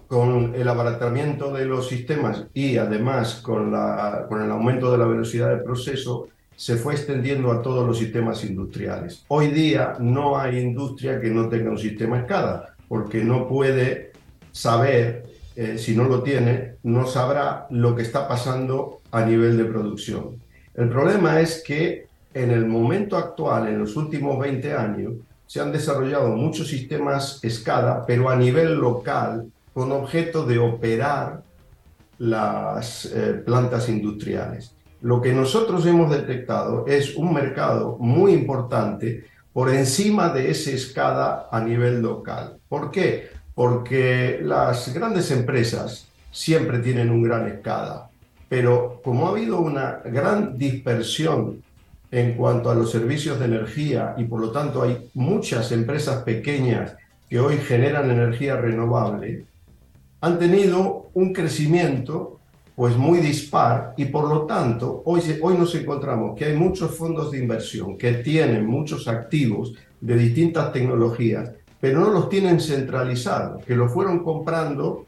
con 0.05 0.53
el 0.53 0.67
abaratamiento 0.67 1.51
de 1.51 1.65
los 1.65 1.87
sistemas 1.87 2.45
y 2.53 2.77
además 2.77 3.41
con, 3.41 3.71
la, 3.71 4.27
con 4.29 4.43
el 4.43 4.51
aumento 4.51 4.91
de 4.91 4.99
la 4.99 5.07
velocidad 5.07 5.49
del 5.49 5.63
proceso, 5.63 6.27
se 6.55 6.75
fue 6.75 6.93
extendiendo 6.93 7.51
a 7.51 7.63
todos 7.63 7.87
los 7.87 7.97
sistemas 7.97 8.43
industriales. 8.45 9.25
Hoy 9.29 9.47
día 9.47 9.95
no 9.99 10.37
hay 10.37 10.59
industria 10.59 11.19
que 11.19 11.31
no 11.31 11.49
tenga 11.49 11.71
un 11.71 11.79
sistema 11.79 12.19
escada 12.19 12.72
porque 12.87 13.23
no 13.23 13.47
puede 13.47 14.11
saber, 14.51 15.25
eh, 15.55 15.77
si 15.77 15.95
no 15.95 16.05
lo 16.05 16.23
tiene, 16.23 16.75
no 16.83 17.07
sabrá 17.07 17.67
lo 17.69 17.95
que 17.95 18.03
está 18.03 18.27
pasando 18.27 19.01
a 19.11 19.25
nivel 19.25 19.57
de 19.57 19.65
producción. 19.65 20.41
El 20.75 20.89
problema 20.89 21.39
es 21.39 21.63
que 21.65 22.07
en 22.33 22.51
el 22.51 22.65
momento 22.65 23.17
actual, 23.17 23.67
en 23.67 23.79
los 23.79 23.95
últimos 23.95 24.39
20 24.39 24.73
años, 24.73 25.13
se 25.45 25.59
han 25.59 25.71
desarrollado 25.71 26.29
muchos 26.29 26.67
sistemas 26.67 27.39
SCADA, 27.47 28.05
pero 28.07 28.29
a 28.29 28.35
nivel 28.35 28.75
local, 28.75 29.51
con 29.73 29.91
objeto 29.91 30.45
de 30.45 30.57
operar 30.57 31.43
las 32.17 33.05
eh, 33.05 33.41
plantas 33.45 33.89
industriales. 33.89 34.75
Lo 35.01 35.21
que 35.21 35.33
nosotros 35.33 35.85
hemos 35.85 36.09
detectado 36.09 36.85
es 36.87 37.15
un 37.15 37.33
mercado 37.33 37.97
muy 37.99 38.33
importante 38.33 39.25
por 39.53 39.73
encima 39.73 40.29
de 40.29 40.51
ese 40.51 40.77
SCADA 40.77 41.47
a 41.51 41.61
nivel 41.61 42.01
local. 42.01 42.57
¿Por 42.67 42.91
qué? 42.91 43.29
Porque 43.53 44.39
las 44.41 44.91
grandes 44.93 45.29
empresas 45.29 46.07
siempre 46.31 46.79
tienen 46.79 47.11
un 47.11 47.21
gran 47.21 47.47
escala, 47.47 48.09
pero 48.49 48.99
como 49.03 49.27
ha 49.27 49.29
habido 49.29 49.59
una 49.59 49.99
gran 50.03 50.57
dispersión 50.57 51.61
en 52.11 52.33
cuanto 52.33 52.69
a 52.69 52.75
los 52.75 52.91
servicios 52.91 53.39
de 53.39 53.45
energía 53.45 54.15
y 54.17 54.23
por 54.23 54.41
lo 54.41 54.51
tanto 54.51 54.81
hay 54.81 55.09
muchas 55.13 55.71
empresas 55.71 56.23
pequeñas 56.23 56.95
que 57.29 57.39
hoy 57.39 57.57
generan 57.57 58.09
energía 58.09 58.55
renovable, 58.55 59.45
han 60.21 60.39
tenido 60.39 61.09
un 61.13 61.33
crecimiento 61.33 62.39
pues 62.75 62.97
muy 62.97 63.19
dispar 63.19 63.93
y 63.97 64.05
por 64.05 64.27
lo 64.27 64.41
tanto 64.43 65.03
hoy, 65.05 65.21
hoy 65.41 65.57
nos 65.57 65.75
encontramos 65.75 66.37
que 66.37 66.45
hay 66.45 66.55
muchos 66.55 66.95
fondos 66.95 67.31
de 67.31 67.39
inversión 67.39 67.97
que 67.97 68.13
tienen 68.13 68.65
muchos 68.65 69.07
activos 69.07 69.73
de 70.01 70.15
distintas 70.17 70.73
tecnologías 70.73 71.51
pero 71.83 71.99
no 71.99 72.11
los 72.11 72.29
tienen 72.29 72.61
centralizados, 72.61 73.65
que 73.65 73.75
lo 73.75 73.89
fueron 73.89 74.23
comprando, 74.23 75.05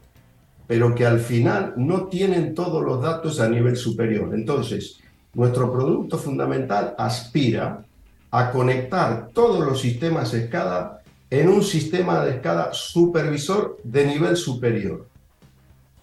pero 0.66 0.94
que 0.94 1.06
al 1.06 1.20
final 1.20 1.72
no 1.78 2.08
tienen 2.08 2.54
todos 2.54 2.84
los 2.84 3.00
datos 3.00 3.40
a 3.40 3.48
nivel 3.48 3.78
superior. 3.78 4.34
Entonces, 4.34 5.00
nuestro 5.32 5.72
producto 5.72 6.18
fundamental 6.18 6.94
aspira 6.98 7.82
a 8.30 8.50
conectar 8.50 9.30
todos 9.32 9.64
los 9.64 9.80
sistemas 9.80 10.32
de 10.32 10.40
escala 10.40 11.00
en 11.30 11.48
un 11.48 11.62
sistema 11.62 12.22
de 12.22 12.32
escala 12.32 12.68
supervisor 12.74 13.78
de 13.82 14.04
nivel 14.04 14.36
superior. 14.36 15.08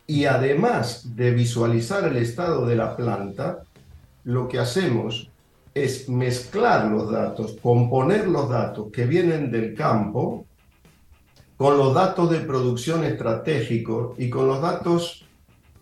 Y 0.06 0.26
además 0.26 1.16
de 1.16 1.32
visualizar 1.32 2.04
el 2.06 2.18
estado 2.18 2.66
de 2.66 2.76
la 2.76 2.96
planta, 2.96 3.64
lo 4.26 4.48
que 4.48 4.60
hacemos 4.60 5.30
es 5.74 6.08
mezclar 6.10 6.92
los 6.92 7.12
datos, 7.12 7.58
componer 7.62 8.28
los 8.28 8.50
datos 8.50 8.92
que 8.92 9.06
vienen 9.06 9.52
del 9.52 9.74
campo 9.74 10.46
con 11.58 11.78
los 11.78 11.94
datos 11.94 12.30
de 12.30 12.40
producción 12.40 13.04
estratégico 13.04 14.16
y 14.18 14.30
con 14.30 14.48
los 14.48 14.62
datos 14.62 15.26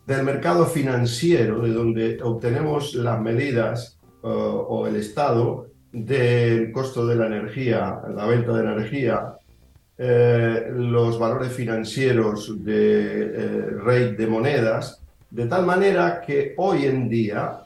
del 0.05 0.23
mercado 0.23 0.65
financiero, 0.65 1.61
de 1.61 1.71
donde 1.71 2.21
obtenemos 2.21 2.93
las 2.95 3.19
medidas 3.19 3.97
uh, 4.21 4.27
o 4.27 4.87
el 4.87 4.97
estado 4.97 5.67
del 5.91 6.71
costo 6.71 7.05
de 7.05 7.15
la 7.15 7.27
energía, 7.27 7.99
la 8.15 8.25
venta 8.25 8.53
de 8.53 8.61
energía, 8.61 9.33
eh, 10.03 10.71
los 10.73 11.19
valores 11.19 11.53
financieros 11.53 12.65
de 12.65 13.21
eh, 13.21 13.65
rate 13.83 14.13
de 14.13 14.25
monedas, 14.25 14.99
de 15.29 15.45
tal 15.45 15.63
manera 15.63 16.23
que 16.25 16.55
hoy 16.57 16.87
en 16.87 17.07
día 17.07 17.59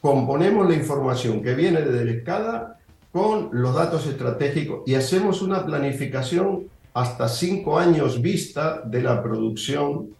componemos 0.00 0.68
la 0.68 0.76
información 0.76 1.42
que 1.42 1.56
viene 1.56 1.82
de 1.82 2.04
la 2.04 2.12
escala 2.12 2.76
con 3.10 3.48
los 3.50 3.74
datos 3.74 4.06
estratégicos 4.06 4.84
y 4.86 4.94
hacemos 4.94 5.42
una 5.42 5.66
planificación 5.66 6.68
hasta 6.94 7.28
cinco 7.28 7.76
años 7.76 8.22
vista 8.22 8.82
de 8.84 9.02
la 9.02 9.20
producción 9.20 10.10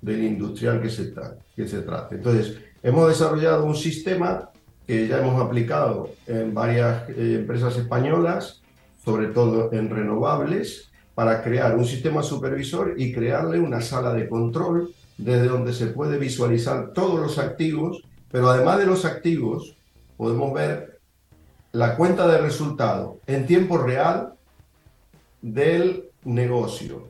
del 0.00 0.24
industrial 0.24 0.80
que 0.80 0.88
se, 0.88 1.12
que 1.54 1.68
se 1.68 1.82
trate. 1.82 2.14
Entonces, 2.14 2.56
hemos 2.82 3.06
desarrollado 3.08 3.66
un 3.66 3.76
sistema 3.76 4.48
que 4.86 5.06
ya 5.06 5.18
hemos 5.18 5.38
aplicado 5.38 6.14
en 6.26 6.54
varias 6.54 7.10
eh, 7.10 7.36
empresas 7.40 7.76
españolas, 7.76 8.62
sobre 9.04 9.26
todo 9.26 9.70
en 9.74 9.90
renovables, 9.90 10.89
para 11.20 11.42
crear 11.42 11.76
un 11.76 11.84
sistema 11.84 12.22
supervisor 12.22 12.94
y 12.96 13.12
crearle 13.12 13.60
una 13.60 13.82
sala 13.82 14.14
de 14.14 14.26
control 14.26 14.94
desde 15.18 15.48
donde 15.48 15.74
se 15.74 15.88
puede 15.88 16.16
visualizar 16.16 16.94
todos 16.94 17.20
los 17.20 17.38
activos, 17.38 18.02
pero 18.32 18.48
además 18.48 18.78
de 18.78 18.86
los 18.86 19.04
activos, 19.04 19.76
podemos 20.16 20.54
ver 20.54 20.98
la 21.72 21.94
cuenta 21.94 22.26
de 22.26 22.38
resultado 22.38 23.18
en 23.26 23.46
tiempo 23.46 23.76
real 23.76 24.32
del 25.42 26.04
negocio. 26.24 27.08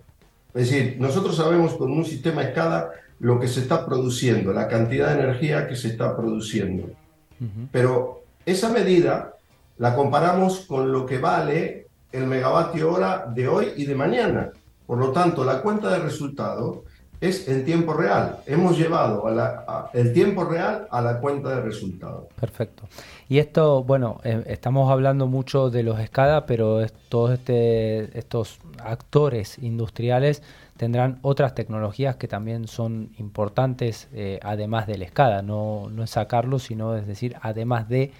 Es 0.55 0.69
decir, 0.69 0.97
nosotros 0.99 1.37
sabemos 1.37 1.75
con 1.75 1.93
un 1.93 2.05
sistema 2.05 2.43
escala 2.43 2.91
lo 3.21 3.39
que 3.39 3.47
se 3.47 3.61
está 3.61 3.87
produciendo, 3.87 4.53
la 4.53 4.67
cantidad 4.67 5.15
de 5.15 5.23
energía 5.23 5.69
que 5.69 5.77
se 5.77 5.87
está 5.87 6.17
produciendo. 6.17 6.91
Pero 7.71 8.25
esa 8.45 8.71
medida 8.71 9.37
la 9.79 9.95
comparamos 9.95 10.67
con 10.67 10.91
lo 10.91 11.07
que 11.07 11.19
vale 11.19 11.87
el 12.13 12.27
megavatio 12.27 12.93
hora 12.93 13.27
de 13.29 13.49
hoy 13.49 13.73
y 13.77 13.85
de 13.85 13.95
mañana. 13.95 14.51
Por 14.87 14.99
lo 14.99 15.13
tanto, 15.13 15.45
la 15.45 15.63
cuenta 15.63 15.91
de 15.91 16.01
resultado 16.01 16.85
es 17.21 17.49
en 17.49 17.65
tiempo 17.65 17.93
real. 17.93 18.39
Hemos 18.47 18.79
llevado 18.79 19.25
el 19.93 20.13
tiempo 20.13 20.45
real 20.45 20.89
a 20.91 21.01
la 21.03 21.21
cuenta 21.21 21.51
de 21.51 21.61
resultado. 21.61 22.29
Perfecto. 22.41 22.85
Y 23.29 23.39
esto, 23.39 23.85
bueno, 23.85 24.21
eh, 24.25 24.43
estamos 24.47 24.91
hablando 24.91 25.27
mucho 25.27 25.71
de 25.71 25.83
los 25.83 26.01
SCADA, 26.01 26.47
pero 26.47 26.85
todos 27.09 27.33
este, 27.33 28.19
estos 28.19 28.59
actores 28.83 29.59
industriales 29.59 30.43
tendrán 30.79 31.19
otras 31.21 31.55
tecnologías 31.55 32.17
que 32.17 32.27
también 32.27 32.67
son 32.67 33.11
importantes, 33.19 34.09
eh, 34.15 34.41
además 34.43 34.87
del 34.87 35.07
SCADA. 35.07 35.43
No, 35.43 35.89
no 35.91 36.03
es 36.03 36.11
sacarlo, 36.11 36.59
sino 36.59 36.97
es 36.97 37.07
decir, 37.07 37.37
además 37.43 37.89
de 37.89 38.13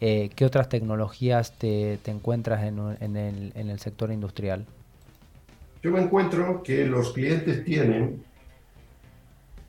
eh, 0.00 0.30
qué 0.34 0.44
otras 0.44 0.68
tecnologías 0.68 1.52
te, 1.58 1.98
encuentras 2.06 2.64
en, 2.64 2.96
en, 3.00 3.16
el, 3.16 3.52
en 3.54 3.70
el 3.70 3.80
sector 3.80 4.12
industrial. 4.12 4.64
Yo 5.82 5.90
me 5.90 6.00
encuentro 6.00 6.62
que 6.62 6.84
los 6.84 7.12
clientes 7.12 7.64
tienen 7.64 8.24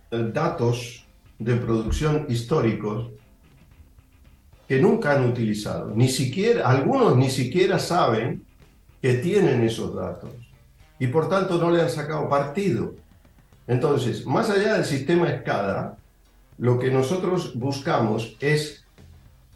datos 0.09 1.05
de 1.37 1.55
producción 1.55 2.25
históricos 2.29 3.09
que 4.67 4.79
nunca 4.79 5.13
han 5.13 5.29
utilizado. 5.29 5.93
Ni 5.95 6.09
siquiera, 6.09 6.67
algunos 6.67 7.15
ni 7.15 7.29
siquiera 7.29 7.79
saben 7.79 8.43
que 9.01 9.15
tienen 9.15 9.63
esos 9.63 9.95
datos 9.95 10.31
y 10.99 11.07
por 11.07 11.29
tanto 11.29 11.57
no 11.57 11.71
le 11.71 11.81
han 11.81 11.89
sacado 11.89 12.27
partido. 12.27 12.95
Entonces, 13.67 14.25
más 14.25 14.49
allá 14.49 14.73
del 14.73 14.85
sistema 14.85 15.29
SCADA, 15.29 15.97
lo 16.57 16.79
que 16.79 16.89
nosotros 16.89 17.57
buscamos 17.57 18.35
es 18.39 18.83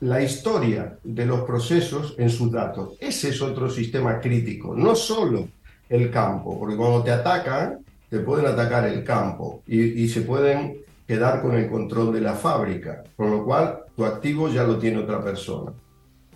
la 0.01 0.21
historia 0.21 0.97
de 1.03 1.25
los 1.25 1.41
procesos 1.41 2.15
en 2.17 2.29
sus 2.29 2.51
datos. 2.51 2.95
Ese 2.99 3.29
es 3.29 3.41
otro 3.41 3.69
sistema 3.69 4.19
crítico, 4.19 4.75
no 4.75 4.95
solo 4.95 5.47
el 5.87 6.09
campo, 6.09 6.59
porque 6.59 6.75
cuando 6.75 7.03
te 7.03 7.11
atacan, 7.11 7.79
te 8.09 8.19
pueden 8.19 8.47
atacar 8.47 8.87
el 8.87 9.03
campo 9.03 9.61
y, 9.67 10.07
se 10.07 10.21
pueden 10.21 10.81
quedar 11.07 11.41
con 11.41 11.55
el 11.55 11.69
control 11.69 12.13
de 12.13 12.21
la 12.21 12.33
fábrica, 12.33 13.03
con 13.15 13.29
lo 13.29 13.45
cual 13.45 13.79
tu 13.95 14.03
activo 14.03 14.49
ya 14.49 14.63
lo 14.63 14.77
tiene 14.79 14.97
otra 14.97 15.23
persona 15.23 15.71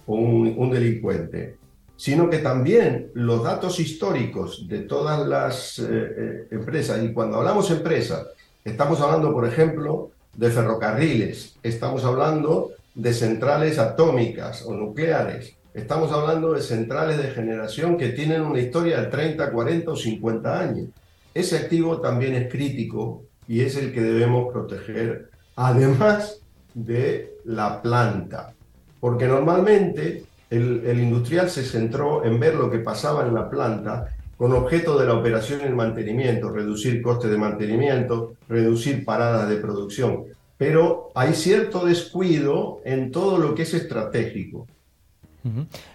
o 0.05 0.16
un, 0.16 0.70
delincuente, 0.70 1.57
sino 1.95 2.30
que 2.30 2.39
también 2.39 3.09
los 3.16 3.43
datos 3.43 3.80
históricos 3.80 4.68
de 4.68 4.82
todas 4.82 5.28
las 5.28 5.80
eh, 5.80 5.86
eh, 5.89 6.47
empresas, 6.51 7.03
y 7.03 7.11
cuando 7.11 7.38
hablamos 7.38 7.72
empresas, 7.72 8.28
estamos 8.63 9.01
hablando, 9.01 9.34
por 9.34 9.47
ejemplo, 9.47 10.11
de 10.38 10.51
ferrocarriles, 10.51 11.55
estamos 11.63 12.05
hablando 12.05 12.74
de 12.96 13.14
centrales 13.14 13.78
atómicas 13.78 14.64
o 14.66 14.74
nucleares, 14.74 15.56
estamos 15.74 16.12
hablando 16.12 16.54
de 16.54 16.62
centrales 16.62 17.18
de 17.18 17.30
generación 17.30 17.98
que 17.98 18.10
tienen 18.10 18.41
una 18.41 18.60
historia 18.60 19.02
de 19.02 19.08
30, 19.08 19.52
40 19.52 19.91
o 19.91 19.96
50 19.96 20.60
años. 20.60 20.88
Ese 21.34 21.58
activo 21.58 22.00
también 22.00 22.34
es 22.34 22.52
crítico 22.52 23.24
y 23.48 23.62
es 23.62 23.76
el 23.76 23.93
que 23.93 24.02
debemos 24.02 24.52
proteger, 24.52 25.30
además 25.58 26.39
de 26.74 27.36
la 27.43 27.82
planta. 27.82 28.54
Porque 29.00 29.28
normalmente 29.28 30.24
el, 30.50 31.00
industrial 31.00 31.50
se 31.50 31.64
centró 31.64 32.24
en 32.24 32.39
ver 32.39 32.56
lo 32.56 32.70
que 32.70 32.80
pasaba 32.80 33.26
en 33.28 33.34
la 33.34 33.50
planta 33.50 34.16
con 34.38 34.52
objeto 34.54 34.98
de 34.98 35.06
la 35.06 35.14
operación 35.14 35.62
y 35.62 35.66
el 35.66 35.76
mantenimiento, 35.76 36.50
reducir 36.50 37.02
costes 37.02 37.32
de 37.32 37.38
mantenimiento, 37.38 38.34
reducir 38.50 39.06
paradas 39.06 39.50
de 39.50 39.58
producción. 39.58 40.26
Pero 40.58 41.12
hay 41.16 41.34
cierto 41.34 41.86
descuido 41.86 42.82
en 42.86 43.12
todo 43.12 43.38
lo 43.38 43.56
que 43.56 43.64
es 43.64 43.74
estratégico. 43.74 44.68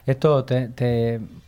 Esto, 0.07 0.47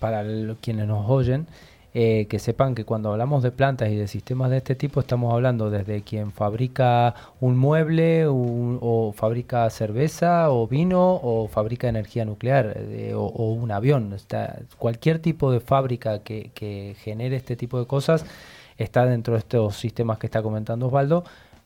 para 0.00 0.24
quienes 0.60 0.86
nos 0.86 1.08
oyen, 1.08 1.46
eh, 1.94 2.26
que 2.30 2.38
sepan 2.38 2.74
que 2.74 2.86
cuando 2.86 3.12
hablamos 3.12 3.42
de 3.42 3.50
plantas 3.50 3.90
y 3.90 3.96
de 3.96 4.08
sistemas 4.08 4.50
de 4.50 4.56
este 4.56 4.74
tipo 4.74 4.98
estamos 5.00 5.30
hablando 5.34 5.68
desde 5.68 6.00
quien 6.00 6.32
fabrica 6.32 7.14
un 7.38 7.58
mueble 7.58 8.24
o 8.26 9.12
fabrica 9.14 9.68
cerveza 9.68 10.50
o 10.50 10.66
vino 10.66 11.20
o 11.22 11.48
fabrica 11.48 11.88
energía 11.88 12.24
nuclear 12.24 12.72
eh, 12.78 13.12
o, 13.14 13.26
un 13.52 13.70
avión. 13.70 14.14
Está, 14.14 14.60
cualquier 14.78 15.18
tipo 15.18 15.52
de 15.52 15.60
fábrica 15.60 16.20
que, 16.20 16.96
genere 16.98 17.36
este 17.36 17.56
tipo 17.56 17.78
de 17.78 17.86
cosas 17.86 18.24
está 18.78 19.04
dentro 19.04 19.34
de 19.34 19.40
estos 19.40 19.76
sistemas 19.76 20.16
que 20.18 20.28
está 20.28 20.42
comentando 20.42 20.86
Osvaldo. 20.86 21.24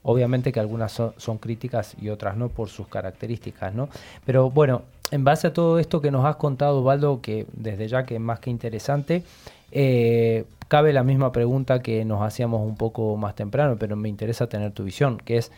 Obviamente 0.09 0.52
que 0.52 0.61
algunas 0.61 0.92
son, 0.92 1.38
críticas 1.38 1.96
y 2.00 2.11
otras 2.11 2.36
no 2.36 2.48
por 2.48 2.68
sus 2.68 2.86
características, 2.86 3.74
¿no? 3.74 3.88
Pero 4.24 4.50
bueno, 4.52 4.82
en 5.11 5.24
base 5.24 5.48
a 5.48 5.52
todo 5.52 5.80
esto 5.80 6.00
que 6.00 6.12
nos 6.12 6.24
has 6.24 6.36
contado, 6.36 6.78
Osvaldo, 6.78 7.20
que 7.20 7.44
desde 7.52 7.88
ya 7.88 8.04
que 8.04 8.14
es 8.14 8.20
más 8.20 8.38
que 8.38 8.50
interesante, 8.50 9.24
eh, 9.72 10.44
cabe 10.68 10.92
la 10.92 11.02
misma 11.02 11.32
pregunta 11.32 11.82
que 11.82 12.04
nos 12.04 12.22
hacíamos 12.22 12.61
un 12.64 12.76
poco 12.76 13.16
más 13.16 13.34
temprano, 13.34 13.78
pero 13.80 13.96
me 13.96 14.09
interesa 14.09 14.46
tener 14.46 14.70
tu 14.70 14.84
visión, 14.84 15.18
que 15.18 15.38
es, 15.38 15.50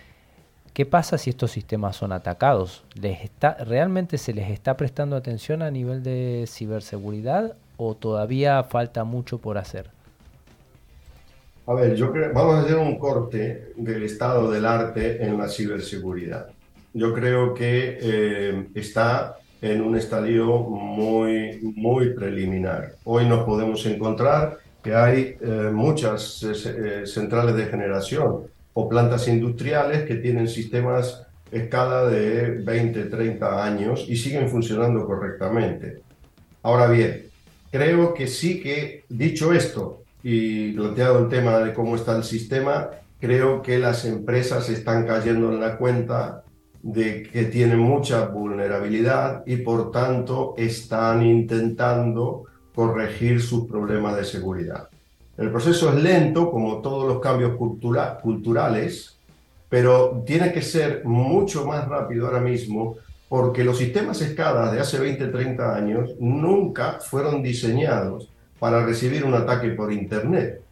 ¿qué 0.72 0.86
pasa 0.86 1.18
si 1.18 1.28
estos 1.28 1.50
sistemas 1.50 1.96
son 1.96 2.12
atacados? 2.12 2.84
¿Les 2.94 3.22
está, 3.22 3.52
¿Realmente 3.52 4.16
se 4.16 4.32
les 4.32 4.50
está 4.50 4.78
prestando 4.78 5.14
atención 5.14 5.60
a 5.60 5.70
nivel 5.70 6.02
de 6.02 6.46
ciberseguridad 6.48 7.54
o 7.76 7.94
todavía 7.94 8.62
falta 8.62 9.04
mucho 9.04 9.36
por 9.36 9.58
hacer? 9.58 9.97
A 11.68 11.74
ver, 11.74 11.96
yo 11.96 12.10
creo, 12.10 12.32
vamos 12.32 12.54
a 12.54 12.60
hacer 12.62 12.76
un 12.76 12.98
corte 12.98 13.72
del 13.76 14.02
estado 14.02 14.50
del 14.50 14.64
arte 14.64 15.22
en 15.22 15.36
la 15.36 15.50
ciberseguridad. 15.50 16.46
Yo 16.94 17.12
creo 17.12 17.52
que 17.52 17.98
eh, 18.00 18.68
está 18.74 19.36
en 19.60 19.82
un 19.82 19.94
estadio 19.94 20.46
muy, 20.60 21.60
muy 21.76 22.14
preliminar. 22.14 22.94
Hoy 23.04 23.26
nos 23.26 23.44
podemos 23.44 23.84
encontrar 23.84 24.60
que 24.82 24.94
hay 24.94 25.36
eh, 25.42 25.70
muchas 25.70 26.42
eh, 26.42 27.02
eh, 27.02 27.06
centrales 27.06 27.54
de 27.54 27.66
generación 27.66 28.44
o 28.72 28.88
plantas 28.88 29.28
industriales 29.28 30.04
que 30.04 30.14
tienen 30.14 30.48
sistemas 30.48 31.22
escala 31.52 32.06
de 32.06 32.62
20, 32.62 33.04
30 33.04 33.62
años 33.62 34.06
y 34.08 34.16
siguen 34.16 34.48
funcionando 34.48 35.04
correctamente. 35.04 35.98
Ahora 36.62 36.86
bien, 36.86 37.26
creo 37.70 38.14
que 38.14 38.26
sí 38.26 38.62
que, 38.62 39.04
dicho 39.10 39.52
esto 39.52 40.04
y 40.22 40.72
planteado 40.72 41.20
el 41.20 41.28
tema 41.28 41.58
de 41.58 41.72
cómo 41.72 41.96
está 41.96 42.16
el 42.16 42.24
sistema, 42.24 42.90
creo 43.20 43.62
que 43.62 43.78
las 43.78 44.04
empresas 44.04 44.68
están 44.68 45.06
cayendo 45.06 45.52
en 45.52 45.60
la 45.60 45.76
cuenta 45.76 46.44
de 46.82 47.24
que 47.24 47.44
tienen 47.44 47.78
mucha 47.78 48.26
vulnerabilidad 48.26 49.42
y 49.46 49.56
por 49.56 49.90
tanto 49.90 50.54
están 50.56 51.24
intentando 51.24 52.44
corregir 52.74 53.42
sus 53.42 53.66
problemas 53.66 54.16
de 54.16 54.24
seguridad. 54.24 54.88
El 55.36 55.50
proceso 55.50 55.90
es 55.90 56.02
lento, 56.02 56.50
como 56.50 56.80
todos 56.80 57.06
los 57.06 57.20
cambios 57.20 57.56
culturales, 57.56 59.18
pero 59.68 60.22
tiene 60.24 60.52
que 60.52 60.62
ser 60.62 61.04
mucho 61.04 61.66
más 61.66 61.86
rápido 61.86 62.26
ahora 62.26 62.40
mismo 62.40 62.96
porque 63.28 63.62
los 63.62 63.78
sistemas 63.78 64.18
SCADA 64.18 64.72
de 64.72 64.80
hace 64.80 64.98
20, 64.98 65.26
30 65.26 65.76
años 65.76 66.10
nunca 66.18 66.98
fueron 67.00 67.42
diseñados 67.42 68.32
para 68.58 68.84
recibir 68.84 69.24
un 69.24 69.34
ataque 69.34 69.70
por 69.70 69.92
Internet. 69.92 70.62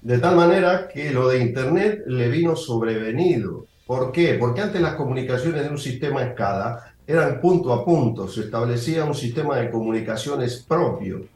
De 0.00 0.18
tal 0.18 0.36
manera 0.36 0.88
que 0.88 1.10
lo 1.12 1.28
de 1.28 1.38
Internet 1.38 2.02
le 2.06 2.28
vino 2.28 2.56
sobrevenido. 2.56 3.66
¿Por 3.86 4.12
qué? 4.12 4.34
Porque 4.34 4.60
antes 4.60 4.80
las 4.80 4.94
comunicaciones 4.94 5.62
de 5.62 5.70
un 5.70 5.78
sistema 5.78 6.22
SCADA 6.32 6.94
eran 7.06 7.40
punto 7.40 7.72
a 7.72 7.84
punto, 7.84 8.28
se 8.28 8.42
establecía 8.42 9.04
un 9.04 9.14
sistema 9.14 9.56
de 9.56 9.70
comunicaciones 9.70 10.64
propio 10.66 11.26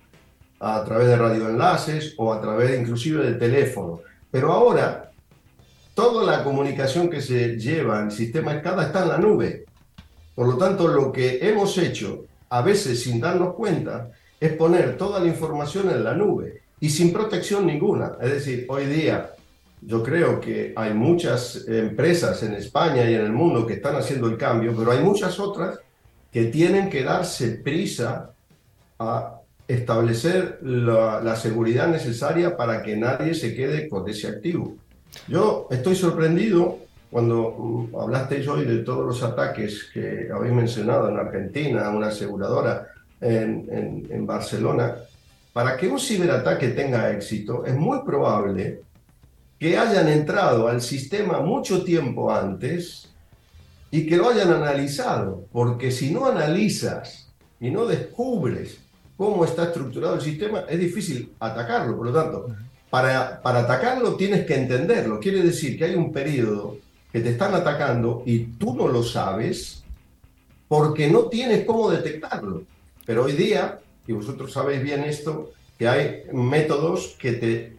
a 0.60 0.82
través 0.84 1.08
de 1.08 1.16
radioenlaces 1.16 2.14
o 2.16 2.32
a 2.32 2.40
través 2.40 2.78
inclusive 2.78 3.24
de 3.24 3.34
teléfono. 3.34 4.00
Pero 4.30 4.52
ahora 4.52 5.12
toda 5.94 6.24
la 6.24 6.44
comunicación 6.44 7.10
que 7.10 7.20
se 7.20 7.58
lleva 7.58 8.00
en 8.00 8.10
sistema 8.10 8.58
SCADA 8.58 8.86
está 8.86 9.02
en 9.02 9.08
la 9.08 9.18
nube. 9.18 9.64
Por 10.34 10.46
lo 10.46 10.56
tanto, 10.56 10.88
lo 10.88 11.10
que 11.10 11.38
hemos 11.42 11.76
hecho, 11.78 12.24
a 12.50 12.62
veces 12.62 13.02
sin 13.02 13.20
darnos 13.20 13.54
cuenta, 13.54 14.10
es 14.40 14.52
poner 14.52 14.96
toda 14.96 15.20
la 15.20 15.26
información 15.26 15.90
en 15.90 16.04
la 16.04 16.14
nube 16.14 16.62
y 16.80 16.90
sin 16.90 17.12
protección 17.12 17.66
ninguna. 17.66 18.12
Es 18.20 18.32
decir, 18.32 18.66
hoy 18.68 18.86
día 18.86 19.32
yo 19.80 20.02
creo 20.02 20.40
que 20.40 20.72
hay 20.76 20.94
muchas 20.94 21.66
empresas 21.68 22.42
en 22.42 22.54
España 22.54 23.08
y 23.08 23.14
en 23.14 23.22
el 23.22 23.32
mundo 23.32 23.66
que 23.66 23.74
están 23.74 23.96
haciendo 23.96 24.28
el 24.28 24.36
cambio, 24.36 24.74
pero 24.76 24.92
hay 24.92 25.00
muchas 25.00 25.38
otras 25.38 25.78
que 26.32 26.46
tienen 26.46 26.90
que 26.90 27.02
darse 27.02 27.50
prisa 27.50 28.30
a 28.98 29.38
establecer 29.66 30.58
la, 30.62 31.36
seguridad 31.36 31.88
necesaria 31.88 32.56
para 32.56 32.82
que 32.82 32.96
nadie 32.96 33.34
se 33.34 33.54
quede 33.54 33.88
con 33.88 34.08
ese 34.08 34.28
activo. 34.28 34.76
Yo 35.26 35.68
estoy 35.70 35.94
sorprendido 35.94 36.78
cuando 37.10 37.90
mm, 37.92 37.96
hablasteis 37.96 38.46
hoy 38.48 38.64
de 38.64 38.78
todos 38.78 39.06
los 39.06 39.22
ataques 39.22 39.90
que 39.92 40.28
habéis 40.32 40.54
mencionado 40.54 41.08
en 41.08 41.18
Argentina, 41.18 41.90
una 41.90 42.08
aseguradora 42.08 42.88
en, 43.20 44.06
en, 44.10 44.26
Barcelona. 44.26 44.96
Para 45.52 45.76
que 45.76 45.88
un 45.88 45.98
ciberataque 45.98 46.68
tenga 46.68 47.10
éxito, 47.10 47.64
es 47.64 47.74
muy 47.74 48.00
probable 48.04 48.82
que 49.58 49.76
hayan 49.76 50.08
entrado 50.08 50.68
al 50.68 50.80
sistema 50.80 51.40
mucho 51.40 51.82
tiempo 51.82 52.32
antes 52.32 53.08
y 53.90 54.06
que 54.06 54.16
lo 54.16 54.28
hayan 54.28 54.52
analizado, 54.52 55.46
porque 55.50 55.90
si 55.90 56.12
no 56.12 56.26
analizas 56.26 57.32
y 57.58 57.70
no 57.70 57.86
descubres 57.86 58.78
cómo 59.16 59.44
está 59.44 59.64
estructurado 59.64 60.14
el 60.14 60.20
sistema, 60.20 60.64
es 60.68 60.78
difícil 60.78 61.32
atacarlo. 61.40 61.96
Por 61.96 62.06
lo 62.06 62.12
tanto, 62.12 62.46
para, 62.88 63.42
para 63.42 63.60
atacarlo 63.60 64.14
tienes 64.14 64.46
que 64.46 64.54
entenderlo. 64.54 65.18
Quiere 65.18 65.42
decir 65.42 65.76
que 65.76 65.86
hay 65.86 65.94
un 65.94 66.12
periodo 66.12 66.76
que 67.12 67.20
te 67.20 67.30
están 67.30 67.54
atacando 67.54 68.22
y 68.24 68.44
tú 68.58 68.74
no 68.74 68.86
lo 68.86 69.02
sabes 69.02 69.82
porque 70.68 71.08
no 71.08 71.24
tienes 71.24 71.64
cómo 71.64 71.90
detectarlo. 71.90 72.62
Pero 73.08 73.24
hoy 73.24 73.32
día, 73.32 73.80
y 74.06 74.12
vosotros 74.12 74.52
sabéis 74.52 74.82
bien 74.82 75.02
esto, 75.02 75.52
que 75.78 75.88
hay 75.88 76.24
métodos 76.30 77.16
que 77.18 77.32
te, 77.32 77.78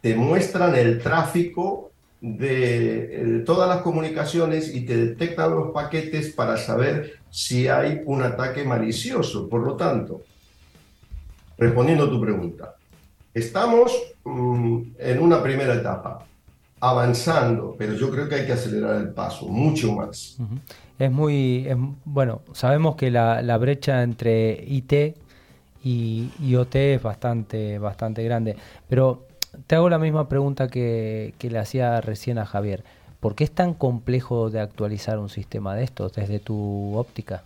te 0.00 0.14
muestran 0.14 0.76
el 0.76 1.00
tráfico 1.00 1.90
de, 2.20 3.42
todas 3.44 3.68
las 3.68 3.82
comunicaciones 3.82 4.72
y 4.72 4.86
te 4.86 4.96
detectan 4.96 5.50
los 5.50 5.72
paquetes 5.72 6.32
para 6.32 6.56
saber 6.56 7.18
si 7.28 7.66
hay 7.66 8.02
un 8.04 8.22
ataque 8.22 8.62
malicioso. 8.62 9.48
Por 9.48 9.62
lo 9.62 9.74
tanto, 9.74 10.22
respondiendo 11.58 12.04
a 12.04 12.10
tu 12.10 12.20
pregunta, 12.20 12.76
estamos 13.34 14.00
mm, 14.22 14.80
en 14.96 15.18
una 15.18 15.42
primera 15.42 15.74
etapa 15.74 16.24
avanzando, 16.78 17.74
pero 17.76 17.94
yo 17.94 18.12
creo 18.12 18.28
que 18.28 18.36
hay 18.36 18.46
que 18.46 18.52
acelerar 18.52 18.94
el 18.94 19.08
paso, 19.08 19.48
mucho 19.48 19.92
más. 19.92 20.38
Es 20.98 21.12
muy, 21.12 21.68
bueno, 22.04 22.42
sabemos 22.52 22.96
que 22.96 23.10
la, 23.10 23.56
brecha 23.58 24.02
entre 24.02 24.64
IT 24.66 25.16
y 25.84 26.30
IoT 26.42 26.74
es 26.74 27.02
bastante, 27.02 27.78
bastante 27.78 28.24
grande, 28.24 28.56
pero 28.88 29.26
te 29.68 29.76
hago 29.76 29.88
la 29.88 29.98
misma 29.98 30.28
pregunta 30.28 30.66
que, 30.66 31.34
le 31.40 31.58
hacía 31.58 32.00
recién 32.00 32.38
a 32.38 32.46
Javier. 32.46 32.82
¿Por 33.20 33.36
qué 33.36 33.44
es 33.44 33.52
tan 33.52 33.74
complejo 33.74 34.50
de 34.50 34.60
actualizar 34.60 35.18
un 35.18 35.28
sistema 35.28 35.76
de 35.76 35.84
estos 35.84 36.12
desde 36.14 36.40
tu 36.40 36.96
óptica? 36.96 37.44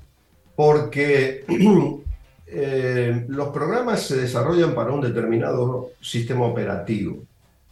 Porque 0.57 1.45
eh, 2.47 3.25
los 3.29 3.49
programas 3.49 4.03
se 4.03 4.17
desarrollan 4.17 4.75
para 4.75 4.93
un 4.93 5.01
determinado 5.03 5.91
sistema 6.01 6.47
operativo. 6.47 7.19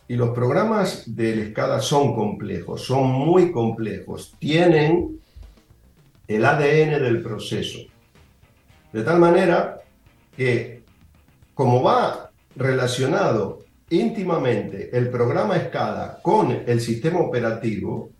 Y 0.09 0.17
los 0.17 0.31
programas 0.31 1.05
de 1.07 1.43
escala 1.43 1.81
son 1.81 2.15
complejos, 2.15 2.83
son 2.85 3.11
muy 3.11 3.53
complejos, 3.53 4.35
tienen 4.39 5.20
el 6.37 6.45
ADN 6.45 7.03
del 7.03 7.23
proceso. 7.23 7.81
De 8.93 9.03
tal 9.03 9.19
manera 9.19 9.81
que, 10.37 10.83
como 11.55 11.83
va 11.83 12.31
relacionado 12.55 13.65
íntimamente 13.91 14.97
el 14.97 15.11
programa 15.11 15.57
escala 15.57 16.21
con 16.23 16.63
el 16.67 16.81
sistema 16.81 17.19
operativo, 17.21 18.11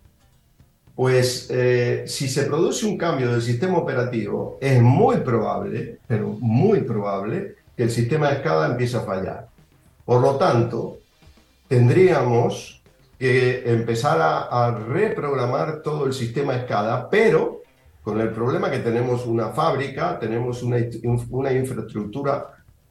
pues 0.93 1.47
eh, 1.49 2.03
si 2.05 2.27
se 2.27 2.43
produce 2.43 2.85
un 2.85 2.97
cambio 2.97 3.31
del 3.31 3.41
sistema 3.41 3.77
operativo, 3.77 4.57
es 4.59 4.81
muy 4.81 5.17
probable, 5.17 5.99
pero 6.05 6.35
muy 6.39 6.81
probable, 6.81 7.55
que 7.77 7.83
el 7.83 7.91
sistema 7.91 8.29
escala 8.31 8.67
empiece 8.67 8.97
a 8.97 9.01
fallar. 9.01 9.47
Por 10.03 10.21
lo 10.21 10.35
tanto, 10.35 10.97
tendríamos 11.69 12.81
que 13.17 13.63
empezar 13.71 14.19
a, 14.19 14.71
reprogramar 14.71 15.81
todo 15.81 16.07
el 16.07 16.13
sistema 16.13 16.55
escala, 16.55 17.07
pero 17.09 17.60
con 18.03 18.19
el 18.19 18.31
problema 18.31 18.71
que 18.71 18.79
tenemos 18.79 19.25
una 19.25 19.49
fábrica, 19.49 20.17
tenemos 20.19 20.63
una, 20.63 20.77
una 21.29 21.53
infraestructura 21.53 22.47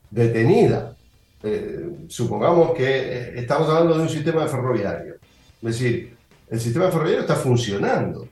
detenida. 0.08 0.94
Eh, 1.42 2.06
supongamos 2.08 2.72
que 2.72 2.84
eh, 2.84 3.32
estamos 3.36 3.68
hablando 3.68 3.96
de 3.96 4.02
un 4.02 4.08
sistema 4.08 4.46
ferroviario. 4.46 5.14
Es 5.14 5.78
decir, 5.78 6.16
el 6.48 6.60
sistema 6.60 6.90
ferroviario 6.90 7.22
está 7.22 7.36
funcionando. 7.36 8.28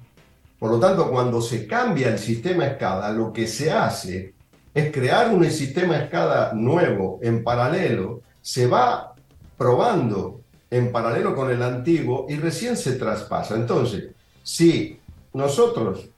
Por 0.59 0.70
lo 0.70 0.79
tanto, 0.79 1.11
cuando 1.11 1.41
se 1.41 1.66
cambia 1.66 2.09
el 2.09 2.18
sistema 2.18 2.66
escala, 2.66 3.11
lo 3.11 3.33
que 3.33 3.47
se 3.47 3.70
hace 3.70 4.35
es 4.74 4.93
crear 4.93 5.33
un 5.33 5.45
sistema 5.51 5.97
escala 5.99 6.53
nuevo 6.55 7.18
en 7.22 7.43
paralelo, 7.43 8.22
se 8.41 8.66
va 8.66 9.14
probando 9.57 10.41
en 10.70 10.93
paralelo 10.93 11.35
con 11.35 11.51
el 11.51 11.62
antiguo 11.62 12.26
y 12.29 12.37
recién 12.37 12.76
se 12.76 12.93
traspasa. 12.93 13.57
Entonces, 13.57 14.11
si 14.43 15.01
nosotros 15.33 16.09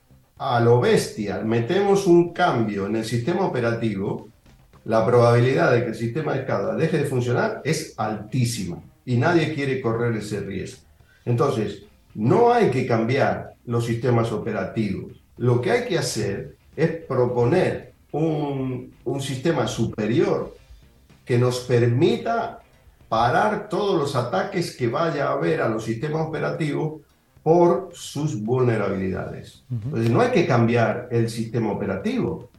a 0.41 0.59
lo 0.59 0.81
bestia 0.81 1.39
metemos 1.45 2.07
un 2.07 2.33
cambio 2.33 2.87
en 2.87 2.95
el 2.95 3.05
sistema 3.05 3.45
operativo, 3.45 4.27
la 4.85 5.05
probabilidad 5.05 5.71
de 5.71 5.83
que 5.83 5.89
el 5.89 5.95
sistema 5.95 6.33
de 6.33 6.39
escala 6.39 6.73
deje 6.73 6.97
de 6.97 7.05
funcionar 7.05 7.61
es 7.63 7.93
altísima 7.95 8.81
y 9.05 9.17
nadie 9.17 9.53
quiere 9.53 9.79
correr 9.79 10.17
ese 10.17 10.39
riesgo. 10.39 10.81
Entonces, 11.25 11.83
no 12.15 12.51
hay 12.51 12.71
que 12.71 12.87
cambiar 12.87 13.53
los 13.67 13.85
sistemas 13.85 14.31
operativos. 14.31 15.11
Lo 15.37 15.61
que 15.61 15.69
hay 15.69 15.87
que 15.87 15.99
hacer 15.99 16.55
es 16.75 16.89
proponer 17.05 17.93
un, 18.11 18.95
un 19.05 19.21
sistema 19.21 19.67
superior 19.67 20.57
que 21.23 21.37
nos 21.37 21.59
permita 21.59 22.61
parar 23.07 23.69
todos 23.69 23.99
los 23.99 24.15
ataques 24.15 24.75
que 24.75 24.87
vaya 24.87 25.27
a 25.27 25.33
haber 25.33 25.61
a 25.61 25.69
los 25.69 25.83
sistemas 25.83 26.27
operativos 26.27 27.01
por 27.43 27.89
sus 27.93 28.41
vulnerabilidades. 28.41 29.63
Entonces, 29.71 30.11
no 30.11 30.21
hay 30.21 30.31
que 30.31 30.45
cambiar 30.45 31.07
el 31.11 31.29
sistema 31.29 31.71
operativo. 31.71 32.49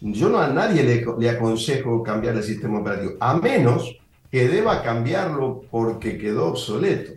Yo 0.00 0.28
no 0.28 0.38
a 0.38 0.48
nadie 0.48 1.04
le, 1.18 1.30
aconsejo 1.30 2.02
cambiar 2.02 2.36
el 2.36 2.42
sistema 2.42 2.80
operativo, 2.80 3.12
a 3.20 3.34
menos 3.34 3.96
que 4.30 4.48
deba 4.48 4.82
cambiarlo 4.82 5.62
porque 5.70 6.18
quedó 6.18 6.48
obsoleto. 6.48 7.12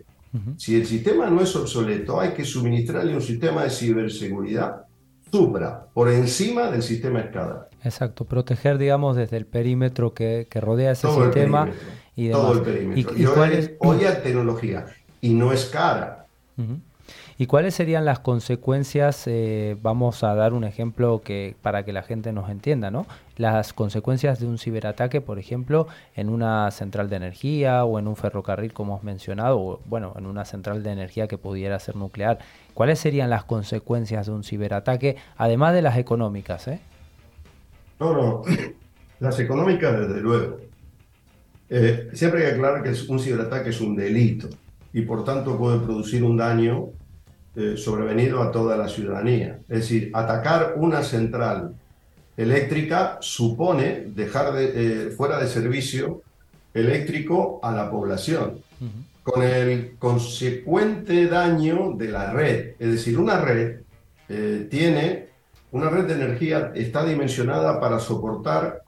Si 0.56 0.74
el 0.74 0.84
sistema 0.84 1.30
no 1.30 1.42
es 1.42 1.54
obsoleto, 1.54 2.20
hay 2.20 2.30
que 2.30 2.44
suministrarle 2.44 3.14
un 3.14 3.22
sistema 3.22 3.62
de 3.62 3.70
ciberseguridad 3.70 4.84
supra, 5.30 5.86
por 5.94 6.10
encima 6.10 6.70
del 6.72 6.82
sistema 6.82 7.20
escala. 7.20 7.68
Exacto, 7.84 8.24
proteger, 8.24 8.78
digamos, 8.78 9.16
desde 9.16 9.36
el 9.36 9.46
perímetro 9.46 10.12
que, 10.12 10.48
rodea 10.54 10.92
ese 10.92 11.08
sistema 11.08 11.70
todo 12.32 12.52
el 12.54 12.62
perímetro. 12.62 13.14
¿Y, 13.16 13.24
cuál 13.26 13.52
es, 13.52 13.72
hoy 13.78 13.98
tecnología 14.24 14.86
y 15.20 15.34
no 15.34 15.52
es 15.52 15.66
cara. 15.66 16.26
¿Y 17.36 17.46
cuáles 17.46 17.74
serían 17.74 18.04
las 18.04 18.20
consecuencias? 18.20 19.24
Eh, 19.26 19.76
vamos 19.82 20.22
a 20.22 20.36
dar 20.36 20.52
un 20.52 20.62
ejemplo 20.62 21.20
que 21.24 21.56
para 21.62 21.84
que 21.84 21.92
la 21.92 22.04
gente 22.04 22.32
nos 22.32 22.48
entienda, 22.48 22.92
¿no? 22.92 23.06
Las 23.36 23.72
consecuencias 23.72 24.38
de 24.38 24.46
un 24.46 24.56
ciberataque, 24.56 25.20
por 25.20 25.40
ejemplo, 25.40 25.88
en 26.14 26.28
una 26.28 26.70
central 26.70 27.10
de 27.10 27.16
energía 27.16 27.84
o 27.84 27.98
en 27.98 28.06
un 28.06 28.14
ferrocarril, 28.14 28.72
como 28.72 28.96
has 28.96 29.02
mencionado, 29.02 29.58
o 29.58 29.80
bueno, 29.86 30.14
en 30.16 30.26
una 30.26 30.44
central 30.44 30.84
de 30.84 30.92
energía 30.92 31.26
que 31.26 31.36
pudiera 31.36 31.76
ser 31.80 31.96
nuclear. 31.96 32.38
¿Cuáles 32.72 33.00
serían 33.00 33.30
las 33.30 33.42
consecuencias 33.42 34.26
de 34.26 34.32
un 34.32 34.44
ciberataque, 34.44 35.16
además 35.36 35.74
de 35.74 35.82
las 35.82 35.98
económicas? 35.98 36.68
Eh? 36.68 36.78
No, 37.98 38.12
no, 38.12 38.42
las 39.18 39.40
económicas 39.40 39.98
desde 39.98 40.20
luego. 40.20 40.58
Eh, 41.68 42.10
siempre 42.12 42.44
hay 42.44 42.50
que 42.50 42.54
aclarar 42.54 42.84
que 42.84 42.94
un 43.08 43.18
ciberataque 43.18 43.70
es 43.70 43.80
un 43.80 43.96
delito 43.96 44.48
y 44.92 45.02
por 45.02 45.24
tanto 45.24 45.58
puede 45.58 45.80
producir 45.80 46.22
un 46.22 46.36
daño 46.36 46.90
eh, 47.56 47.76
sobrevenido 47.76 48.42
a 48.42 48.50
toda 48.50 48.76
la 48.76 48.88
ciudadanía. 48.88 49.60
Es 49.68 49.78
decir, 49.80 50.10
atacar 50.12 50.74
una 50.76 51.02
central 51.02 51.74
eléctrica 52.36 53.18
supone 53.20 54.06
dejar 54.08 54.52
de, 54.54 55.12
fuera 55.16 55.38
de 55.38 55.46
servicio 55.46 56.22
eléctrico 56.72 57.60
a 57.62 57.70
la 57.70 57.88
población, 57.88 58.58
con 59.22 59.44
el 59.44 59.96
consecuente 59.98 61.28
daño 61.28 61.92
de 61.96 62.08
la 62.08 62.32
red. 62.32 62.72
Es 62.80 62.90
decir, 62.90 63.16
una 63.18 63.40
red 63.40 63.82
tiene, 64.68 65.28
una 65.70 65.88
red 65.90 66.06
de 66.06 66.14
energía 66.14 66.72
está 66.74 67.04
dimensionada 67.04 67.78
para 67.78 68.00
soportar 68.00 68.82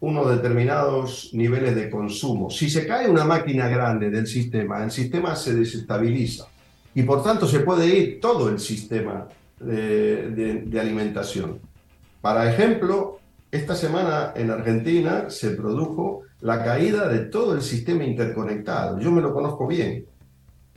unos 0.00 0.30
determinados 0.30 1.30
niveles 1.32 1.76
de 1.76 1.88
consumo. 1.88 2.50
Si 2.50 2.68
se 2.68 2.86
cae 2.86 3.08
una 3.08 3.24
máquina 3.24 3.68
grande 3.68 4.10
del 4.10 4.26
sistema, 4.26 4.82
el 4.82 4.90
sistema 4.90 5.36
se 5.36 5.54
desestabiliza 5.54 6.48
y 6.94 7.02
por 7.02 7.22
tanto 7.22 7.46
se 7.46 7.60
puede 7.60 7.86
ir 7.86 8.20
todo 8.20 8.48
el 8.48 8.60
sistema 8.60 9.26
de, 9.58 10.68
alimentación. 10.80 11.58
Para 12.20 12.50
ejemplo, 12.50 13.18
esta 13.50 13.74
semana 13.74 14.32
en 14.34 14.50
Argentina 14.50 15.28
se 15.28 15.50
produjo 15.50 16.22
la 16.40 16.62
caída 16.62 17.08
de 17.08 17.20
todo 17.20 17.54
el 17.54 17.62
sistema 17.62 18.04
interconectado. 18.04 19.00
Yo 19.00 19.10
me 19.10 19.20
lo 19.20 19.32
conozco 19.32 19.66
bien. 19.66 20.06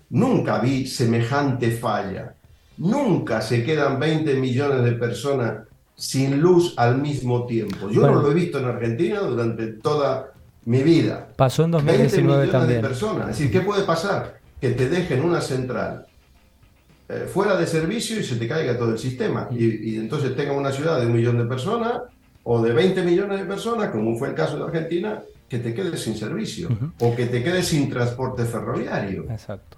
Nunca 0.09 0.59
vi 0.59 0.87
semejante 0.87 1.71
falla. 1.71 2.35
Nunca 2.77 3.41
se 3.41 3.63
quedan 3.63 3.99
20 3.99 4.35
millones 4.35 4.83
de 4.83 4.93
personas 4.93 5.67
sin 5.95 6.39
luz 6.39 6.73
al 6.77 6.99
mismo 6.99 7.45
tiempo. 7.45 7.89
Yo 7.89 8.01
no 8.01 8.21
lo 8.21 8.31
he 8.31 8.33
visto 8.33 8.59
en 8.59 8.65
Argentina 8.65 9.19
durante 9.19 9.67
toda 9.67 10.31
mi 10.65 10.83
vida. 10.83 11.29
Pasó 11.35 11.63
en 11.63 11.71
2019 11.71 12.47
también. 12.47 12.81
De 12.81 12.87
personas. 12.87 13.29
Es 13.29 13.37
decir, 13.37 13.51
¿qué 13.51 13.61
puede 13.61 13.83
pasar? 13.83 14.37
Que 14.59 14.71
te 14.71 14.89
dejen 14.89 15.23
una 15.23 15.41
central 15.41 16.05
eh, 17.09 17.25
fuera 17.31 17.55
de 17.55 17.67
servicio 17.67 18.19
y 18.19 18.23
se 18.23 18.35
te 18.35 18.47
caiga 18.47 18.77
todo 18.77 18.91
el 18.91 18.99
sistema. 18.99 19.47
Y, 19.51 19.97
entonces 19.97 20.35
tenga 20.35 20.53
una 20.53 20.71
ciudad 20.71 20.99
de 20.99 21.05
un 21.05 21.13
millón 21.13 21.37
de 21.37 21.45
personas 21.45 22.01
o 22.43 22.61
de 22.61 22.73
20 22.73 23.03
millones 23.03 23.39
de 23.39 23.45
personas, 23.45 23.89
como 23.89 24.17
fue 24.17 24.29
el 24.29 24.33
caso 24.33 24.57
de 24.57 24.65
Argentina, 24.65 25.21
que 25.47 25.59
te 25.59 25.73
quedes 25.73 26.01
sin 26.01 26.15
servicio 26.15 26.69
o 26.99 27.15
que 27.15 27.25
te 27.27 27.43
quedes 27.43 27.67
sin 27.67 27.89
transporte 27.89 28.45
ferroviario. 28.45 29.25
Exacto. 29.29 29.77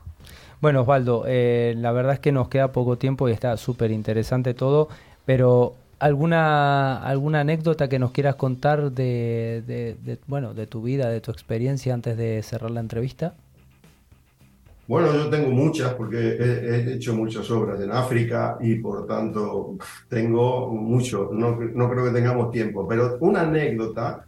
Bueno, 0.62 0.82
Osvaldo, 0.82 1.24
eh, 1.28 1.74
la 1.78 1.92
verdad 1.92 2.14
es 2.14 2.20
que 2.20 2.32
nos 2.32 2.50
queda 2.50 2.72
poco 2.72 2.98
tiempo 2.98 3.30
y 3.30 3.32
está 3.32 3.56
súper 3.58 3.92
interesante 3.92 4.54
todo, 4.54 4.90
pero 5.26 5.76
¿Alguna, 6.00 7.04
¿Alguna 7.04 7.42
anécdota 7.42 7.90
que 7.90 8.00
nos 8.00 8.12
quieras 8.12 8.36
contar 8.36 8.94
de, 8.94 9.98
bueno, 10.28 10.54
de 10.54 10.66
tu 10.66 10.82
vida, 10.82 11.10
de 11.10 11.20
tu 11.20 11.30
experiencia 11.30 11.94
antes 11.94 12.16
de 12.16 12.42
cerrar 12.42 12.72
la 12.72 12.80
entrevista? 12.80 13.34
Bueno, 14.90 15.14
yo 15.14 15.30
tengo 15.30 15.52
muchas 15.52 15.94
porque 15.94 16.18
he, 16.18 16.96
hecho 16.96 17.14
muchas 17.14 17.52
obras 17.52 17.80
en 17.80 17.92
África 17.92 18.58
y 18.60 18.74
por 18.78 19.06
tanto 19.06 19.78
tengo 20.08 20.68
mucho. 20.70 21.30
No, 21.32 21.56
no, 21.58 21.92
creo 21.92 22.06
que 22.06 22.10
tengamos 22.10 22.50
tiempo, 22.50 22.88
pero 22.88 23.16
una 23.20 23.42
anécdota 23.42 24.26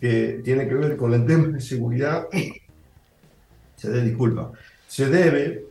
que 0.00 0.40
tiene 0.42 0.66
que 0.66 0.74
ver 0.74 0.96
con 0.96 1.14
el 1.14 1.24
tema 1.24 1.46
de 1.46 1.60
seguridad, 1.60 2.26
se 3.76 4.02
disculpa, 4.02 4.50
se 4.88 5.08
debe 5.08 5.66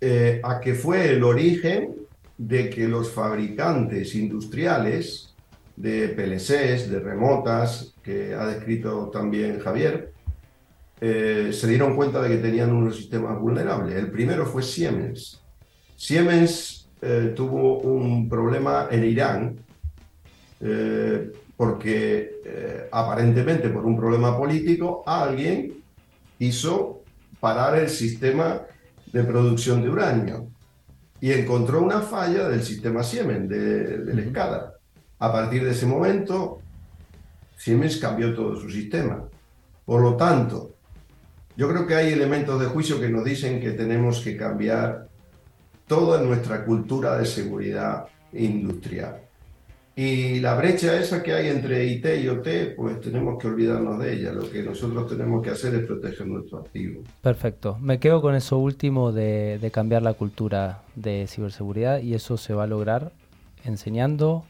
eh, 0.00 0.40
a 0.44 0.60
que 0.60 0.74
fue 0.74 1.14
el 1.14 1.24
origen 1.24 1.92
de 2.38 2.70
que 2.70 2.86
los 2.86 3.10
fabricantes 3.10 4.14
industriales 4.14 5.34
de 5.74 6.10
PLCs, 6.10 6.88
de 6.88 7.00
remotas, 7.00 7.96
que 8.00 8.32
ha 8.32 8.46
descrito 8.46 9.10
también 9.12 9.58
Javier, 9.58 10.12
eh, 11.00 11.50
se 11.52 11.66
dieron 11.66 11.94
cuenta 11.94 12.22
de 12.22 12.30
que 12.30 12.36
tenían 12.42 12.72
unos 12.72 12.96
sistemas 12.96 13.38
vulnerables. 13.38 13.94
El 13.96 14.10
primero 14.10 14.46
fue 14.46 14.62
Siemens. 14.62 15.42
Siemens 15.94 16.88
eh, 17.02 17.32
tuvo 17.36 17.80
un 17.80 18.28
problema 18.28 18.88
en 18.90 19.04
Irán 19.04 19.56
eh, 20.60 21.32
porque 21.56 22.88
aparentemente 22.92 23.70
por 23.70 23.84
un 23.84 23.96
problema 23.96 24.36
político 24.36 25.02
alguien 25.06 25.72
hizo 26.38 27.02
parar 27.40 27.78
el 27.78 27.88
sistema 27.88 28.62
de 29.10 29.24
producción 29.24 29.82
de 29.82 29.88
uranio 29.88 30.48
y 31.20 31.32
encontró 31.32 31.82
una 31.82 32.00
falla 32.00 32.48
del 32.48 32.62
sistema 32.62 33.02
Siemens, 33.02 33.48
de, 33.48 33.98
del 33.98 34.18
escala. 34.18 34.74
A 35.18 35.32
partir 35.32 35.64
de 35.64 35.70
ese 35.70 35.86
momento, 35.86 36.60
Siemens 37.56 37.96
cambió 37.96 38.34
todo 38.34 38.56
su 38.56 38.68
sistema. 38.68 39.24
Por 39.86 40.02
lo 40.02 40.16
tanto, 40.16 40.75
yo 41.56 41.68
creo 41.68 41.86
que 41.86 41.94
hay 41.94 42.12
elementos 42.12 42.60
de 42.60 42.66
juicio 42.66 43.00
que 43.00 43.08
nos 43.08 43.24
dicen 43.24 43.60
que 43.60 43.72
tenemos 43.72 44.20
que 44.20 44.36
cambiar 44.36 45.08
toda 45.86 46.20
nuestra 46.20 46.64
cultura 46.64 47.16
de 47.16 47.26
seguridad 47.26 48.06
industrial. 48.32 49.22
Y 49.98 50.40
la 50.40 50.54
brecha 50.54 51.00
esa 51.00 51.22
que 51.22 51.32
hay 51.32 51.48
entre 51.48 51.86
IT 51.86 52.04
y 52.22 52.28
OT, 52.28 52.76
pues 52.76 53.00
tenemos 53.00 53.38
que 53.40 53.48
olvidarnos 53.48 53.98
de 53.98 54.12
ella. 54.12 54.32
Lo 54.32 54.50
que 54.50 54.62
nosotros 54.62 55.08
tenemos 55.08 55.42
que 55.42 55.48
hacer 55.48 55.74
es 55.74 55.86
proteger 55.86 56.26
nuestro 56.26 56.58
activo. 56.58 57.02
Perfecto. 57.22 57.78
Me 57.80 57.98
quedo 57.98 58.20
con 58.20 58.34
eso 58.34 58.58
último 58.58 59.10
de, 59.10 59.58
de 59.58 59.70
cambiar 59.70 60.02
la 60.02 60.12
cultura 60.12 60.82
de 60.96 61.26
ciberseguridad 61.26 62.02
y 62.02 62.12
eso 62.12 62.36
se 62.36 62.52
va 62.52 62.64
a 62.64 62.66
lograr 62.66 63.12
enseñando 63.64 64.44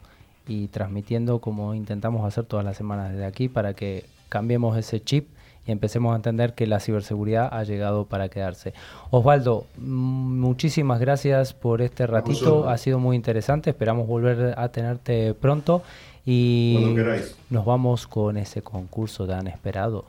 y 0.47 0.67
transmitiendo 0.67 1.39
como 1.39 1.73
intentamos 1.73 2.25
hacer 2.25 2.43
todas 2.43 2.65
las 2.65 2.75
semanas 2.75 3.13
desde 3.13 3.25
aquí 3.25 3.47
para 3.47 3.73
que 3.73 4.03
cambiemos 4.27 4.77
ese 4.77 5.01
chip 5.01 5.29
y 5.67 5.71
empecemos 5.71 6.13
a 6.13 6.15
entender 6.15 6.53
que 6.53 6.65
la 6.65 6.79
ciberseguridad 6.79 7.49
ha 7.51 7.63
llegado 7.63 8.05
para 8.05 8.29
quedarse. 8.29 8.73
Osvaldo, 9.11 9.65
muchísimas 9.77 10.99
gracias 10.99 11.53
por 11.53 11.81
este 11.81 12.07
ratito, 12.07 12.69
ha 12.69 12.77
sido 12.77 12.99
muy 12.99 13.15
interesante, 13.15 13.71
esperamos 13.71 14.07
volver 14.07 14.55
a 14.57 14.69
tenerte 14.69 15.33
pronto 15.33 15.83
y 16.25 16.95
nos 17.49 17.65
vamos 17.65 18.07
con 18.07 18.37
ese 18.37 18.61
concurso 18.61 19.27
tan 19.27 19.47
esperado. 19.47 20.05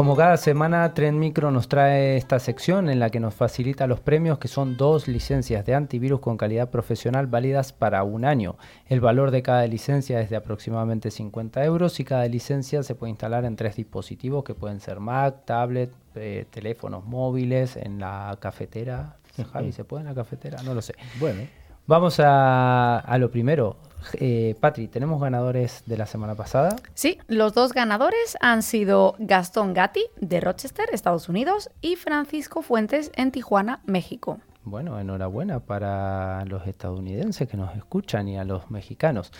Como 0.00 0.16
cada 0.16 0.38
semana, 0.38 0.94
Trend 0.94 1.18
Micro 1.18 1.50
nos 1.50 1.68
trae 1.68 2.16
esta 2.16 2.38
sección 2.38 2.88
en 2.88 3.00
la 3.00 3.10
que 3.10 3.20
nos 3.20 3.34
facilita 3.34 3.86
los 3.86 4.00
premios, 4.00 4.38
que 4.38 4.48
son 4.48 4.78
dos 4.78 5.08
licencias 5.08 5.66
de 5.66 5.74
antivirus 5.74 6.20
con 6.20 6.38
calidad 6.38 6.70
profesional 6.70 7.26
válidas 7.26 7.74
para 7.74 8.02
un 8.02 8.24
año. 8.24 8.56
El 8.86 9.02
valor 9.02 9.30
de 9.30 9.42
cada 9.42 9.66
licencia 9.66 10.22
es 10.22 10.30
de 10.30 10.36
aproximadamente 10.36 11.10
50 11.10 11.62
euros 11.66 12.00
y 12.00 12.04
cada 12.04 12.26
licencia 12.28 12.82
se 12.82 12.94
puede 12.94 13.10
instalar 13.10 13.44
en 13.44 13.56
tres 13.56 13.76
dispositivos 13.76 14.42
que 14.42 14.54
pueden 14.54 14.80
ser 14.80 15.00
Mac, 15.00 15.44
tablet, 15.44 15.92
eh, 16.14 16.46
teléfonos 16.48 17.04
móviles, 17.04 17.76
en 17.76 18.00
la 18.00 18.38
cafetera. 18.40 19.18
Javi, 19.52 19.70
¿se 19.70 19.84
puede 19.84 20.00
en 20.00 20.08
la 20.08 20.14
cafetera? 20.14 20.62
No 20.62 20.72
lo 20.72 20.80
sé. 20.80 20.94
Bueno. 21.18 21.42
Vamos 21.86 22.18
a, 22.20 23.00
a 23.00 23.18
lo 23.18 23.30
primero. 23.30 23.76
Eh, 24.14 24.54
Patri, 24.60 24.88
¿tenemos 24.88 25.20
ganadores 25.20 25.82
de 25.86 25.96
la 25.96 26.06
semana 26.06 26.34
pasada? 26.34 26.76
Sí, 26.94 27.18
los 27.28 27.54
dos 27.54 27.72
ganadores 27.72 28.36
han 28.40 28.62
sido 28.62 29.14
Gastón 29.18 29.74
Gatti, 29.74 30.04
de 30.20 30.40
Rochester, 30.40 30.88
Estados 30.92 31.28
Unidos, 31.28 31.70
y 31.80 31.96
Francisco 31.96 32.62
Fuentes, 32.62 33.10
en 33.14 33.30
Tijuana, 33.30 33.80
México. 33.84 34.40
Bueno, 34.64 34.98
enhorabuena 34.98 35.60
para 35.60 36.44
los 36.44 36.66
estadounidenses 36.66 37.48
que 37.48 37.56
nos 37.56 37.74
escuchan 37.76 38.28
y 38.28 38.38
a 38.38 38.44
los 38.44 38.70
mexicanos. 38.70 39.32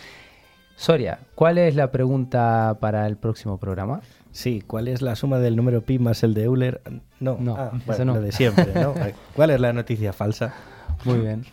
Soria, 0.77 1.19
¿cuál 1.35 1.59
es 1.59 1.75
la 1.75 1.91
pregunta 1.91 2.79
para 2.81 3.07
el 3.07 3.19
próximo 3.19 3.59
programa? 3.59 4.01
Sí, 4.33 4.63
¿cuál 4.67 4.89
es 4.89 5.03
la 5.03 5.15
suma 5.15 5.39
del 5.39 5.55
número 5.57 5.83
pi 5.83 5.99
más 5.99 6.23
el 6.23 6.33
de 6.33 6.45
Euler? 6.45 6.81
No, 7.19 7.37
no, 7.39 7.55
ah, 7.55 7.73
no. 7.99 8.15
lo 8.15 8.21
de 8.23 8.33
siempre, 8.33 8.73
¿no? 8.75 8.95
¿Cuál 9.37 9.51
es 9.51 9.61
la 9.61 9.75
noticia 9.75 10.15
falsa? 10.15 10.55
Muy 11.05 11.19
bien. 11.19 11.45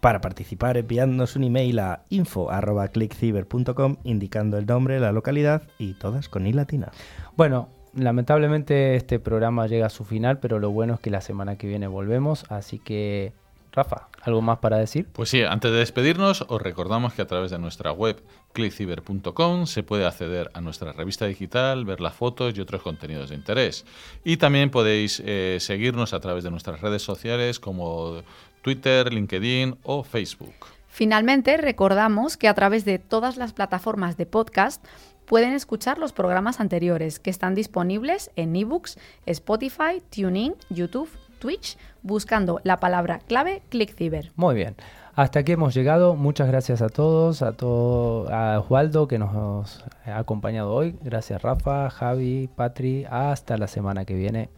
Para 0.00 0.20
participar, 0.20 0.78
enviándonos 0.78 1.36
un 1.36 1.44
email 1.44 1.78
a 1.78 2.04
info.clickciber.com 2.08 3.96
indicando 4.04 4.56
el 4.56 4.66
nombre, 4.66 4.98
la 4.98 5.12
localidad 5.12 5.62
y 5.78 5.94
todas 5.94 6.28
con 6.28 6.46
i 6.46 6.52
latina. 6.52 6.90
Bueno, 7.36 7.68
lamentablemente 7.94 8.96
este 8.96 9.18
programa 9.18 9.66
llega 9.66 9.86
a 9.86 9.90
su 9.90 10.04
final, 10.04 10.38
pero 10.38 10.58
lo 10.58 10.70
bueno 10.70 10.94
es 10.94 11.00
que 11.00 11.10
la 11.10 11.20
semana 11.20 11.56
que 11.56 11.66
viene 11.66 11.86
volvemos, 11.86 12.46
así 12.50 12.78
que 12.78 13.34
Rafa, 13.72 14.08
¿algo 14.22 14.42
más 14.42 14.58
para 14.58 14.78
decir? 14.78 15.06
Pues 15.12 15.28
sí, 15.28 15.42
antes 15.42 15.70
de 15.70 15.78
despedirnos, 15.78 16.44
os 16.48 16.60
recordamos 16.60 17.12
que 17.14 17.22
a 17.22 17.26
través 17.26 17.52
de 17.52 17.58
nuestra 17.58 17.92
web 17.92 18.20
clickciber.com 18.52 19.66
se 19.66 19.82
puede 19.84 20.06
acceder 20.06 20.50
a 20.54 20.60
nuestra 20.60 20.92
revista 20.92 21.26
digital, 21.26 21.84
ver 21.84 22.00
las 22.00 22.14
fotos 22.14 22.56
y 22.56 22.60
otros 22.60 22.82
contenidos 22.82 23.30
de 23.30 23.36
interés. 23.36 23.84
Y 24.24 24.38
también 24.38 24.70
podéis 24.70 25.22
eh, 25.24 25.58
seguirnos 25.60 26.14
a 26.14 26.20
través 26.20 26.42
de 26.42 26.50
nuestras 26.50 26.80
redes 26.80 27.02
sociales 27.02 27.60
como 27.60 28.22
Twitter, 28.62 29.12
LinkedIn 29.12 29.76
o 29.82 30.02
Facebook. 30.02 30.54
Finalmente, 30.88 31.56
recordamos 31.56 32.36
que 32.36 32.48
a 32.48 32.54
través 32.54 32.84
de 32.84 32.98
todas 32.98 33.36
las 33.36 33.52
plataformas 33.52 34.16
de 34.16 34.26
podcast 34.26 34.84
pueden 35.26 35.52
escuchar 35.52 35.98
los 35.98 36.12
programas 36.12 36.60
anteriores 36.60 37.20
que 37.20 37.30
están 37.30 37.54
disponibles 37.54 38.30
en 38.36 38.56
ebooks, 38.56 38.98
Spotify, 39.26 40.02
TuneIn, 40.10 40.54
YouTube 40.68 41.08
Twitch 41.40 41.76
buscando 42.02 42.60
la 42.62 42.78
palabra 42.78 43.18
clave 43.18 43.62
ClickCiber. 43.70 44.30
Muy 44.36 44.54
bien. 44.54 44.76
Hasta 45.16 45.40
aquí 45.40 45.52
hemos 45.52 45.74
llegado. 45.74 46.14
Muchas 46.14 46.46
gracias 46.46 46.82
a 46.82 46.88
todos, 46.88 47.42
a 47.42 47.52
todo, 47.52 48.32
a 48.32 48.60
Osvaldo 48.60 49.08
que 49.08 49.18
nos 49.18 49.84
ha 50.06 50.18
acompañado 50.18 50.72
hoy. 50.72 50.96
Gracias 51.02 51.42
Rafa, 51.42 51.90
Javi, 51.90 52.48
Patri. 52.54 53.06
Hasta 53.10 53.58
la 53.58 53.66
semana 53.66 54.04
que 54.04 54.14
viene. 54.14 54.50